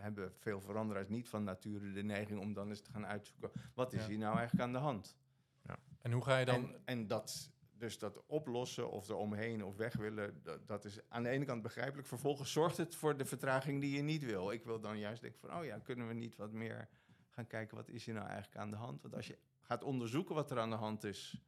hebben 0.00 0.32
veel 0.38 0.60
veranderaars 0.60 1.08
niet 1.08 1.28
van 1.28 1.44
nature 1.44 1.92
de 1.92 2.02
neiging 2.02 2.40
om 2.40 2.52
dan 2.52 2.68
eens 2.68 2.80
te 2.80 2.92
gaan 2.92 3.06
uitzoeken, 3.06 3.50
wat 3.74 3.92
is 3.92 4.06
hier 4.06 4.18
nou 4.18 4.36
eigenlijk 4.36 4.64
aan 4.64 4.72
de 4.72 4.78
hand? 4.78 5.16
Ja. 5.62 5.78
En 6.00 6.12
hoe 6.12 6.24
ga 6.24 6.38
je 6.38 6.44
dan... 6.44 6.54
En, 6.54 6.80
en 6.84 7.06
dat, 7.06 7.50
dus 7.78 7.98
dat 7.98 8.22
oplossen 8.26 8.90
of 8.90 9.08
er 9.08 9.16
omheen 9.16 9.64
of 9.64 9.76
weg 9.76 9.96
willen, 9.96 10.42
dat, 10.42 10.66
dat, 10.66 10.84
is 10.84 10.98
aan 11.08 11.22
de 11.22 11.28
ene 11.28 11.44
kant 11.44 11.62
begrijpelijk. 11.62 12.08
Vervolgens 12.08 12.52
zorgt 12.52 12.76
het 12.76 12.94
voor 12.94 13.16
de 13.16 13.24
vertraging 13.24 13.80
die 13.80 13.96
je 13.96 14.02
niet 14.02 14.24
wil. 14.24 14.50
Ik 14.50 14.64
wil 14.64 14.80
dan 14.80 14.98
juist 14.98 15.22
denken 15.22 15.40
van, 15.40 15.58
oh 15.58 15.64
ja, 15.64 15.78
kunnen 15.78 16.08
we 16.08 16.14
niet 16.14 16.36
wat 16.36 16.52
meer 16.52 16.88
gaan 17.28 17.46
kijken, 17.46 17.76
wat 17.76 17.88
is 17.88 18.04
hier 18.04 18.14
nou 18.14 18.26
eigenlijk 18.26 18.56
aan 18.56 18.70
de 18.70 18.76
hand? 18.76 19.02
Want 19.02 19.14
als 19.14 19.26
je 19.26 19.38
gaat 19.60 19.82
onderzoeken 19.82 20.34
wat 20.34 20.50
er 20.50 20.58
aan 20.58 20.70
de 20.70 20.76
hand 20.76 21.04
is. 21.04 21.42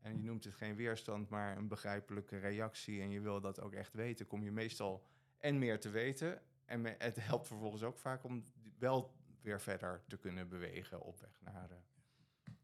En 0.00 0.16
je 0.16 0.22
noemt 0.22 0.44
het 0.44 0.54
geen 0.54 0.76
weerstand, 0.76 1.28
maar 1.28 1.56
een 1.56 1.68
begrijpelijke 1.68 2.38
reactie. 2.38 3.00
En 3.00 3.10
je 3.10 3.20
wil 3.20 3.40
dat 3.40 3.60
ook 3.60 3.72
echt 3.72 3.94
weten. 3.94 4.26
Kom 4.26 4.44
je 4.44 4.52
meestal 4.52 5.06
en 5.38 5.58
meer 5.58 5.80
te 5.80 5.90
weten. 5.90 6.42
En 6.68 6.84
het 6.98 7.16
helpt 7.16 7.46
vervolgens 7.46 7.82
ook 7.82 7.98
vaak 7.98 8.24
om 8.24 8.44
wel 8.78 9.14
weer 9.40 9.60
verder 9.60 10.02
te 10.06 10.16
kunnen 10.16 10.48
bewegen 10.48 11.00
op 11.00 11.20
weg 11.20 11.40
naar 11.40 11.70
uh, 11.70 11.76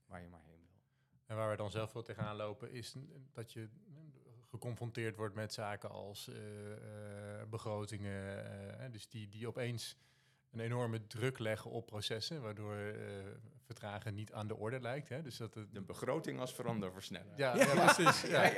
waar 0.06 0.22
je 0.22 0.28
maar 0.28 0.42
heen 0.44 0.66
wil. 0.66 0.82
En 1.26 1.36
waar 1.36 1.50
we 1.50 1.56
dan 1.56 1.70
zelf 1.70 1.92
wel 1.92 2.02
tegenaan 2.02 2.36
lopen, 2.36 2.70
is 2.70 2.96
dat 3.32 3.52
je 3.52 3.68
geconfronteerd 4.50 5.16
wordt 5.16 5.34
met 5.34 5.52
zaken 5.52 5.90
als 5.90 6.28
uh, 6.28 6.36
uh, 6.70 7.44
begrotingen. 7.48 8.92
dus 8.92 9.08
die, 9.08 9.28
die 9.28 9.48
opeens 9.48 9.96
een 10.54 10.60
enorme 10.60 11.06
druk 11.06 11.38
leggen 11.38 11.70
op 11.70 11.86
processen, 11.86 12.42
waardoor 12.42 12.76
uh, 12.76 12.94
vertragen 13.64 14.14
niet 14.14 14.32
aan 14.32 14.46
de 14.46 14.56
orde 14.56 14.80
lijkt. 14.80 15.08
Hè? 15.08 15.22
Dus 15.22 15.36
dat 15.36 15.52
De 15.52 15.80
begroting 15.86 16.40
als 16.40 16.54
veranderversneller. 16.54 17.32
Ja, 17.36 17.56
ja, 17.56 17.74
ja, 17.74 17.92
precies. 17.92 18.30
Ja. 18.30 18.42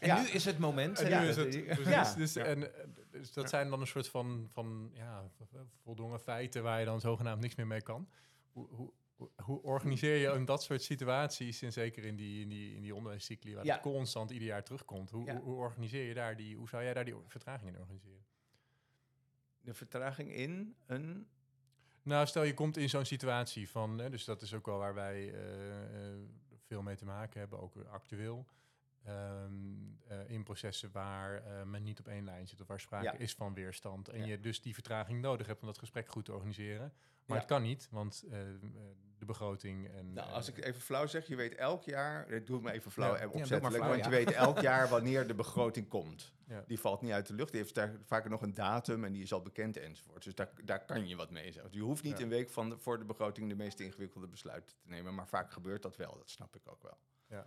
Ja, 0.00 0.16
En 0.16 0.22
nu 0.22 0.28
is 0.28 0.44
het 0.44 0.58
moment. 0.58 0.98
En 1.00 1.22
nu 1.22 1.28
is 1.28 1.36
het, 1.36 1.64
precies. 1.64 2.14
Dus, 2.14 2.36
en, 2.36 2.70
dus 3.10 3.32
dat 3.32 3.48
zijn 3.48 3.70
dan 3.70 3.80
een 3.80 3.86
soort 3.86 4.08
van, 4.08 4.46
van 4.48 4.90
ja, 4.94 5.30
voldongen 5.82 6.20
feiten 6.20 6.62
waar 6.62 6.78
je 6.78 6.84
dan 6.84 7.00
zogenaamd 7.00 7.40
niks 7.40 7.54
meer 7.54 7.66
mee 7.66 7.82
kan. 7.82 8.08
Hoe, 8.52 8.68
hoe, 8.68 8.92
hoe 9.36 9.62
organiseer 9.62 10.16
je 10.16 10.36
in 10.36 10.44
dat 10.44 10.62
soort 10.62 10.82
situaties, 10.82 11.62
en 11.62 11.72
zeker 11.72 12.04
in 12.04 12.16
die, 12.16 12.42
in 12.42 12.48
die, 12.48 12.74
in 12.74 12.82
die 12.82 12.94
onderwijscycli, 12.94 13.54
waar 13.54 13.64
het 13.64 13.80
constant 13.80 14.30
ieder 14.30 14.48
jaar 14.48 14.64
terugkomt, 14.64 15.10
hoe, 15.10 15.30
hoe, 15.30 15.40
hoe, 15.40 15.54
organiseer 15.54 16.04
je 16.04 16.14
daar 16.14 16.36
die, 16.36 16.56
hoe 16.56 16.68
zou 16.68 16.82
jij 16.82 16.94
daar 16.94 17.04
die 17.04 17.14
vertraging 17.26 17.74
in 17.74 17.80
organiseren? 17.80 18.24
De 19.60 19.74
vertraging 19.74 20.32
in 20.34 20.74
een. 20.86 21.28
Nou, 22.02 22.26
stel 22.26 22.42
je 22.42 22.54
komt 22.54 22.76
in 22.76 22.88
zo'n 22.88 23.04
situatie 23.04 23.68
van, 23.68 23.98
hè, 23.98 24.10
dus 24.10 24.24
dat 24.24 24.42
is 24.42 24.54
ook 24.54 24.66
wel 24.66 24.78
waar 24.78 24.94
wij 24.94 25.32
uh, 25.32 25.40
veel 26.66 26.82
mee 26.82 26.96
te 26.96 27.04
maken 27.04 27.40
hebben, 27.40 27.60
ook 27.60 27.74
actueel. 27.90 28.46
Um, 29.10 29.98
uh, 30.10 30.30
in 30.30 30.42
processen 30.42 30.90
waar 30.92 31.42
uh, 31.46 31.62
men 31.62 31.82
niet 31.82 31.98
op 31.98 32.08
één 32.08 32.24
lijn 32.24 32.48
zit 32.48 32.60
of 32.60 32.66
waar 32.66 32.80
sprake 32.80 33.16
is 33.16 33.34
van 33.34 33.54
weerstand. 33.54 34.08
En 34.08 34.26
je 34.26 34.40
dus 34.40 34.62
die 34.62 34.74
vertraging 34.74 35.20
nodig 35.20 35.46
hebt 35.46 35.60
om 35.60 35.66
dat 35.66 35.78
gesprek 35.78 36.08
goed 36.08 36.24
te 36.24 36.32
organiseren. 36.32 36.92
Maar 37.26 37.38
het 37.38 37.48
kan 37.48 37.62
niet, 37.62 37.88
want 37.90 38.24
uh, 38.26 38.32
de 39.18 39.24
begroting 39.24 39.88
en... 39.88 40.12
Nou, 40.12 40.30
als 40.30 40.48
ik 40.48 40.64
even 40.64 40.80
flauw 40.80 41.06
zeg, 41.06 41.26
je 41.26 41.36
weet 41.36 41.54
elk 41.54 41.82
jaar... 41.82 42.30
Ik 42.30 42.46
doe 42.46 42.56
het 42.56 42.64
maar 42.64 42.74
even 42.74 42.90
flauw 42.90 43.14
en 43.14 43.30
opzettelijk, 43.30 43.84
want 43.84 44.04
je 44.04 44.10
weet 44.10 44.32
elk 44.32 44.60
jaar 44.60 44.88
wanneer 44.96 45.26
de 45.26 45.34
begroting 45.34 45.88
komt. 45.88 46.32
Die 46.66 46.80
valt 46.80 47.00
niet 47.00 47.12
uit 47.12 47.26
de 47.26 47.34
lucht, 47.34 47.50
die 47.50 47.60
heeft 47.60 47.74
daar 47.74 47.96
vaak 48.04 48.28
nog 48.28 48.42
een 48.42 48.54
datum 48.54 49.04
en 49.04 49.12
die 49.12 49.22
is 49.22 49.32
al 49.32 49.42
bekend 49.42 49.76
enzovoort. 49.76 50.24
Dus 50.24 50.34
daar, 50.34 50.50
daar 50.64 50.84
kan 50.84 51.08
je 51.08 51.16
wat 51.16 51.30
mee. 51.30 51.54
Je 51.70 51.80
hoeft 51.80 52.02
niet 52.02 52.20
een 52.20 52.28
week 52.28 52.50
van 52.50 52.78
voor 52.80 52.98
de 52.98 53.04
begroting 53.04 53.48
de 53.48 53.56
meest 53.56 53.80
ingewikkelde 53.80 54.26
besluiten 54.26 54.76
te 54.76 54.88
nemen, 54.88 55.14
maar 55.14 55.28
vaak 55.28 55.50
gebeurt 55.50 55.82
dat 55.82 55.96
wel, 55.96 56.16
dat 56.16 56.30
snap 56.30 56.56
ik 56.56 56.62
ook 56.64 56.82
wel. 56.82 56.98
Ja. 57.28 57.46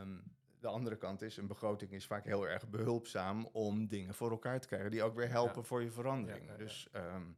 Um, 0.00 0.22
de 0.62 0.68
andere 0.68 0.96
kant 0.96 1.22
is, 1.22 1.36
een 1.36 1.46
begroting 1.46 1.92
is 1.92 2.06
vaak 2.06 2.24
heel 2.24 2.48
erg 2.48 2.68
behulpzaam 2.68 3.48
om 3.52 3.86
dingen 3.86 4.14
voor 4.14 4.30
elkaar 4.30 4.60
te 4.60 4.66
krijgen 4.66 4.90
die 4.90 5.02
ook 5.02 5.14
weer 5.14 5.30
helpen 5.30 5.64
voor 5.64 5.82
je 5.82 5.90
verandering. 5.90 6.56
dus 6.56 6.88
um, 6.96 7.36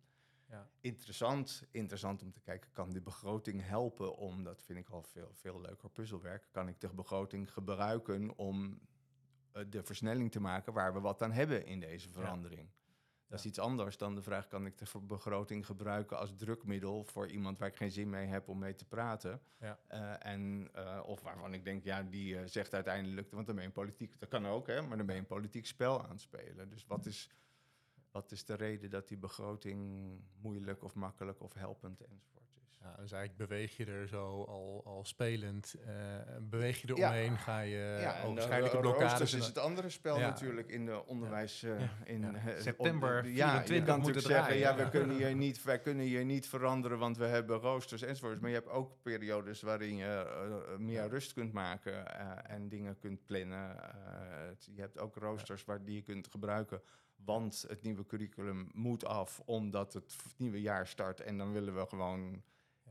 interessant, 0.80 1.64
interessant 1.70 2.22
om 2.22 2.32
te 2.32 2.40
kijken, 2.40 2.70
kan 2.72 2.92
de 2.92 3.00
begroting 3.00 3.66
helpen? 3.66 4.16
Om, 4.16 4.44
dat 4.44 4.62
vind 4.62 4.78
ik 4.78 4.88
al 4.88 5.02
veel, 5.02 5.30
veel 5.32 5.60
leuker 5.60 5.90
puzzelwerk, 5.90 6.48
kan 6.50 6.68
ik 6.68 6.80
de 6.80 6.88
begroting 6.88 7.52
gebruiken 7.52 8.36
om 8.36 8.80
uh, 9.56 9.62
de 9.68 9.82
versnelling 9.82 10.30
te 10.30 10.40
maken 10.40 10.72
waar 10.72 10.92
we 10.94 11.00
wat 11.00 11.22
aan 11.22 11.32
hebben 11.32 11.66
in 11.66 11.80
deze 11.80 12.10
verandering. 12.10 12.68
Dat 13.34 13.42
is 13.44 13.50
iets 13.50 13.58
anders 13.58 13.96
dan 13.96 14.14
de 14.14 14.22
vraag: 14.22 14.48
kan 14.48 14.66
ik 14.66 14.78
de 14.78 15.00
begroting 15.00 15.66
gebruiken 15.66 16.18
als 16.18 16.36
drukmiddel 16.36 17.04
voor 17.04 17.28
iemand 17.28 17.58
waar 17.58 17.68
ik 17.68 17.76
geen 17.76 17.90
zin 17.90 18.10
mee 18.10 18.26
heb 18.26 18.48
om 18.48 18.58
mee 18.58 18.74
te 18.74 18.84
praten? 18.84 19.40
Ja. 19.58 19.78
Uh, 19.92 20.26
en, 20.26 20.70
uh, 20.76 21.00
of 21.06 21.22
waarvan 21.22 21.54
ik 21.54 21.64
denk, 21.64 21.84
ja, 21.84 22.02
die 22.02 22.34
uh, 22.34 22.40
zegt 22.44 22.74
uiteindelijk, 22.74 23.30
want 23.30 23.46
dan 23.46 23.54
ben 23.54 23.64
je 23.64 23.70
een 23.70 23.76
politiek, 23.76 24.20
dat 24.20 24.28
kan 24.28 24.46
ook, 24.46 24.66
hè, 24.66 24.82
maar 24.82 24.96
dan 24.96 25.06
ben 25.06 25.14
je 25.14 25.20
een 25.20 25.26
politiek 25.26 25.66
spel 25.66 26.02
aan 26.02 26.10
het 26.10 26.20
spelen. 26.20 26.68
Dus 26.68 26.86
wat 26.86 27.06
is, 27.06 27.30
wat 28.10 28.32
is 28.32 28.44
de 28.44 28.54
reden 28.54 28.90
dat 28.90 29.08
die 29.08 29.18
begroting 29.18 30.10
moeilijk 30.40 30.82
of 30.82 30.94
makkelijk 30.94 31.40
of 31.40 31.54
helpend 31.54 32.00
enzovoort? 32.00 32.43
Ja, 32.84 32.94
dus 33.00 33.12
eigenlijk 33.12 33.48
beweeg 33.48 33.76
je 33.76 33.84
er 33.84 34.08
zo 34.08 34.44
al, 34.44 34.82
al 34.84 35.04
spelend, 35.04 35.74
uh, 35.80 35.86
beweeg 36.40 36.80
je 36.80 36.88
er 36.88 36.94
omheen, 36.94 37.38
ga 37.38 37.60
je 37.60 37.98
ja, 38.00 38.26
waarschijnlijk 38.34 38.80
blokkades... 38.80 39.34
is 39.34 39.46
het 39.46 39.58
andere 39.58 39.88
spel 39.88 40.18
natuurlijk 40.18 40.68
in 40.68 40.86
de 40.86 41.06
onderwijs... 41.06 41.62
Uh, 41.62 41.80
in 42.04 42.36
September 42.58 43.28
Ja, 43.28 43.62
je 43.66 43.82
kan 43.82 43.98
natuurlijk 43.98 44.26
zeggen, 44.26 44.56
ja, 44.56 44.76
we 44.76 44.88
kunnen 44.88 45.16
hier 45.16 45.34
niet, 45.34 45.62
wij 45.62 45.80
kunnen 45.80 46.04
hier 46.04 46.24
niet 46.24 46.46
veranderen, 46.46 46.98
want 46.98 47.16
we 47.16 47.24
hebben 47.24 47.58
roosters 47.58 48.02
enzovoort. 48.02 48.40
Maar 48.40 48.50
je 48.50 48.56
hebt 48.56 48.68
ook 48.68 49.02
periodes 49.02 49.60
waarin 49.60 49.96
je 49.96 50.76
meer 50.78 51.08
rust 51.08 51.32
kunt 51.32 51.52
maken 51.52 52.18
en 52.46 52.68
dingen 52.68 52.98
kunt 52.98 53.26
plannen. 53.26 53.76
je 54.74 54.80
hebt 54.80 54.98
ook 54.98 55.16
roosters 55.16 55.64
waar 55.64 55.84
die 55.84 55.94
je 55.94 56.02
kunt 56.02 56.28
gebruiken 56.28 56.82
want 57.24 57.64
het 57.68 57.82
nieuwe 57.82 58.06
curriculum 58.06 58.68
moet 58.72 59.04
af 59.04 59.42
omdat 59.44 59.92
het 59.92 60.16
nieuwe 60.36 60.60
jaar 60.60 60.86
start 60.86 61.20
en 61.20 61.38
dan 61.38 61.52
willen 61.52 61.74
we 61.74 61.86
gewoon 61.86 62.42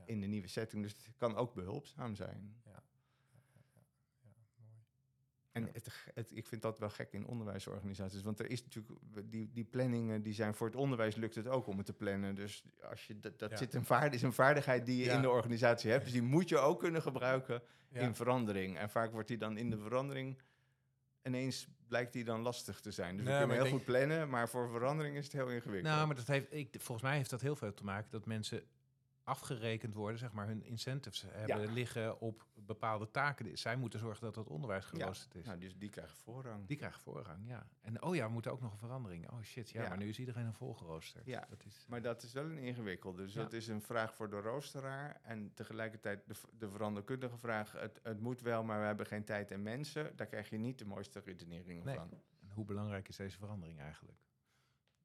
in 0.06 0.22
de 0.22 0.28
nieuwe 0.28 0.47
setting. 0.47 0.84
Dus 0.84 0.91
het 0.91 1.18
kan 1.18 1.36
ook 1.36 1.54
behulpzaam 1.54 2.16
zijn. 2.16 2.56
Ja, 2.66 2.72
ja, 2.72 2.84
ja, 3.32 3.64
ja. 3.74 3.82
mooi. 4.22 4.36
En 5.51 5.70
het, 5.74 6.06
het, 6.14 6.38
ik 6.38 6.47
vind 6.47 6.62
dat 6.62 6.80
wel 6.80 6.89
gek 6.89 7.12
in 7.12 7.26
onderwijsorganisaties. 7.26 8.22
Want 8.22 8.39
er 8.39 8.49
is 8.49 8.64
natuurlijk 8.64 8.99
die, 9.24 9.51
die 9.51 9.66
planningen 9.66 10.22
die 10.22 10.34
zijn 10.34 10.56
voor 10.56 10.68
het 10.68 10.76
onderwijs 10.76 11.16
lukt 11.16 11.36
het 11.36 11.47
ook 11.47 11.68
om 11.68 11.78
het 11.78 11.86
te 11.86 11.93
plannen. 11.93 12.36
Dus 12.36 12.64
als 12.89 13.08
je 13.08 13.20
dat, 13.20 13.39
dat 13.39 13.58
zit 13.58 13.74
een 13.74 14.12
is 14.12 14.22
een 14.22 14.34
vaardigheid 14.34 14.86
die 14.86 15.04
je 15.04 15.12
in 15.12 15.22
de 15.22 15.30
organisatie 15.30 15.91
hebt. 15.91 16.04
Dus 16.04 16.14
die 16.14 16.22
moet 16.22 16.49
je 16.49 16.58
ook 16.58 16.80
kunnen 16.80 17.01
gebruiken 17.01 17.62
in 17.91 18.16
verandering. 18.16 18.78
En 18.78 18.89
vaak 18.89 19.12
wordt 19.12 19.28
die 19.28 19.38
dan 19.38 19.58
in 19.58 19.70
de 19.70 19.78
verandering 19.78 20.38
ineens 21.24 21.68
blijkt 21.88 22.14
die 22.14 22.24
dan 22.24 22.41
lastig 22.41 22.80
te 22.80 22.91
zijn. 22.91 23.18
Dus 23.18 23.26
we 23.26 23.38
kunnen 23.38 23.62
heel 23.62 23.72
goed 23.72 23.84
plannen, 23.84 24.30
maar 24.30 24.49
voor 24.49 24.70
verandering 24.70 25.16
is 25.16 25.24
het 25.24 25.34
heel 25.34 25.49
ingewikkeld. 25.49 25.93
Nou, 25.93 26.08
maar 26.08 26.16
dat 26.16 26.28
heeft, 26.28 26.54
ik, 26.54 26.76
volgens 26.80 27.01
mij 27.08 27.18
heeft 27.18 27.30
dat 27.30 27.41
heel 27.41 27.56
veel 27.56 27.74
te 27.74 27.84
maken 27.84 28.12
dat 28.12 28.26
mensen 28.26 28.64
afgerekend 29.24 29.94
worden, 29.94 30.20
zeg 30.20 30.32
maar, 30.32 30.48
hun 30.48 30.64
incentives 30.64 31.26
hebben 31.28 31.74
liggen 31.74 32.20
op 32.20 32.46
bepaalde 32.54 33.12
taken. 33.12 33.58
Zij 33.58 33.76
moeten 33.76 34.00
zorgen 34.00 34.24
dat 34.24 34.36
het 34.36 34.48
onderwijs 34.48 34.86
geroosterd 34.86 35.36
is. 35.36 35.46
Nou, 35.46 35.60
dus 35.60 35.78
die 35.78 35.90
krijgen 35.90 36.18
voorrang. 36.18 36.68
Die 36.68 36.78
krijgen 36.78 37.02
voorrang, 37.02 37.48
ja. 37.48 37.68
En 37.82 38.02
oh 38.04 38.16
ja, 38.16 38.26
we 38.26 38.32
moeten 38.32 38.52
ook 38.52 38.62
nog 38.62 38.72
een 38.72 38.78
verandering. 38.78 39.32
Oh 39.32 39.42
shit, 39.42 39.70
ja, 39.70 39.88
maar 39.88 39.98
nu 39.98 40.10
is 40.10 40.20
iedereen 40.20 40.46
een 40.46 40.54
volgeroosterd. 40.54 41.26
Ja, 41.26 41.46
dat 41.50 41.66
is, 41.66 41.86
maar 41.88 42.02
dat 42.02 42.24
is 42.24 42.34
wel 42.34 42.44
een 42.44 42.58
ingewikkelde. 42.58 43.24
Dus 43.24 43.34
dat 43.34 43.54
is 43.54 43.68
een 43.68 43.82
vraag 43.82 44.14
voor 44.14 44.30
de 44.30 44.40
roosteraar 44.40 45.20
en 45.24 45.54
tegelijkertijd 45.54 46.28
de, 46.28 46.34
de 46.58 46.70
veranderkundige 46.70 47.38
vraag. 47.38 47.72
Het, 47.72 48.00
het 48.04 48.20
moet 48.20 48.42
wel, 48.42 48.64
maar 48.64 48.80
we 48.80 48.86
hebben 48.86 49.06
geen 49.06 49.24
tijd 49.24 49.52
en 49.52 49.62
mensen. 49.62 50.16
Daar 50.16 50.28
krijg 50.28 50.50
je 50.50 50.58
niet 50.58 50.80
de 50.80 50.86
mooiste 50.86 51.20
redeneringen 51.20 51.96
van. 51.96 52.10
En 52.42 52.50
hoe 52.50 52.66
belangrijk 52.66 53.08
is 53.08 53.16
deze 53.16 53.38
verandering 53.38 53.80
eigenlijk? 53.80 54.18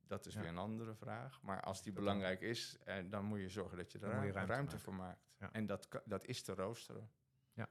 Dat 0.09 0.27
is 0.27 0.35
weer 0.35 0.49
een 0.49 0.59
andere 0.59 0.95
vraag. 0.95 1.43
Maar 1.43 1.63
als 1.63 1.83
die 1.83 1.93
belangrijk 1.93 2.41
is, 2.41 2.79
eh, 2.85 2.97
dan 3.11 3.25
moet 3.25 3.41
je 3.41 3.49
zorgen 3.49 3.77
dat 3.77 3.93
je 3.93 3.99
er 3.99 4.09
ruimte, 4.09 4.45
ruimte 4.45 4.79
voor 4.79 4.95
maakt. 4.95 5.27
En 5.53 5.67
dat, 5.67 5.89
dat 6.05 6.25
is 6.25 6.43
te 6.43 6.55
roosteren. 6.55 7.11
Ja. 7.53 7.69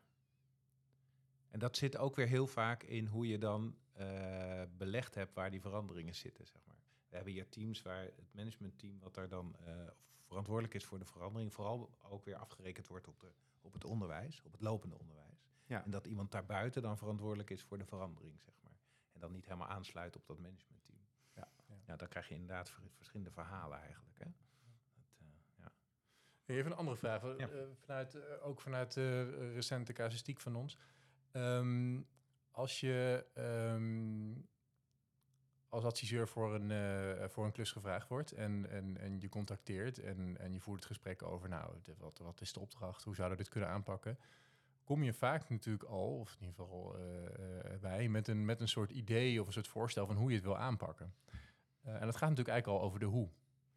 En 1.49 1.59
dat 1.59 1.77
zit 1.77 1.97
ook 1.97 2.15
weer 2.15 2.27
heel 2.27 2.47
vaak 2.47 2.83
in 2.83 3.05
hoe 3.05 3.27
je 3.27 3.37
dan 3.37 3.77
uh, 3.99 4.63
belegd 4.77 5.15
hebt 5.15 5.33
waar 5.33 5.51
die 5.51 5.61
veranderingen 5.61 6.15
zitten, 6.15 6.45
zeg 6.45 6.61
maar. 6.65 6.75
We 7.09 7.15
hebben 7.15 7.33
hier 7.33 7.49
teams 7.49 7.81
waar 7.81 8.03
het 8.03 8.33
managementteam, 8.33 8.99
wat 8.99 9.13
daar 9.13 9.29
dan 9.29 9.55
uh, 9.67 9.87
verantwoordelijk 10.25 10.73
is 10.73 10.85
voor 10.85 10.99
de 10.99 11.05
verandering, 11.05 11.53
vooral 11.53 11.97
ook 12.01 12.25
weer 12.25 12.35
afgerekend 12.35 12.87
wordt 12.87 13.07
op, 13.07 13.19
de, 13.19 13.31
op 13.61 13.73
het 13.73 13.85
onderwijs, 13.85 14.41
op 14.43 14.51
het 14.51 14.61
lopende 14.61 14.97
onderwijs. 14.99 15.49
Ja. 15.65 15.83
En 15.83 15.91
dat 15.91 16.05
iemand 16.05 16.31
daarbuiten 16.31 16.81
dan 16.81 16.97
verantwoordelijk 16.97 17.49
is 17.49 17.63
voor 17.63 17.77
de 17.77 17.85
verandering, 17.85 18.41
zeg 18.41 18.53
maar. 18.63 18.79
En 19.13 19.19
dan 19.19 19.31
niet 19.31 19.45
helemaal 19.45 19.67
aansluit 19.67 20.15
op 20.15 20.25
dat 20.25 20.37
managementteam 20.37 20.76
ja, 21.87 21.95
dan 21.95 22.07
krijg 22.07 22.27
je 22.27 22.33
inderdaad 22.33 22.73
verschillende 22.95 23.31
verhalen 23.31 23.79
eigenlijk. 23.79 24.17
Hè? 24.19 24.25
Dat, 24.95 25.19
uh, 25.21 25.27
ja. 25.57 25.71
Even 26.45 26.71
een 26.71 26.77
andere 26.77 26.97
vraag, 26.97 27.23
uh, 27.23 27.45
vanuit, 27.85 28.15
uh, 28.15 28.21
ook 28.41 28.61
vanuit 28.61 28.93
de 28.93 29.51
recente 29.53 29.93
casuïstiek 29.93 30.39
van 30.39 30.55
ons. 30.55 30.77
Um, 31.31 32.07
als 32.51 32.79
je 32.79 33.25
um, 33.37 34.47
als 35.69 35.83
adviseur 35.83 36.27
voor 36.27 36.55
een, 36.55 37.29
voor 37.29 37.45
een 37.45 37.51
klus 37.51 37.71
gevraagd 37.71 38.07
wordt 38.07 38.31
en, 38.31 38.69
en, 38.69 38.97
en 38.97 39.19
je 39.19 39.29
contacteert 39.29 39.99
en, 39.99 40.37
en 40.37 40.53
je 40.53 40.59
voert 40.59 40.79
het 40.79 40.87
gesprek 40.87 41.23
over, 41.23 41.49
nou, 41.49 41.73
de, 41.83 41.93
wat, 41.97 42.17
wat 42.17 42.41
is 42.41 42.53
de 42.53 42.59
opdracht, 42.59 43.03
hoe 43.03 43.15
zouden 43.15 43.37
we 43.37 43.43
dit 43.43 43.51
kunnen 43.51 43.69
aanpakken? 43.69 44.19
kom 44.83 45.03
je 45.03 45.13
vaak 45.13 45.49
natuurlijk 45.49 45.89
al, 45.89 46.19
of 46.19 46.33
in 46.33 46.39
ieder 46.39 46.55
geval 46.55 46.95
wij, 47.81 48.09
met 48.09 48.27
een, 48.27 48.45
met 48.45 48.59
een 48.61 48.67
soort 48.67 48.91
idee 48.91 49.41
of 49.41 49.47
een 49.47 49.53
soort 49.53 49.67
voorstel 49.67 50.05
van 50.05 50.15
hoe 50.15 50.29
je 50.29 50.35
het 50.35 50.45
wil 50.45 50.57
aanpakken. 50.57 51.13
Eh, 51.87 51.93
en 51.93 52.05
dat 52.05 52.15
gaat 52.15 52.29
natuurlijk 52.29 52.47
eigenlijk 52.47 52.79
al 52.79 52.85
over 52.85 52.99
de 52.99 53.05
hoe 53.05 53.29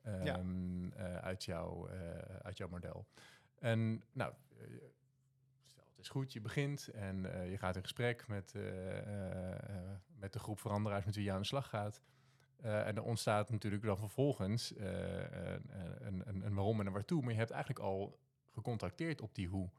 um, 0.07 0.93
uit, 1.21 1.45
jou, 1.45 1.91
eh, 1.91 1.99
uit 2.43 2.59
jouw 2.59 2.69
model. 2.69 3.07
En 3.59 4.03
nou, 4.13 4.33
stel 5.73 5.89
het 5.97 5.99
is 5.99 6.09
goed, 6.09 6.33
je 6.33 6.41
begint 6.41 6.89
en 6.89 7.23
je 7.51 7.59
gaat 7.59 7.77
in 7.77 7.83
gesprek 7.83 8.29
met, 8.29 8.55
met 10.19 10.33
de 10.33 10.39
groep 10.39 10.59
veranderaars 10.61 11.05
met 11.05 11.15
wie 11.15 11.25
je 11.25 11.33
aan 11.33 11.41
de 11.41 11.47
slag 11.47 11.69
gaat. 11.69 12.03
en 12.61 12.97
er 12.97 13.03
ontstaat 13.03 13.51
natuurlijk 13.51 13.83
dan 13.83 13.97
vervolgens 13.97 14.75
een, 14.77 16.29
een, 16.29 16.47
een 16.47 16.55
waarom 16.55 16.81
en 16.81 16.87
een 16.87 16.93
waartoe, 16.93 17.23
maar 17.23 17.33
je 17.33 17.39
hebt 17.39 17.51
eigenlijk 17.51 17.85
al 17.85 18.19
gecontracteerd 18.51 19.21
op 19.21 19.35
die 19.35 19.49
hoe. 19.49 19.71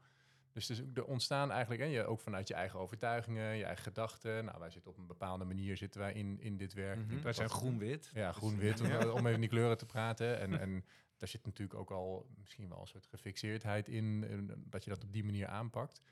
Dus, 0.52 0.66
dus 0.66 0.82
er 0.94 1.04
ontstaan 1.04 1.50
eigenlijk, 1.50 1.82
en 1.82 1.88
je, 1.88 2.04
ook 2.04 2.20
vanuit 2.20 2.48
je 2.48 2.54
eigen 2.54 2.78
overtuigingen, 2.78 3.56
je 3.56 3.64
eigen 3.64 3.84
gedachten. 3.84 4.44
Nou, 4.44 4.58
wij 4.58 4.70
zitten 4.70 4.90
op 4.90 4.98
een 4.98 5.06
bepaalde 5.06 5.44
manier 5.44 5.76
zitten 5.76 6.00
wij 6.00 6.12
in, 6.12 6.40
in 6.40 6.56
dit 6.56 6.72
werk. 6.72 6.98
Mhm. 6.98 7.22
Wij 7.22 7.32
zijn 7.32 7.50
groen-wit. 7.50 8.10
Ja, 8.14 8.28
dus- 8.28 8.36
groen-wit, 8.36 8.80
om, 8.80 8.86
om, 9.18 9.26
even 9.26 9.40
die 9.40 9.48
kleuren 9.48 9.78
te 9.78 9.86
praten. 9.86 10.40
En, 10.40 10.60
en 10.60 10.84
daar 11.16 11.28
zit 11.28 11.44
natuurlijk 11.44 11.78
ook 11.78 11.90
al 11.90 12.26
misschien 12.38 12.68
wel 12.68 12.80
een 12.80 12.86
soort 12.86 13.06
gefixeerdheid 13.06 13.88
in, 13.88 14.50
dat 14.70 14.84
je 14.84 14.90
dat 14.90 15.04
op 15.04 15.12
die 15.12 15.24
manier 15.24 15.46
aanpakt. 15.46 16.02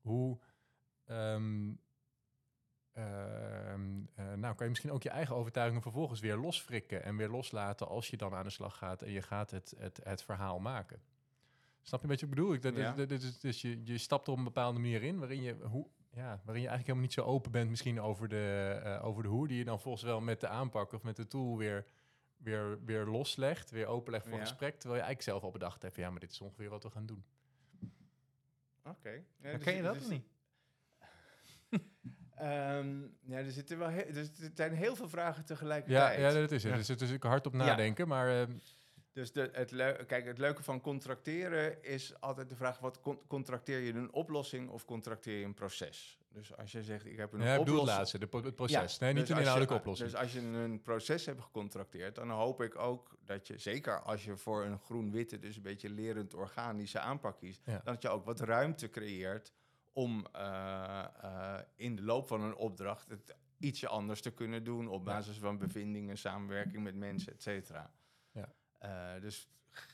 Hoe, 0.00 0.38
um, 1.06 1.80
nou 4.14 4.54
kan 4.54 4.64
je 4.64 4.68
misschien 4.68 4.92
ook 4.92 5.02
je 5.02 5.10
eigen 5.10 5.36
overtuigingen 5.36 5.82
vervolgens 5.82 6.20
weer 6.20 6.36
losfrikken 6.36 7.02
en 7.02 7.16
weer 7.16 7.28
loslaten 7.28 7.88
als 7.88 8.08
je 8.08 8.16
dan 8.16 8.34
aan 8.34 8.44
de 8.44 8.50
slag 8.50 8.76
gaat 8.76 9.02
en 9.02 9.10
je 9.10 9.22
gaat 9.22 9.50
het, 9.50 9.74
het, 9.78 10.00
het 10.02 10.22
verhaal 10.22 10.58
maken. 10.58 11.02
Snap 11.82 12.00
je 12.00 12.06
een 12.06 12.10
beetje 12.10 12.26
wat 12.26 12.34
bedoel 12.34 12.54
ik? 12.54 12.62
Dat, 12.62 12.76
ja. 12.76 12.92
dat, 12.92 13.08
dat, 13.08 13.38
dus 13.40 13.60
je, 13.60 13.80
je 13.84 13.98
stapt 13.98 14.26
er 14.26 14.32
op 14.32 14.38
een 14.38 14.44
bepaalde 14.44 14.78
manier 14.78 15.02
in 15.02 15.18
waarin 15.18 15.42
je, 15.42 15.56
hoe, 15.62 15.86
ja, 16.10 16.40
waarin 16.44 16.62
je 16.62 16.68
eigenlijk 16.68 16.86
helemaal 16.86 17.02
niet 17.02 17.12
zo 17.12 17.22
open 17.22 17.52
bent 17.52 17.70
misschien 17.70 18.00
over 18.00 18.28
de, 18.28 18.80
uh, 18.84 19.04
over 19.04 19.22
de 19.22 19.28
hoe, 19.28 19.48
die 19.48 19.58
je 19.58 19.64
dan 19.64 19.80
volgens 19.80 20.02
wel 20.02 20.20
met 20.20 20.40
de 20.40 20.48
aanpak 20.48 20.92
of 20.92 21.02
met 21.02 21.16
de 21.16 21.26
tool 21.26 21.56
weer, 21.56 21.86
weer, 22.36 22.84
weer 22.84 23.06
loslegt, 23.06 23.70
weer 23.70 23.86
openlegt 23.86 24.24
voor 24.24 24.34
een 24.34 24.46
gesprek, 24.46 24.72
terwijl 24.78 25.00
je 25.00 25.06
eigenlijk 25.06 25.22
zelf 25.22 25.42
al 25.42 25.50
bedacht 25.50 25.82
hebt, 25.82 25.96
ja, 25.96 26.10
maar 26.10 26.20
dit 26.20 26.30
is 26.30 26.40
ongeveer 26.40 26.68
wat 26.68 26.82
we 26.82 26.90
gaan 26.90 27.06
doen. 27.06 27.24
Oké. 28.84 28.96
Okay. 28.98 29.24
Ja, 29.42 29.52
dus, 29.52 29.62
ken 29.62 29.74
je 29.74 29.82
dat 29.82 29.94
dus, 29.94 30.08
niet? 30.08 30.26
um, 32.40 33.16
ja, 33.32 33.38
er 33.38 33.50
zitten 33.50 33.78
wel 33.78 33.90
dus 34.12 34.40
er 34.40 34.50
zijn 34.54 34.72
heel 34.72 34.96
veel 34.96 35.08
vragen 35.08 35.44
tegelijkertijd. 35.44 36.18
Ja, 36.18 36.28
ja 36.28 36.40
dat 36.40 36.50
is 36.50 36.62
het. 36.62 36.72
Ja. 36.72 36.78
Dus 36.78 36.88
het 36.88 37.00
is 37.00 37.16
hard 37.18 37.46
op 37.46 37.52
nadenken, 37.52 38.08
maar... 38.08 38.48
Uh, 38.48 38.56
dus 39.12 39.32
de, 39.32 39.50
het, 39.52 39.70
kijk, 40.06 40.24
het 40.24 40.38
leuke 40.38 40.62
van 40.62 40.80
contracteren 40.80 41.84
is 41.84 42.20
altijd 42.20 42.48
de 42.48 42.56
vraag: 42.56 42.78
wat 42.78 43.00
contracteer 43.28 43.78
je 43.78 43.92
een 43.92 44.12
oplossing 44.12 44.68
of 44.68 44.84
contracteer 44.84 45.38
je 45.38 45.44
een 45.44 45.54
proces? 45.54 46.18
Dus 46.28 46.56
als 46.56 46.72
je 46.72 46.82
zegt: 46.82 47.06
ik 47.06 47.16
heb 47.16 47.32
een 47.32 47.40
ja, 47.40 47.58
oplossing. 47.58 47.88
het 47.88 47.96
laatste, 47.96 48.18
de, 48.18 48.28
het 48.42 48.54
proces. 48.54 48.98
nee, 48.98 49.12
niet 49.12 49.20
dus 49.20 49.30
een 49.30 49.36
inhoudelijke 49.36 49.74
oplossing. 49.74 50.10
Dus 50.10 50.20
als 50.20 50.32
je 50.32 50.40
een 50.40 50.82
proces 50.82 51.26
hebt 51.26 51.42
gecontracteerd, 51.42 52.14
dan 52.14 52.30
hoop 52.30 52.62
ik 52.62 52.78
ook 52.78 53.16
dat 53.24 53.46
je, 53.46 53.58
zeker 53.58 54.00
als 54.00 54.24
je 54.24 54.36
voor 54.36 54.64
een 54.64 54.78
groen-witte, 54.78 55.38
dus 55.38 55.56
een 55.56 55.62
beetje 55.62 55.90
lerend 55.90 56.34
organische 56.34 56.98
aanpak 56.98 57.38
kiest, 57.38 57.62
dat 57.84 58.02
je 58.02 58.08
ook 58.08 58.24
wat 58.24 58.40
ruimte 58.40 58.90
creëert 58.90 59.52
om 59.92 60.26
uh, 60.36 61.04
uh, 61.24 61.58
in 61.76 61.96
de 61.96 62.02
loop 62.02 62.26
van 62.26 62.42
een 62.42 62.54
opdracht 62.54 63.08
het 63.08 63.36
ietsje 63.58 63.88
anders 63.88 64.20
te 64.20 64.30
kunnen 64.30 64.64
doen 64.64 64.88
op 64.88 65.04
basis 65.04 65.38
van 65.38 65.58
bevindingen, 65.58 66.18
samenwerking 66.18 66.82
met 66.82 66.94
mensen, 66.94 67.32
et 67.32 67.42
cetera. 67.42 67.90
Uh, 68.84 69.20
dus 69.20 69.48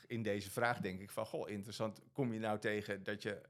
in 0.07 0.23
deze 0.23 0.51
vraag 0.51 0.79
denk 0.79 0.99
ik 0.99 1.11
van, 1.11 1.25
goh, 1.25 1.49
interessant. 1.49 2.01
Kom 2.11 2.33
je 2.33 2.39
nou 2.39 2.59
tegen 2.59 3.03
dat 3.03 3.21
je 3.21 3.41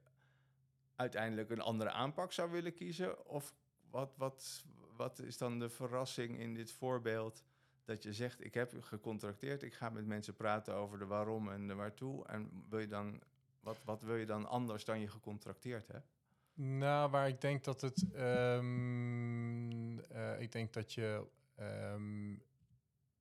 uiteindelijk 0.96 1.50
een 1.50 1.62
andere 1.62 1.92
aanpak 1.92 2.32
zou 2.32 2.52
willen 2.52 2.74
kiezen? 2.74 3.28
Of 3.28 3.54
wat, 3.90 4.14
wat, 4.18 4.64
wat 4.96 5.20
is 5.20 5.38
dan 5.38 5.60
de 5.60 5.70
verrassing 5.70 6.40
in 6.40 6.54
dit 6.54 6.72
voorbeeld? 6.72 7.44
Dat 7.84 8.04
je 8.04 8.14
zegt, 8.14 8.46
ik 8.46 8.54
heb 8.54 8.74
gecontracteerd, 8.80 9.64
ik 9.64 9.74
ga 9.74 9.90
met 9.90 10.06
mensen 10.06 10.36
praten 10.36 10.76
over 10.76 11.00
de 11.00 11.06
waarom 11.06 11.50
en 11.50 11.68
de 11.68 11.76
waartoe. 11.76 12.28
En 12.28 12.66
wil 12.70 12.80
je 12.80 12.88
dan, 12.88 13.22
wat, 13.60 13.80
wat 13.84 14.02
wil 14.02 14.16
je 14.16 14.26
dan 14.26 14.46
anders 14.46 14.86
dan 14.86 15.00
je 15.00 15.08
gecontracteerd 15.08 15.88
hebt? 15.88 16.18
Nou, 16.54 17.10
waar 17.10 17.28
ik 17.28 17.42
denk 17.42 17.64
dat 17.64 17.82
het. 17.82 18.06
Um, 18.16 20.00
uh, 20.00 20.42
ik 20.42 20.52
denk 20.52 20.74
dat 20.74 20.94
je 20.94 21.28
um, 21.60 22.42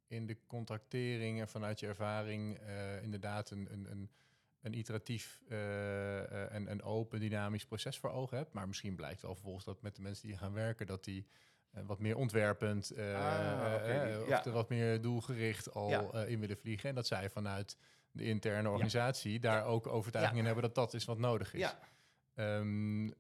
in 0.09 0.27
de 0.27 0.37
contractering 0.47 1.41
en 1.41 1.49
vanuit 1.49 1.81
je 1.81 1.87
ervaring 1.87 2.59
uh, 2.61 3.03
inderdaad 3.03 3.51
een, 3.51 3.69
een, 3.73 3.91
een, 3.91 4.11
een 4.61 4.73
iteratief 4.73 5.43
uh, 5.49 6.55
en 6.55 6.71
een 6.71 6.83
open 6.83 7.21
dynamisch 7.21 7.67
proces 7.67 7.99
voor 7.99 8.11
ogen 8.11 8.37
hebt. 8.37 8.53
Maar 8.53 8.67
misschien 8.67 8.95
blijkt 8.95 9.23
wel 9.23 9.35
vervolgens 9.35 9.65
dat 9.65 9.83
met 9.83 9.97
de 9.97 10.03
mensen 10.03 10.29
die 10.29 10.37
gaan 10.37 10.53
werken, 10.53 10.87
dat 10.87 11.05
die 11.05 11.27
wat 11.71 11.99
meer 11.99 12.17
ontwerpend 12.17 12.93
ah, 12.97 13.01
okay. 13.77 14.17
of 14.17 14.45
er 14.45 14.53
wat 14.53 14.69
meer 14.69 15.01
doelgericht 15.01 15.75
al 15.75 16.25
in 16.27 16.41
willen 16.41 16.59
vliegen. 16.59 16.89
En 16.89 16.95
dat 16.95 17.07
zij 17.07 17.31
vanuit 17.31 17.77
de 18.11 18.25
interne 18.25 18.69
organisatie 18.69 19.41
daar 19.41 19.65
ook 19.65 19.87
overtuiging 19.87 20.39
in 20.39 20.45
hebben 20.45 20.63
dat 20.63 20.75
dat 20.75 20.95
is 20.95 21.05
wat 21.05 21.19
nodig 21.19 21.55
is. 21.55 21.75
Um, 22.35 23.15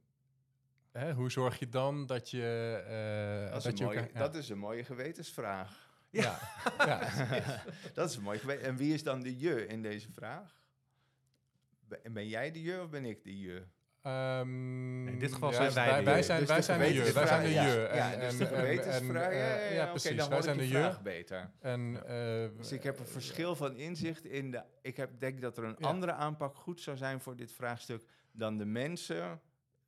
hè, 0.93 1.12
hoe 1.12 1.30
zorg 1.30 1.59
je 1.59 1.68
dan 1.68 2.07
dat 2.07 2.30
je... 2.30 3.49
dat, 3.53 3.62
dat, 3.62 3.78
je 3.78 3.84
mooie, 3.84 4.11
dat 4.14 4.34
is 4.34 4.49
een 4.49 4.59
mooie 4.59 4.84
gewetensvraag. 4.84 5.88
Ja, 6.11 6.39
ja. 6.79 7.11
dat 7.95 8.11
is 8.11 8.19
mooi. 8.19 8.39
En 8.39 8.77
wie 8.77 8.95
is 8.95 9.03
dan 9.03 9.21
de 9.21 9.39
je 9.39 9.67
in 9.67 9.83
deze 9.83 10.13
vraag? 10.13 10.57
Ben 12.11 12.29
jij 12.29 12.51
de 12.51 12.63
je 12.63 12.83
of 12.83 12.91
ben 12.91 13.05
ik 13.05 13.25
de 13.25 13.39
je? 13.39 13.63
Um, 14.03 15.09
in 15.09 15.19
dit 15.19 15.33
geval 15.33 15.53
zijn 15.53 15.73
wij, 15.73 15.89
wij, 15.89 16.05
wij, 16.05 16.23
zijn, 16.23 16.39
dus 16.39 16.49
wij 16.49 16.63
zijn 16.63 16.81
de 16.81 16.93
je. 16.93 17.13
Wij 17.13 17.27
zijn 17.27 17.43
de 17.43 17.49
je. 17.49 17.91
Ja, 17.95 18.17
dus 18.17 18.37
de 18.37 18.47
gewetensvraag. 18.47 19.33
Ja, 19.33 19.57
ja, 19.57 19.87
precies. 19.87 20.17
dan 20.17 20.29
wij 20.29 20.43
zijn 20.43 20.59
de 20.59 20.69
je. 20.69 20.97
beter. 21.03 21.51
En, 21.61 21.93
uh, 21.93 22.57
dus 22.57 22.73
ik 22.73 22.83
heb 22.83 22.99
een 22.99 23.07
verschil 23.07 23.57
van 23.57 23.77
inzicht 23.77 24.25
in 24.25 24.51
de... 24.51 24.63
Ik 24.83 24.97
heb, 24.97 25.21
denk 25.21 25.41
dat 25.41 25.59
er 25.59 25.65
een 25.65 25.79
andere 25.79 26.13
aanpak 26.13 26.55
goed 26.55 26.81
zou 26.81 26.97
zijn 26.97 27.21
voor 27.21 27.37
dit 27.37 27.53
vraagstuk... 27.53 28.03
dan 28.33 28.59
de 28.59 28.65
mensen 28.65 29.41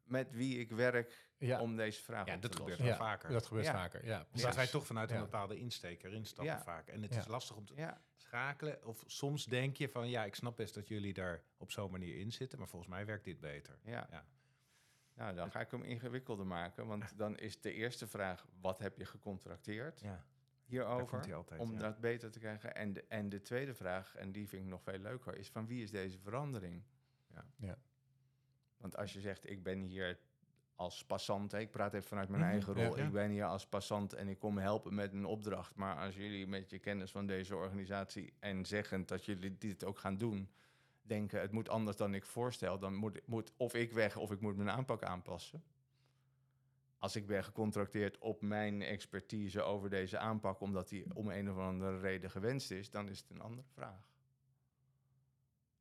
met 0.04 0.30
wie 0.30 0.58
ik 0.58 0.70
werk 0.70 1.29
om 1.60 1.76
deze 1.76 2.02
vraag 2.02 2.26
ja, 2.26 2.34
op 2.34 2.42
dat 2.42 2.50
te 2.50 2.56
gebeurt 2.56 2.78
wel 2.78 2.94
vaker. 2.94 3.32
Dat 3.32 3.46
gebeurt 3.46 3.66
vaker, 3.66 4.04
ja. 4.04 4.26
Omdat 4.34 4.54
wij 4.54 4.66
toch 4.66 4.86
vanuit 4.86 5.10
een 5.10 5.20
bepaalde 5.20 5.58
insteek 5.58 6.02
erin 6.02 6.26
stappen 6.26 6.60
vaak. 6.60 6.88
En 6.88 7.02
het 7.02 7.16
is 7.16 7.26
lastig 7.26 7.56
om 7.56 7.66
te 7.66 7.94
schakelen. 8.16 8.86
Of 8.86 9.04
soms 9.06 9.44
denk 9.44 9.76
je 9.76 9.88
van, 9.88 10.08
ja, 10.08 10.24
ik 10.24 10.34
snap 10.34 10.56
best 10.56 10.74
dat 10.74 10.88
jullie 10.88 11.14
daar 11.14 11.42
op 11.56 11.70
zo'n 11.70 11.90
manier 11.90 12.18
in 12.18 12.32
zitten, 12.32 12.58
maar 12.58 12.68
volgens 12.68 12.90
mij 12.90 13.06
werkt 13.06 13.24
dit 13.24 13.40
beter. 13.40 13.78
Ja. 13.84 14.24
Nou, 15.14 15.34
dan 15.34 15.50
ga 15.50 15.60
ik 15.60 15.70
hem 15.70 15.82
ingewikkelder 15.82 16.46
maken, 16.46 16.86
want 16.86 17.18
dan 17.18 17.38
is 17.38 17.60
de 17.60 17.72
eerste 17.72 18.06
vraag, 18.06 18.46
wat 18.60 18.78
heb 18.78 18.96
je 18.96 19.04
gecontracteerd? 19.04 20.00
Ja 20.00 20.24
hierover. 20.70 21.34
Altijd, 21.34 21.60
om 21.60 21.78
dat 21.78 22.00
beter 22.00 22.30
te 22.30 22.38
krijgen. 22.38 22.74
En 22.74 22.92
de, 22.92 23.04
en 23.08 23.28
de 23.28 23.40
tweede 23.40 23.74
vraag, 23.74 24.14
en 24.14 24.32
die 24.32 24.48
vind 24.48 24.62
ik 24.62 24.68
nog 24.68 24.82
veel 24.82 24.98
leuker, 24.98 25.36
is 25.36 25.48
van 25.48 25.66
wie 25.66 25.82
is 25.82 25.90
deze 25.90 26.18
verandering? 26.18 26.82
Ja. 27.34 27.44
ja. 27.56 27.78
Want 28.76 28.96
als 28.96 29.12
je 29.12 29.20
zegt, 29.20 29.50
ik 29.50 29.62
ben 29.62 29.80
hier 29.80 30.18
als 30.80 31.04
passant, 31.04 31.52
ik 31.52 31.70
praat 31.70 31.94
even 31.94 32.08
vanuit 32.08 32.28
mijn 32.28 32.42
mhm. 32.42 32.50
eigen 32.50 32.74
rol, 32.74 32.98
ik 32.98 33.12
ben 33.12 33.30
hier 33.30 33.44
als 33.44 33.66
passant 33.66 34.12
en 34.12 34.28
ik 34.28 34.38
kom 34.38 34.58
helpen 34.58 34.94
met 34.94 35.12
een 35.12 35.24
opdracht. 35.24 35.74
Maar 35.74 35.96
als 35.96 36.16
jullie 36.16 36.46
met 36.46 36.70
je 36.70 36.78
kennis 36.78 37.10
van 37.10 37.26
deze 37.26 37.56
organisatie 37.56 38.32
en 38.38 38.66
zeggen 38.66 39.06
dat 39.06 39.24
jullie 39.24 39.58
dit 39.58 39.84
ook 39.84 39.98
gaan 39.98 40.16
doen, 40.16 40.50
denken 41.02 41.40
het 41.40 41.52
moet 41.52 41.68
anders 41.68 41.96
dan 41.96 42.14
ik 42.14 42.26
voorstel, 42.26 42.78
dan 42.78 42.94
moet, 42.94 43.20
moet 43.26 43.52
of 43.56 43.74
ik 43.74 43.92
weg 43.92 44.16
of 44.16 44.30
ik 44.30 44.40
moet 44.40 44.56
mijn 44.56 44.70
aanpak 44.70 45.02
aanpassen 45.02 45.62
als 46.98 47.16
ik 47.16 47.26
ben 47.26 47.44
gecontracteerd 47.44 48.18
op 48.18 48.42
mijn 48.42 48.82
expertise 48.82 49.62
over 49.62 49.90
deze 49.90 50.18
aanpak, 50.18 50.60
omdat 50.60 50.88
die 50.88 51.14
om 51.14 51.30
een 51.30 51.50
of 51.50 51.56
andere 51.56 52.00
reden 52.00 52.30
gewenst 52.30 52.70
is, 52.70 52.90
dan 52.90 53.08
is 53.08 53.18
het 53.18 53.30
een 53.30 53.40
andere 53.40 53.68
vraag. 53.72 54.08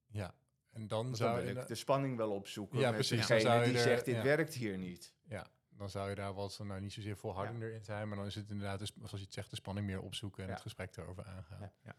Ja, 0.08 0.34
en 0.72 0.88
dan 0.88 1.16
zou 1.16 1.46
je 1.46 1.66
de 1.68 1.76
spanning 1.76 2.18
wel 2.18 2.32
opzoeken. 2.32 2.80
Ja, 2.80 2.92
met 2.92 2.94
precies. 2.94 3.28
Degene 3.28 3.64
die 3.64 3.78
zegt: 3.78 4.06
dit 4.06 4.22
werkt 4.22 4.54
hier 4.54 4.78
niet. 4.78 5.14
Ja, 5.24 5.48
dan 5.70 5.90
zou 5.90 6.10
je 6.10 6.16
daar 6.16 6.34
wat 6.34 6.60
nou 6.64 6.82
niet 6.82 6.94
zozeer 6.94 7.18
volhardender 7.18 7.74
in 7.74 7.84
zijn, 7.84 8.08
maar 8.08 8.18
dan 8.18 8.26
is 8.26 8.36
het 8.36 8.50
inderdaad, 8.50 8.92
zoals 8.96 9.12
je 9.12 9.18
het 9.18 9.34
zegt, 9.34 9.50
de 9.50 9.56
spanning 9.56 9.88
meer 9.88 10.02
opzoeken 10.02 10.44
en 10.44 10.50
het 10.50 10.62
gesprek 10.62 10.98
erover 10.98 11.26
aangaan. 11.26 11.72
Ja. 11.84 11.96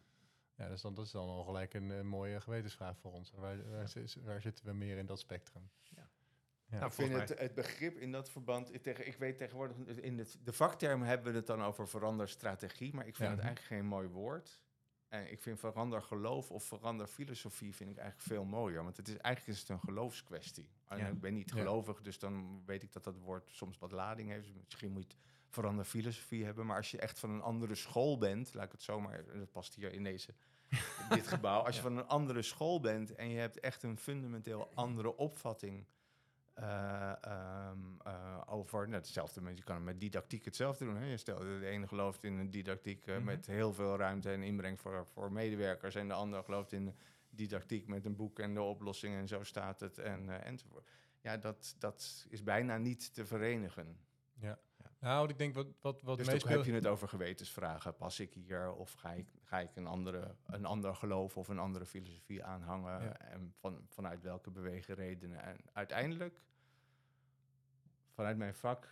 Ja, 0.60 0.68
dus 0.68 0.80
dan, 0.80 0.94
dat 0.94 1.04
is 1.04 1.10
dan 1.10 1.28
al 1.28 1.44
gelijk 1.44 1.74
een, 1.74 2.06
mooie 2.06 2.40
gewetensvraag 2.40 2.98
voor 2.98 3.12
ons. 3.12 3.30
Waar, 3.30 3.70
waar, 3.70 3.90
waar, 4.24 4.40
zitten 4.40 4.64
we 4.64 4.72
meer 4.72 4.96
in 4.96 5.06
dat 5.06 5.18
spectrum? 5.18 5.70
Ja. 5.82 6.10
Ja, 6.70 6.76
nou, 6.76 6.86
ik 6.86 6.92
vind 6.92 7.12
het, 7.12 7.38
het, 7.38 7.54
begrip 7.54 7.96
in 7.96 8.12
dat 8.12 8.30
verband, 8.30 8.74
ik, 8.74 8.82
tegen, 8.82 9.06
ik 9.06 9.16
weet 9.16 9.38
tegenwoordig, 9.38 9.76
in 9.76 10.18
het, 10.18 10.38
de 10.42 10.52
vakterm 10.52 11.02
hebben 11.02 11.32
we 11.32 11.38
het 11.38 11.46
dan 11.46 11.62
over 11.62 11.88
veranderstrategie, 11.88 12.94
maar 12.94 13.06
ik 13.06 13.16
vind 13.16 13.30
het 13.30 13.38
eigenlijk 13.38 13.66
geen 13.66 13.86
mooi 13.86 14.08
woord. 14.08 14.60
En 15.10 15.30
ik 15.30 15.42
vind 15.42 15.58
verander 15.58 16.02
geloof 16.02 16.50
of 16.50 16.64
verander 16.64 17.06
filosofie 17.06 17.74
vind 17.74 17.90
ik 17.90 17.96
eigenlijk 17.96 18.28
veel 18.28 18.44
mooier, 18.44 18.82
want 18.82 18.96
het 18.96 19.08
is 19.08 19.16
eigenlijk 19.16 19.56
is 19.56 19.60
het 19.60 19.68
een 19.68 19.80
geloofskwestie. 19.80 20.68
En 20.88 21.06
ik 21.06 21.20
ben 21.20 21.34
niet 21.34 21.52
gelovig, 21.52 22.00
dus 22.00 22.18
dan 22.18 22.62
weet 22.66 22.82
ik 22.82 22.92
dat 22.92 23.04
dat 23.04 23.18
woord 23.18 23.50
soms 23.50 23.78
wat 23.78 23.92
lading 23.92 24.30
heeft. 24.30 24.48
Misschien 24.64 24.92
moet 24.92 25.02
je 25.02 25.08
het 25.08 25.16
verander 25.48 25.84
filosofie 25.84 26.44
hebben, 26.44 26.66
maar 26.66 26.76
als 26.76 26.90
je 26.90 26.98
echt 26.98 27.18
van 27.18 27.30
een 27.30 27.42
andere 27.42 27.74
school 27.74 28.18
bent, 28.18 28.54
laat 28.54 28.64
ik 28.64 28.72
het 28.72 28.82
zomaar, 28.82 29.24
dat 29.24 29.52
past 29.52 29.74
hier 29.74 29.92
in 29.92 30.02
deze 30.02 30.34
dit 31.08 31.26
gebouw, 31.26 31.60
als 31.60 31.76
je 31.76 31.82
van 31.82 31.96
een 31.96 32.06
andere 32.06 32.42
school 32.42 32.80
bent 32.80 33.14
en 33.14 33.28
je 33.28 33.38
hebt 33.38 33.60
echt 33.60 33.82
een 33.82 33.98
fundamenteel 33.98 34.70
andere 34.74 35.16
opvatting 35.16 35.86
uh, 36.60 37.12
um, 37.70 37.96
uh, 38.06 38.40
over 38.46 38.88
nou, 38.88 38.94
hetzelfde. 38.94 39.54
Je 39.54 39.62
kan 39.62 39.84
met 39.84 40.00
didactiek 40.00 40.44
hetzelfde 40.44 40.84
doen. 40.84 40.96
Hè? 40.96 41.06
Je 41.06 41.16
stelt, 41.16 41.40
de 41.40 41.66
ene 41.66 41.86
gelooft 41.86 42.24
in 42.24 42.38
een 42.38 42.50
didactiek 42.50 43.06
uh, 43.06 43.18
met 43.18 43.46
heel 43.46 43.72
veel 43.72 43.96
ruimte 43.96 44.30
en 44.30 44.42
inbreng 44.42 44.80
voor, 44.80 45.06
voor 45.06 45.32
medewerkers. 45.32 45.94
En 45.94 46.08
de 46.08 46.14
andere 46.14 46.42
gelooft 46.42 46.72
in 46.72 46.94
didactiek 47.30 47.86
met 47.86 48.04
een 48.04 48.16
boek 48.16 48.38
en 48.38 48.54
de 48.54 48.62
oplossing 48.62 49.14
en 49.14 49.28
zo 49.28 49.42
staat 49.42 49.80
het 49.80 49.98
en, 49.98 50.44
enzovoort. 50.44 50.88
Ja, 51.20 51.36
dat, 51.36 51.74
dat 51.78 52.26
is 52.28 52.42
bijna 52.42 52.78
niet 52.78 53.14
te 53.14 53.26
verenigen. 53.26 53.96
Nou, 55.00 55.28
ik 55.28 55.38
denk 55.38 55.54
wat, 55.54 55.66
wat, 55.80 56.02
wat 56.02 56.18
dus 56.18 56.44
heb 56.44 56.64
je 56.64 56.72
het 56.72 56.86
over 56.86 57.08
gewetensvragen. 57.08 57.96
Pas 57.96 58.20
ik 58.20 58.34
hier 58.34 58.72
of 58.72 58.92
ga 58.92 59.12
ik, 59.12 59.26
ga 59.42 59.58
ik 59.58 59.76
een, 59.76 59.86
andere, 59.86 60.34
een 60.46 60.64
ander 60.64 60.94
geloof 60.94 61.36
of 61.36 61.48
een 61.48 61.58
andere 61.58 61.86
filosofie 61.86 62.44
aanhangen? 62.44 63.20
En 63.20 63.54
van, 63.58 63.86
vanuit 63.88 64.22
welke 64.22 64.50
beweegredenen? 64.50 65.42
En 65.42 65.56
uiteindelijk, 65.72 66.40
vanuit 68.10 68.36
mijn 68.36 68.54
vak, 68.54 68.88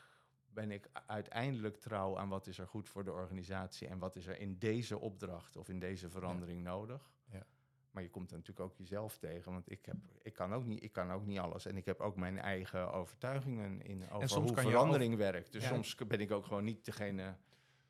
ben 0.46 0.70
ik 0.70 0.88
uiteindelijk 1.06 1.76
trouw 1.76 2.18
aan 2.18 2.28
wat 2.28 2.46
is 2.46 2.59
er 2.59 2.66
goed 2.66 2.88
voor 2.88 3.04
de 3.04 3.12
organisatie 3.12 3.88
en 3.88 3.98
wat 3.98 4.16
is 4.16 4.26
er 4.26 4.40
in 4.40 4.59
deze 4.59 4.98
opdracht 4.98 5.56
of 5.56 5.68
in 5.68 5.78
deze 5.78 6.11
verandering 6.11 6.62
nodig. 6.62 7.11
Maar 7.99 8.07
je 8.07 8.12
komt 8.12 8.30
er 8.30 8.36
natuurlijk 8.36 8.70
ook 8.70 8.76
jezelf 8.76 9.18
tegen. 9.18 9.53
Want 9.53 9.70
ik, 9.70 9.86
heb, 9.86 9.96
ik, 10.22 10.32
kan 10.32 10.53
ook 10.53 10.64
niet, 10.64 10.82
ik 10.82 10.92
kan 10.92 11.11
ook 11.11 11.26
niet 11.26 11.38
alles. 11.38 11.66
En 11.66 11.76
ik 11.76 11.84
heb 11.84 12.01
ook 12.01 12.16
mijn 12.16 12.38
eigen 12.38 12.92
overtuigingen 12.92 13.82
in 13.82 14.11
over 14.11 14.40
hoe 14.40 14.57
verandering 14.57 15.16
werkt. 15.16 15.53
Dus 15.53 15.66
soms 15.66 15.94
ben 15.94 16.20
ik 16.20 16.30
ook 16.30 16.44
gewoon 16.44 16.64
niet 16.64 16.84
degene 16.84 17.36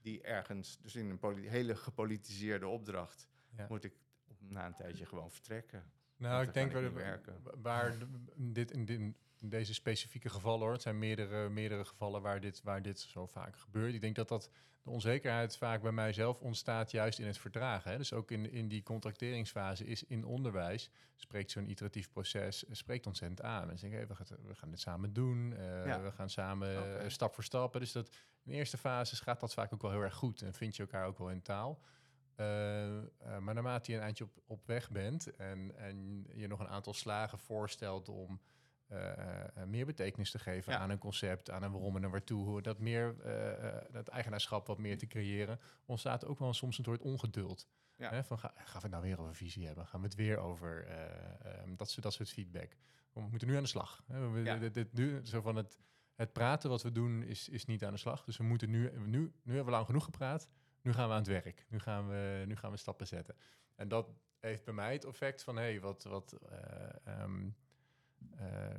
die 0.00 0.22
ergens... 0.22 0.78
Dus 0.80 0.94
in 0.94 1.18
een 1.20 1.44
hele 1.44 1.76
gepolitiseerde 1.76 2.66
opdracht... 2.66 3.28
moet 3.68 3.84
ik 3.84 3.94
na 4.38 4.66
een 4.66 4.74
tijdje 4.74 5.06
gewoon 5.06 5.30
vertrekken. 5.30 5.92
Nou, 6.18 6.42
ik 6.42 6.54
denk 6.54 6.72
waar, 6.72 7.20
waar 7.62 7.94
dit 8.36 8.70
in, 8.70 9.16
deze 9.40 9.74
specifieke 9.74 10.28
gevallen 10.28 10.60
hoor. 10.60 10.72
Het 10.72 10.82
zijn 10.82 10.98
meerdere, 10.98 11.48
meerdere 11.48 11.84
gevallen 11.84 12.22
waar 12.22 12.40
dit, 12.40 12.60
waar 12.62 12.82
dit 12.82 13.00
zo 13.00 13.26
vaak 13.26 13.56
gebeurt. 13.56 13.94
Ik 13.94 14.00
denk 14.00 14.16
dat 14.16 14.28
dat 14.28 14.50
de 14.82 14.90
onzekerheid 14.90 15.56
vaak 15.56 15.82
bij 15.82 15.92
mijzelf 15.92 16.40
ontstaat 16.40 16.90
juist 16.90 17.18
in 17.18 17.26
het 17.26 17.38
verdragen. 17.38 17.90
Hè. 17.90 17.96
Dus 17.96 18.12
ook 18.12 18.30
in, 18.30 18.52
in 18.52 18.68
die 18.68 18.82
contracteringsfase 18.82 19.84
is 19.84 20.04
in 20.04 20.24
onderwijs, 20.24 20.90
spreekt 21.16 21.50
zo'n 21.50 21.70
iteratief 21.70 22.10
proces, 22.10 22.64
spreekt 22.70 23.06
ontzettend 23.06 23.42
aan. 23.42 23.70
En 23.70 23.78
zeggen, 23.78 23.98
hey, 23.98 24.08
we, 24.08 24.14
gaan, 24.14 24.26
we 24.46 24.54
gaan 24.54 24.70
dit 24.70 24.80
samen 24.80 25.12
doen, 25.12 25.50
uh, 25.50 26.02
we 26.02 26.12
gaan 26.14 26.30
samen 26.30 27.00
eh, 27.00 27.08
stap 27.08 27.34
voor 27.34 27.44
stap. 27.44 27.72
Dus 27.72 27.92
dat 27.92 28.10
in 28.44 28.52
eerste 28.52 28.78
fases 28.78 29.20
gaat 29.20 29.40
dat 29.40 29.54
vaak 29.54 29.72
ook 29.72 29.82
wel 29.82 29.90
heel 29.90 30.02
erg 30.02 30.14
goed 30.14 30.42
en 30.42 30.54
vind 30.54 30.76
je 30.76 30.82
elkaar 30.82 31.06
ook 31.06 31.18
wel 31.18 31.30
in 31.30 31.42
taal. 31.42 31.80
Uh, 32.40 33.38
maar 33.38 33.54
naarmate 33.54 33.90
je 33.90 33.96
een 33.96 34.02
eindje 34.02 34.24
op, 34.24 34.30
op 34.46 34.66
weg 34.66 34.90
bent 34.90 35.36
en, 35.36 35.76
en 35.76 36.26
je 36.34 36.46
nog 36.46 36.60
een 36.60 36.68
aantal 36.68 36.94
slagen 36.94 37.38
voorstelt 37.38 38.08
om 38.08 38.40
uh, 38.88 39.22
meer 39.66 39.86
betekenis 39.86 40.30
te 40.30 40.38
geven 40.38 40.78
aan 40.78 40.90
een 40.90 40.98
concept, 40.98 41.50
aan 41.50 41.62
een 41.62 41.72
waarom 41.72 41.96
en 41.96 42.02
een 42.02 42.10
waartoe, 42.10 42.62
dat 42.62 42.78
meer, 42.78 43.16
dat 43.90 44.08
eigenaarschap 44.08 44.66
wat 44.66 44.78
meer 44.78 44.98
te 44.98 45.06
creëren, 45.06 45.60
ontstaat 45.84 46.24
ook 46.24 46.38
wel 46.38 46.52
soms 46.52 46.78
een 46.78 46.84
soort 46.84 47.02
ongeduld. 47.02 47.68
Ja. 47.96 48.10
Hè, 48.10 48.24
van, 48.24 48.38
ga, 48.38 48.52
gaan 48.54 48.74
we 48.74 48.80
het 48.80 48.90
nou 48.90 49.02
weer 49.02 49.20
over 49.20 49.34
visie 49.34 49.66
hebben? 49.66 49.86
Gaan 49.86 50.00
we 50.00 50.06
het 50.06 50.16
weer 50.16 50.38
over 50.38 50.88
um, 51.62 51.76
dat, 51.76 51.96
dat 52.00 52.12
soort 52.12 52.30
feedback? 52.30 52.76
We 53.12 53.20
moeten 53.20 53.48
nu 53.48 53.56
aan 53.56 53.62
de 53.62 53.68
slag. 53.68 54.02
Hè? 54.06 54.30
We, 54.30 54.42
ja. 54.42 54.56
dit, 54.56 54.74
dit, 54.74 54.92
nu, 54.92 55.26
zo 55.26 55.40
van 55.40 55.56
het, 55.56 55.78
het 56.14 56.32
praten 56.32 56.70
wat 56.70 56.82
we 56.82 56.92
doen 56.92 57.22
is, 57.22 57.48
is 57.48 57.64
niet 57.64 57.84
aan 57.84 57.92
de 57.92 57.98
slag. 57.98 58.24
Dus 58.24 58.36
we 58.36 58.44
moeten 58.44 58.70
nu, 58.70 58.90
nu, 58.98 59.08
nu 59.08 59.30
hebben 59.44 59.64
we 59.64 59.70
lang 59.70 59.86
genoeg 59.86 60.04
gepraat. 60.04 60.48
Nu 60.82 60.92
gaan 60.92 61.06
we 61.06 61.12
aan 61.12 61.18
het 61.18 61.28
werk. 61.28 61.64
Nu 61.68 61.78
gaan 61.78 62.08
we, 62.08 62.44
nu 62.46 62.56
gaan 62.56 62.70
we 62.70 62.76
stappen 62.76 63.06
zetten. 63.06 63.34
En 63.74 63.88
dat 63.88 64.08
heeft 64.40 64.64
bij 64.64 64.74
mij 64.74 64.92
het 64.92 65.04
effect 65.04 65.42
van, 65.42 65.56
hé, 65.56 65.62
hey, 65.62 65.80
wat, 65.80 66.02
wat 66.02 66.38
um, 67.22 67.56
uh, 68.40 68.74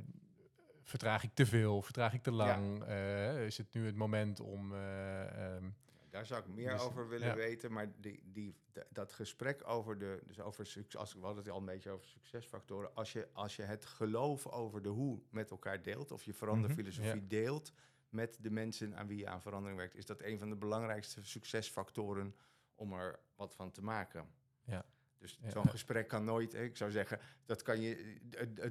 vertraag 0.82 1.22
ik 1.22 1.34
te 1.34 1.46
veel? 1.46 1.82
Vertraag 1.82 2.12
ik 2.12 2.22
te 2.22 2.30
lang? 2.30 2.88
Uh, 2.88 3.44
is 3.44 3.58
het 3.58 3.74
nu 3.74 3.86
het 3.86 3.96
moment 3.96 4.40
om... 4.40 4.72
Um, 4.72 5.76
daar 6.10 6.26
zou 6.26 6.40
ik 6.40 6.48
meer 6.48 6.72
dus, 6.72 6.80
over 6.80 7.08
willen 7.08 7.36
weten, 7.36 7.72
maar 7.72 7.92
die, 8.00 8.22
die, 8.24 8.54
dat 8.88 9.12
gesprek 9.12 9.68
over 9.68 9.98
de, 9.98 10.22
dus 10.26 10.40
over 10.40 10.66
succes, 10.66 11.00
als 11.00 11.14
we 11.14 11.20
hadden 11.20 11.44
het 11.44 11.52
al 11.52 11.58
een 11.58 11.64
beetje 11.64 11.90
over 11.90 12.06
succesfactoren. 12.06 12.94
Als 12.94 13.12
je, 13.12 13.28
als 13.32 13.56
je 13.56 13.62
het 13.62 13.84
geloof 13.84 14.46
over 14.46 14.82
de 14.82 14.88
hoe 14.88 15.20
met 15.30 15.50
elkaar 15.50 15.82
deelt, 15.82 16.12
of 16.12 16.24
je 16.24 16.34
veranderfilosofie 16.34 17.12
mm 17.12 17.18
-hmm, 17.18 17.28
deelt 17.28 17.72
met 18.10 18.36
de 18.40 18.50
mensen 18.50 18.96
aan 18.96 19.06
wie 19.06 19.18
je 19.18 19.28
aan 19.28 19.42
verandering 19.42 19.78
werkt, 19.78 19.96
is 19.96 20.06
dat 20.06 20.22
een 20.22 20.38
van 20.38 20.48
de 20.48 20.56
belangrijkste 20.56 21.24
succesfactoren 21.24 22.34
om 22.74 22.92
er 22.92 23.18
wat 23.34 23.54
van 23.54 23.70
te 23.70 23.82
maken. 23.82 24.28
Ja. 24.64 24.84
Dus 25.18 25.38
zo'n 25.46 25.68
gesprek 25.68 26.08
kan 26.08 26.24
nooit, 26.24 26.54
ik 26.54 26.76
zou 26.76 26.90
zeggen, 26.90 27.18
dat 27.44 27.62
kan 27.62 27.80
je, 27.80 28.16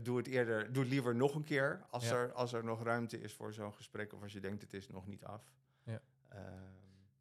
doe 0.01 0.17
het 0.17 0.27
eerder, 0.27 0.73
doe 0.73 0.83
het 0.83 0.91
liever 0.91 1.15
nog 1.15 1.35
een 1.35 1.43
keer 1.43 1.85
als, 1.89 2.09
er, 2.09 2.31
als 2.33 2.53
er 2.53 2.63
nog 2.63 2.83
ruimte 2.83 3.21
is 3.21 3.33
voor 3.33 3.53
zo'n 3.53 3.73
gesprek 3.73 4.13
of 4.13 4.21
als 4.21 4.33
je 4.33 4.39
denkt 4.39 4.61
het 4.61 4.73
is 4.73 4.87
nog 4.87 5.07
niet 5.07 5.25
af. 5.25 5.51
Ja. 5.83 6.01
Uh, 6.33 6.39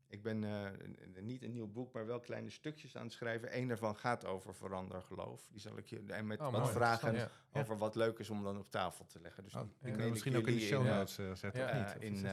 ik 0.09 0.23
ben 0.23 0.43
uh, 0.43 0.69
niet 1.21 1.43
een 1.43 1.53
nieuw 1.53 1.67
boek, 1.67 1.93
maar 1.93 2.07
wel 2.07 2.21
kleine 2.21 2.51
stukjes 2.51 2.97
aan 2.97 3.05
het 3.05 3.13
schrijven. 3.13 3.57
Eén 3.57 3.69
daarvan 3.69 3.97
gaat 3.97 4.25
over 4.25 4.55
verandergeloof. 4.55 5.47
Die 5.51 5.61
zal 5.61 5.79
ik 5.79 5.87
je 5.87 6.03
en 6.07 6.27
met 6.27 6.41
oh, 6.41 6.53
wat 6.53 6.71
vragen 6.71 7.31
over 7.53 7.79
wat 7.79 7.95
leuk 7.95 8.19
is 8.19 8.31
om 8.31 8.43
dan 8.43 8.59
op 8.59 8.71
tafel 8.71 9.07
te 9.07 9.21
leggen. 9.21 9.43
Dus 9.45 9.55
oh, 9.55 9.63
die, 9.81 9.97
die 9.97 10.11
misschien 10.11 10.37
ook 10.37 10.47
in 10.47 10.55
de 10.55 10.61
show 10.61 10.85
notes 10.85 11.19
uh, 11.19 11.35
zetten. 11.35 11.61
Ja, 11.61 11.79
niet, 11.79 12.03
in 12.03 12.27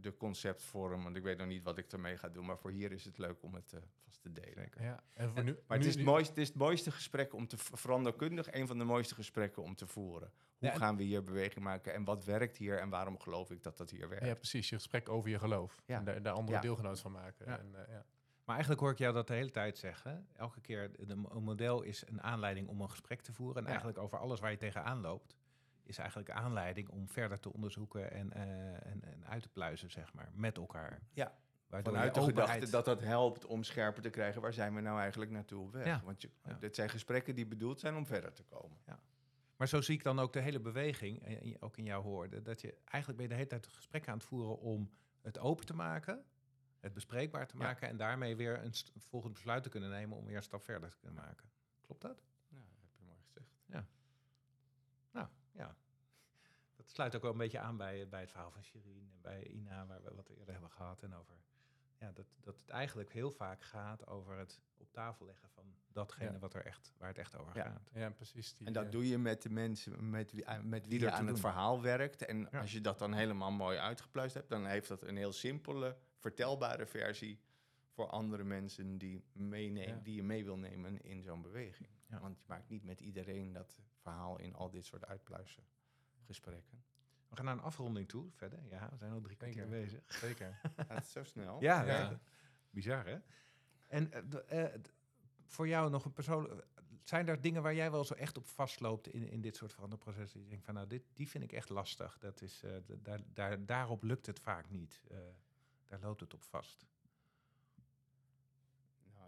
de 0.00 0.16
conceptforum, 0.16 1.02
want 1.02 1.16
ik 1.16 1.22
weet 1.22 1.38
nog 1.38 1.46
niet 1.46 1.62
wat 1.62 1.78
ik 1.78 1.92
ermee 1.92 2.16
ga 2.16 2.28
doen. 2.28 2.46
Maar 2.46 2.58
voor 2.58 2.70
hier 2.70 2.92
is 2.92 3.04
het 3.04 3.18
leuk 3.18 3.42
om 3.42 3.54
het 3.54 3.74
vast 4.04 4.22
te 4.22 4.32
delen. 4.32 4.70
Ja. 4.80 5.02
En 5.12 5.30
voor 5.30 5.44
nu, 5.44 5.58
maar 5.66 5.76
het, 5.76 5.86
is 5.86 5.94
het, 5.94 6.04
mooiste, 6.04 6.30
het 6.30 6.40
is 6.40 6.48
het 6.48 6.56
mooiste 6.56 6.90
gesprek 6.90 7.34
om 7.34 7.46
te 7.46 7.56
veranderkundig, 7.58 8.52
een 8.52 8.66
van 8.66 8.78
de 8.78 8.84
mooiste 8.84 9.14
gesprekken 9.14 9.62
om 9.62 9.74
te 9.74 9.86
voeren. 9.86 10.32
Hoe 10.58 10.70
gaan 10.70 10.96
we 10.96 11.02
hier 11.02 11.22
beweging 11.22 11.64
maken 11.64 11.94
en 11.94 12.04
wat 12.04 12.24
werkt 12.24 12.56
hier 12.56 12.78
en 12.78 12.88
waarom 12.88 13.18
geloof 13.18 13.50
ik 13.50 13.62
dat 13.62 13.76
dat 13.76 13.90
hier 13.90 14.08
werkt? 14.08 14.26
Ja, 14.26 14.34
precies. 14.34 14.68
Je 14.68 14.76
gesprek 14.76 15.08
over 15.08 15.30
je 15.30 15.38
geloof. 15.38 15.82
Ja. 15.86 15.98
En 15.98 16.04
daar, 16.04 16.22
daar 16.22 16.32
andere 16.32 16.60
deelgenoot 16.60 17.00
van 17.00 17.12
maken. 17.12 17.46
En, 17.46 17.72
uh, 17.72 17.80
ja. 17.88 18.04
Maar 18.44 18.54
eigenlijk 18.54 18.80
hoor 18.80 18.90
ik 18.90 18.98
jou 18.98 19.14
dat 19.14 19.26
de 19.26 19.34
hele 19.34 19.50
tijd 19.50 19.78
zeggen. 19.78 20.28
Elke 20.32 20.60
keer, 20.60 20.90
een 21.08 21.42
model 21.42 21.82
is 21.82 22.04
een 22.06 22.22
aanleiding 22.22 22.68
om 22.68 22.80
een 22.80 22.90
gesprek 22.90 23.20
te 23.20 23.32
voeren. 23.32 23.62
En 23.62 23.68
eigenlijk 23.68 23.98
over 23.98 24.18
alles 24.18 24.40
waar 24.40 24.50
je 24.50 24.56
tegenaan 24.56 25.00
loopt, 25.00 25.36
is 25.86 25.98
eigenlijk 25.98 26.30
aanleiding 26.30 26.88
om 26.88 27.08
verder 27.08 27.40
te 27.40 27.52
onderzoeken 27.52 28.12
en, 28.12 28.32
en, 28.32 29.04
en 29.04 29.26
uit 29.26 29.42
te 29.42 29.48
pluizen, 29.48 29.90
zeg 29.90 30.12
maar, 30.12 30.30
met 30.34 30.56
elkaar. 30.56 31.00
Ja, 31.12 31.32
Vanuit 31.68 32.14
de 32.14 32.22
gedachte 32.22 32.70
dat 32.70 32.84
dat 32.84 33.00
helpt 33.00 33.44
om 33.44 33.62
scherper 33.62 34.02
te 34.02 34.10
krijgen, 34.10 34.40
waar 34.40 34.52
zijn 34.52 34.74
we 34.74 34.80
nou 34.80 35.00
eigenlijk 35.00 35.30
naartoe 35.30 35.62
op 35.62 35.72
weg? 35.72 36.00
Want 36.00 36.22
je, 36.22 36.30
dit 36.60 36.74
zijn 36.74 36.88
gesprekken 36.88 37.34
die 37.34 37.46
bedoeld 37.46 37.80
zijn 37.80 37.94
om 37.94 38.06
verder 38.06 38.32
te 38.32 38.42
komen. 38.42 38.78
Ja. 38.86 39.00
Maar 39.56 39.68
zo 39.68 39.80
zie 39.80 39.94
ik 39.94 40.02
dan 40.02 40.18
ook 40.18 40.32
de 40.32 40.40
hele 40.40 40.60
beweging, 40.60 41.22
eh, 41.22 41.54
ook 41.60 41.76
in 41.76 41.84
jouw 41.84 42.02
hoorde, 42.02 42.42
dat 42.42 42.60
je 42.60 42.78
eigenlijk 42.84 43.16
ben 43.16 43.22
je 43.22 43.28
de 43.28 43.34
hele 43.34 43.60
tijd 43.60 43.66
gesprek 43.66 44.08
aan 44.08 44.16
het 44.16 44.26
voeren 44.26 44.58
om 44.58 44.90
het 45.20 45.38
open 45.38 45.66
te 45.66 45.74
maken, 45.74 46.24
het 46.80 46.92
bespreekbaar 46.92 47.46
te 47.46 47.56
maken 47.56 47.88
en 47.88 47.96
daarmee 47.96 48.36
weer 48.36 48.64
een 48.64 48.72
volgend 48.96 49.32
besluit 49.32 49.62
te 49.62 49.68
kunnen 49.68 49.90
nemen 49.90 50.16
om 50.16 50.26
weer 50.26 50.36
een 50.36 50.42
stap 50.42 50.62
verder 50.62 50.90
te 50.90 50.98
kunnen 50.98 51.22
maken. 51.22 51.50
Klopt 51.80 52.02
dat? 52.02 52.22
Ja, 52.48 52.56
dat 52.56 52.80
heb 52.80 52.90
je 52.96 53.04
mooi 53.04 53.18
gezegd. 53.24 53.48
Ja. 53.66 53.86
Ja. 55.56 55.76
Dat 56.76 56.88
sluit 56.88 57.14
ook 57.16 57.22
wel 57.22 57.30
een 57.32 57.38
beetje 57.38 57.58
aan 57.58 57.76
bij, 57.76 58.08
bij 58.08 58.20
het 58.20 58.30
verhaal 58.30 58.50
van 58.50 58.62
Shirin 58.62 59.10
en 59.12 59.20
bij 59.20 59.46
Ina, 59.46 59.86
waar 59.86 60.02
we 60.02 60.14
wat 60.14 60.28
eerder 60.28 60.52
hebben 60.52 60.70
gehad 60.70 61.02
en 61.02 61.14
over 61.14 61.36
ja, 62.00 62.12
dat, 62.12 62.26
dat 62.40 62.60
het 62.60 62.68
eigenlijk 62.68 63.12
heel 63.12 63.30
vaak 63.30 63.62
gaat 63.62 64.06
over 64.06 64.38
het 64.38 64.60
op 64.76 64.92
tafel 64.92 65.26
leggen 65.26 65.48
van 65.48 65.64
datgene 65.92 66.38
wat 66.38 66.54
er 66.54 66.64
echt, 66.64 66.92
waar 66.98 67.08
het 67.08 67.18
echt 67.18 67.38
over 67.38 67.52
gaat. 67.52 67.90
Ja, 67.92 68.10
precies. 68.10 68.54
Die, 68.54 68.66
en 68.66 68.72
dat 68.72 68.84
eh, 68.84 68.90
doe 68.90 69.08
je 69.08 69.18
met 69.18 69.42
de 69.42 69.50
mensen 69.50 70.10
met 70.10 70.32
wie, 70.32 70.44
eh, 70.44 70.60
met 70.60 70.86
wie 70.86 71.00
je 71.00 71.10
aan 71.10 71.26
het 71.26 71.40
verhaal 71.40 71.82
werkt. 71.82 72.24
En 72.24 72.50
als 72.50 72.72
je 72.72 72.80
dat 72.80 72.98
dan 72.98 73.12
helemaal 73.12 73.50
mooi 73.50 73.78
uitgepluist 73.78 74.34
hebt, 74.34 74.48
dan 74.48 74.66
heeft 74.66 74.88
dat 74.88 75.02
een 75.02 75.16
heel 75.16 75.32
simpele, 75.32 75.96
vertelbare 76.16 76.86
versie 76.86 77.40
voor 77.90 78.06
andere 78.06 78.44
mensen 78.44 78.98
die, 78.98 79.24
meenemen, 79.32 80.02
die 80.02 80.14
je 80.14 80.22
mee 80.22 80.44
wil 80.44 80.58
nemen 80.58 81.02
in 81.02 81.22
zo'n 81.22 81.42
beweging. 81.42 81.88
Want 82.06 82.38
je 82.38 82.44
maakt 82.46 82.68
niet 82.68 82.84
met 82.84 83.00
iedereen 83.00 83.52
dat 83.52 83.80
verhaal 84.00 84.38
in 84.38 84.54
al 84.54 84.70
dit 84.70 84.84
soort 84.84 85.04
uitpluizen 85.04 85.62
gesprekken. 86.24 86.84
We 87.28 87.36
gaan 87.36 87.44
naar 87.44 87.54
een 87.54 87.60
afronding 87.60 88.08
toe 88.08 88.30
verder. 88.30 88.58
Ja, 88.68 88.88
we 88.90 88.96
zijn 88.96 89.12
al 89.12 89.20
drie 89.20 89.36
keer 89.36 89.68
bezig. 89.68 90.02
Zeker. 90.06 90.60
Gaat 90.76 90.88
het 90.88 91.06
zo 91.06 91.24
snel? 91.24 91.62
Ja, 91.62 91.82
ja. 91.82 92.20
bizar 92.70 93.06
hè? 93.06 93.18
En 93.88 94.10
uh, 94.52 94.64
voor 95.44 95.68
jou 95.68 95.90
nog 95.90 96.04
een 96.04 96.12
persoonlijk... 96.12 96.66
Zijn 97.02 97.28
er 97.28 97.40
dingen 97.40 97.62
waar 97.62 97.74
jij 97.74 97.90
wel 97.90 98.04
zo 98.04 98.14
echt 98.14 98.36
op 98.36 98.46
vastloopt 98.46 99.08
in, 99.08 99.28
in 99.28 99.40
dit 99.40 99.56
soort 99.56 99.72
veranderprocessen? 99.72 100.40
Je 100.40 100.48
denkt 100.48 100.64
van, 100.64 100.74
nou, 100.74 100.86
dit, 100.86 101.02
die 101.12 101.28
vind 101.28 101.44
ik 101.44 101.52
echt 101.52 101.68
lastig. 101.68 102.18
Dat 102.18 102.42
is, 102.42 102.62
uh, 102.64 102.70
daar, 102.86 103.20
daar, 103.32 103.66
daarop 103.66 104.02
lukt 104.02 104.26
het 104.26 104.40
vaak 104.40 104.70
niet. 104.70 105.00
daar 105.86 106.00
loopt 106.00 106.20
het 106.20 106.34
op 106.34 106.42
vast. 106.42 106.86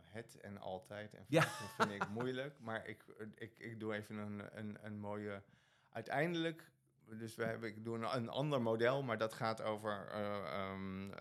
Het 0.08 0.40
en 0.40 0.58
altijd. 0.58 1.14
En 1.14 1.24
ja. 1.28 1.42
vind 1.76 1.90
ik 1.90 2.08
moeilijk. 2.18 2.60
Maar 2.60 2.86
ik, 2.86 3.04
ik, 3.34 3.58
ik 3.58 3.80
doe 3.80 3.94
even 3.94 4.16
een, 4.16 4.58
een, 4.58 4.78
een 4.82 4.98
mooie... 4.98 5.42
Uiteindelijk 5.90 6.72
dus 7.16 7.34
we 7.34 7.44
hebben, 7.44 7.68
ik 7.68 7.84
doe 7.84 7.94
een, 7.94 8.16
een, 8.16 8.28
ander 8.28 8.62
model, 8.62 9.02
maar 9.02 9.18
dat 9.18 9.32
gaat 9.32 9.62
over 9.62 10.08
uh, 10.14 10.70
um, 10.72 11.12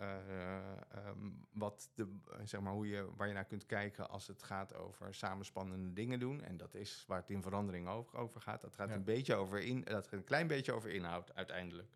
um, 1.08 1.46
wat 1.52 1.90
de, 1.94 2.08
zeg 2.44 2.62
maar 2.62 2.74
hoe 2.74 2.88
je, 2.88 3.10
waar 3.16 3.28
je 3.28 3.34
naar 3.34 3.46
kunt 3.46 3.66
kijken 3.66 4.10
als 4.10 4.28
het 4.28 4.44
gaat 4.44 4.76
over 4.76 5.14
samenspannende 5.16 5.94
dingen 5.94 6.20
doen. 6.20 6.44
En 6.44 6.58
dat 6.58 6.74
is 6.74 7.04
waar 7.08 7.20
het 7.20 7.30
in 7.30 7.42
verandering 7.42 7.88
over, 7.88 8.18
over 8.18 8.42
gaat. 8.42 8.62
Dat 8.62 8.76
gaat 8.76 8.90
een 8.90 9.04
beetje 9.04 9.36
over 9.36 9.60
in, 9.60 9.82
dat 9.82 10.08
gaat 10.08 10.20
een 10.20 10.24
klein 10.24 10.48
beetje 10.48 10.74
over 10.74 10.90
inhoud 10.90 11.36
uiteindelijk. 11.36 11.90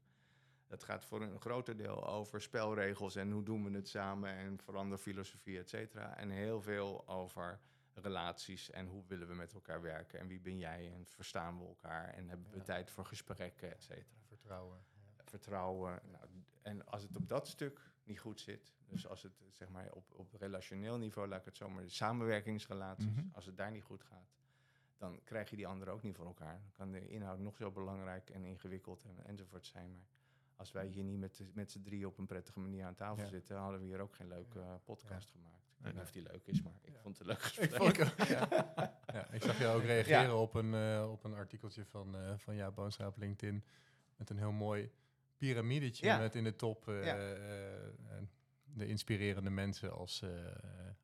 Dat 0.72 0.84
gaat 0.84 1.06
voor 1.06 1.22
een 1.22 1.40
groter 1.40 1.78
deel 1.78 2.08
over 2.08 2.42
spelregels 2.42 3.16
en 3.16 3.32
hoe 3.32 3.44
doen 3.44 3.64
we 3.64 3.72
het 3.78 3.88
samen 3.88 4.30
en 4.30 4.60
veranderfilosofie, 4.60 5.60
et 5.60 5.70
cetera. 5.70 6.18
En 6.18 6.30
heel 6.30 6.62
veel 6.62 7.08
over 7.08 7.60
relaties 7.94 8.70
en 8.70 8.88
hoe 8.88 9.04
willen 9.08 9.28
we 9.28 9.34
met 9.34 9.54
elkaar 9.54 9.82
werken 9.82 10.20
en 10.20 10.28
wie 10.28 10.40
ben 10.40 10.58
jij 10.58 10.92
en 10.94 11.06
verstaan 11.06 11.60
we 11.60 11.66
elkaar 11.66 12.10
en 12.10 12.30
hebben 12.30 12.52
we 12.52 12.62
tijd 12.62 12.90
voor 12.90 13.06
gesprekken, 13.06 13.72
et 13.72 13.84
cetera. 13.84 14.20
Vertrouwen. 14.28 14.84
Ja. 15.18 15.24
Vertrouwen. 15.24 16.00
Nou, 16.12 16.26
en 16.62 16.86
als 16.86 17.02
het 17.02 17.16
op 17.18 17.28
dat 17.28 17.48
stuk 17.48 17.92
niet 18.04 18.20
goed 18.20 18.40
zit, 18.40 18.74
dus 18.88 19.08
als 19.08 19.24
het 19.24 19.44
zeg 19.50 19.70
maar 19.70 19.92
op, 19.92 20.14
op 20.16 20.34
relationeel 20.34 20.98
niveau, 20.98 21.28
laat 21.28 21.40
ik 21.40 21.46
het 21.46 21.58
zo 21.58 21.70
maar, 21.70 21.84
de 21.84 21.90
samenwerkingsrelaties, 21.90 23.06
mhm. 23.06 23.26
als 23.34 23.46
het 23.46 23.58
daar 23.58 23.72
niet 23.72 23.84
goed 23.84 24.04
gaat, 24.04 24.36
dan 24.98 25.20
krijg 25.24 25.50
je 25.50 25.56
die 25.56 25.68
anderen 25.68 25.94
ook 25.94 26.02
niet 26.02 26.16
voor 26.16 26.26
elkaar. 26.26 26.60
Dan 26.62 26.72
kan 26.72 26.92
de 26.92 27.08
inhoud 27.08 27.40
nog 27.40 27.58
zo 27.58 27.72
belangrijk 27.72 28.30
en 28.30 28.44
ingewikkeld 28.44 29.04
en, 29.04 29.26
enzovoort 29.26 29.66
zijn, 29.66 29.92
maar 29.92 30.08
als 30.62 30.72
wij 30.72 30.88
hier 30.88 31.04
niet 31.04 31.20
met, 31.20 31.42
met 31.54 31.72
z'n 31.72 31.82
drie 31.82 32.08
op 32.08 32.18
een 32.18 32.26
prettige 32.26 32.60
manier 32.60 32.86
aan 32.86 32.96
tafel 32.96 33.28
zitten, 33.28 33.58
hadden 33.58 33.80
we 33.80 33.86
hier 33.86 34.00
ook 34.00 34.16
geen 34.16 34.28
leuke 34.28 34.60
uh, 34.60 34.74
podcast 34.84 35.30
gemaakt. 35.30 35.70
Ik 35.78 35.84
weet 35.86 35.94
niet 35.94 36.04
of 36.04 36.12
die 36.12 36.24
leuk 36.32 36.46
is, 36.46 36.62
maar 36.62 36.74
ik 36.82 36.98
vond 37.02 37.18
het 37.18 37.28
een 37.28 37.34
leuk 37.34 37.42
gesprek. 37.42 37.74
Ik, 37.74 38.28
ja. 38.28 38.48
ja. 39.14 39.28
ik 39.32 39.42
zag 39.42 39.60
je 39.60 39.68
ook 39.68 39.84
reageren 39.84 40.38
op, 40.38 40.54
een, 40.54 40.74
uh, 40.74 41.12
op 41.12 41.24
een 41.24 41.34
artikeltje 41.34 41.86
van, 41.86 42.16
uh, 42.16 42.34
van 42.38 42.56
Ja 42.56 42.72
Boonstra 42.72 43.08
op 43.08 43.18
LinkedIn. 43.18 43.64
Met 44.16 44.30
een 44.30 44.38
heel 44.38 44.52
mooi 44.52 44.92
piramidetje 45.38 46.18
met 46.18 46.36
in 46.36 46.44
de 46.44 46.56
top 46.56 46.86
de 48.74 48.88
inspirerende 48.88 49.50
mensen 49.50 49.94
als 49.94 50.24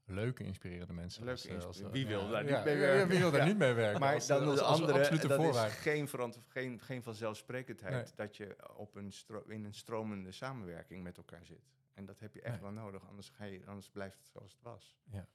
leuke 0.05 0.43
inspirerende 0.43 0.93
mensen. 0.93 1.24
Leuke 1.24 1.55
als, 1.55 1.65
als, 1.65 1.82
wie 1.91 2.07
wil 2.07 2.30
daar 2.30 2.43
niet 2.43 2.63
mee 2.63 2.78
werken? 2.78 3.07
wie 3.07 3.20
wil 3.20 3.32
daar 3.32 3.45
niet 3.45 3.57
mee 3.57 3.74
werken? 3.74 3.99
Maar 3.99 4.28
dan 4.28 4.55
de 4.55 4.61
andere, 4.61 4.93
dat 4.93 5.11
is 5.11 5.74
geen, 5.82 6.09
geen, 6.47 6.82
geen 6.82 7.03
vanzelfsprekendheid 7.03 8.15
dat 8.15 8.38
je 8.38 8.76
op 8.76 8.95
een 8.95 9.13
in 9.47 9.65
een 9.65 9.74
stromende 9.74 10.32
samenwerking 10.32 11.03
met 11.03 11.18
elkaar 11.18 11.45
zit. 11.45 11.70
En 11.93 12.05
dat 12.05 12.20
heb 12.20 12.34
je 12.34 12.41
echt 12.41 12.61
wel 12.61 12.72
nodig, 12.72 13.07
anders, 13.07 13.30
ga 13.30 13.43
je, 13.43 13.65
anders 13.65 13.89
blijft 13.89 14.18
het 14.18 14.28
zoals 14.28 14.51
het 14.51 14.61
was. 14.61 14.97
Ja. 15.03 15.28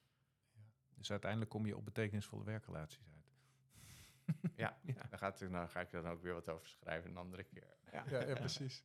ja. 0.53 0.63
Dus 0.95 1.11
uiteindelijk 1.11 1.51
kom 1.51 1.67
je 1.67 1.77
op 1.77 1.85
betekenisvolle 1.85 2.45
werkrelaties 2.45 3.09
uit. 3.15 3.31
ja, 4.55 4.79
ja. 4.95 5.07
Daar, 5.11 5.19
gaat, 5.19 5.41
nou, 5.41 5.69
ga 5.69 5.81
ik 5.81 5.91
dan 5.91 6.09
ook 6.09 6.23
weer 6.23 6.35
wat 6.35 6.49
over 6.49 6.67
schrijven 6.67 7.11
een 7.11 7.17
andere 7.17 7.45
keer. 7.45 7.67
Ja, 7.93 8.05
ja, 8.09 8.35
precies. 8.35 8.85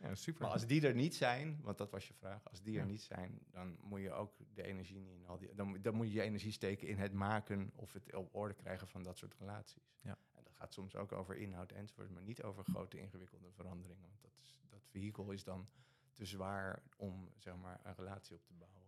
Ja, 0.00 0.14
super. 0.14 0.42
Maar 0.42 0.52
als 0.52 0.66
die 0.66 0.86
er 0.86 0.94
niet 0.94 1.14
zijn, 1.14 1.58
want 1.62 1.78
dat 1.78 1.90
was 1.90 2.08
je 2.08 2.14
vraag, 2.14 2.50
als 2.50 2.62
die 2.62 2.78
er 2.78 2.86
niet 2.86 3.02
zijn, 3.02 3.40
dan 3.50 3.76
moet 3.82 4.00
je 4.00 4.12
ook 4.12 4.32
de 4.54 4.62
energie 4.62 5.00
niet 5.00 5.12
in 5.12 5.26
al 5.26 5.38
die. 5.38 5.54
Dan, 5.54 5.78
dan 5.82 5.94
moet 5.94 6.06
je 6.06 6.12
je 6.12 6.22
energie 6.22 6.52
steken 6.52 6.88
in 6.88 6.98
het 6.98 7.12
maken 7.12 7.70
of 7.74 7.92
het 7.92 8.14
op 8.14 8.34
orde 8.34 8.54
krijgen 8.54 8.88
van 8.88 9.02
dat 9.02 9.18
soort 9.18 9.34
relaties. 9.38 9.96
Ja. 10.00 10.18
En 10.34 10.44
dat 10.44 10.54
gaat 10.54 10.72
soms 10.72 10.96
ook 10.96 11.12
over 11.12 11.36
inhoud 11.36 11.72
enzovoort, 11.72 12.10
maar 12.10 12.22
niet 12.22 12.42
over 12.42 12.64
grote 12.64 12.98
ingewikkelde 12.98 13.52
veranderingen. 13.52 14.08
Want 14.08 14.22
dat, 14.22 14.32
is, 14.42 14.60
dat 14.68 14.86
vehikel 14.90 15.30
is 15.30 15.44
dan 15.44 15.68
te 16.12 16.24
zwaar 16.24 16.82
om 16.96 17.30
zeg 17.36 17.56
maar, 17.56 17.80
een 17.82 17.94
relatie 17.94 18.36
op 18.36 18.44
te 18.44 18.52
bouwen. 18.52 18.82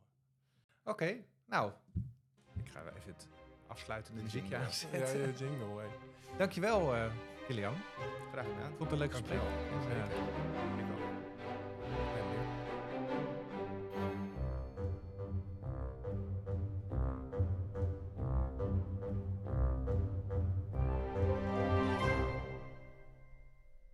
Oké, 0.84 1.24
nou, 1.44 1.72
ik 2.56 2.68
ga 2.68 2.92
even 2.92 3.12
het 3.12 3.28
afsluitende 3.66 4.22
muziekje 4.22 4.56
aanzetten. 4.56 5.00
Ja, 5.20 5.26
je 5.26 5.32
jingle. 5.32 5.80
Hey. 5.80 5.90
Dankjewel, 6.38 6.94
uh, 6.94 7.12
Kilian, 7.50 7.74
graag 8.32 8.44
gedaan. 8.44 8.72
Vond 8.76 8.90
het 8.90 8.92
een 8.92 8.98
leuk 8.98 9.10
gesprek. 9.10 9.38
Ja, 9.38 9.80
zeker. 9.82 11.29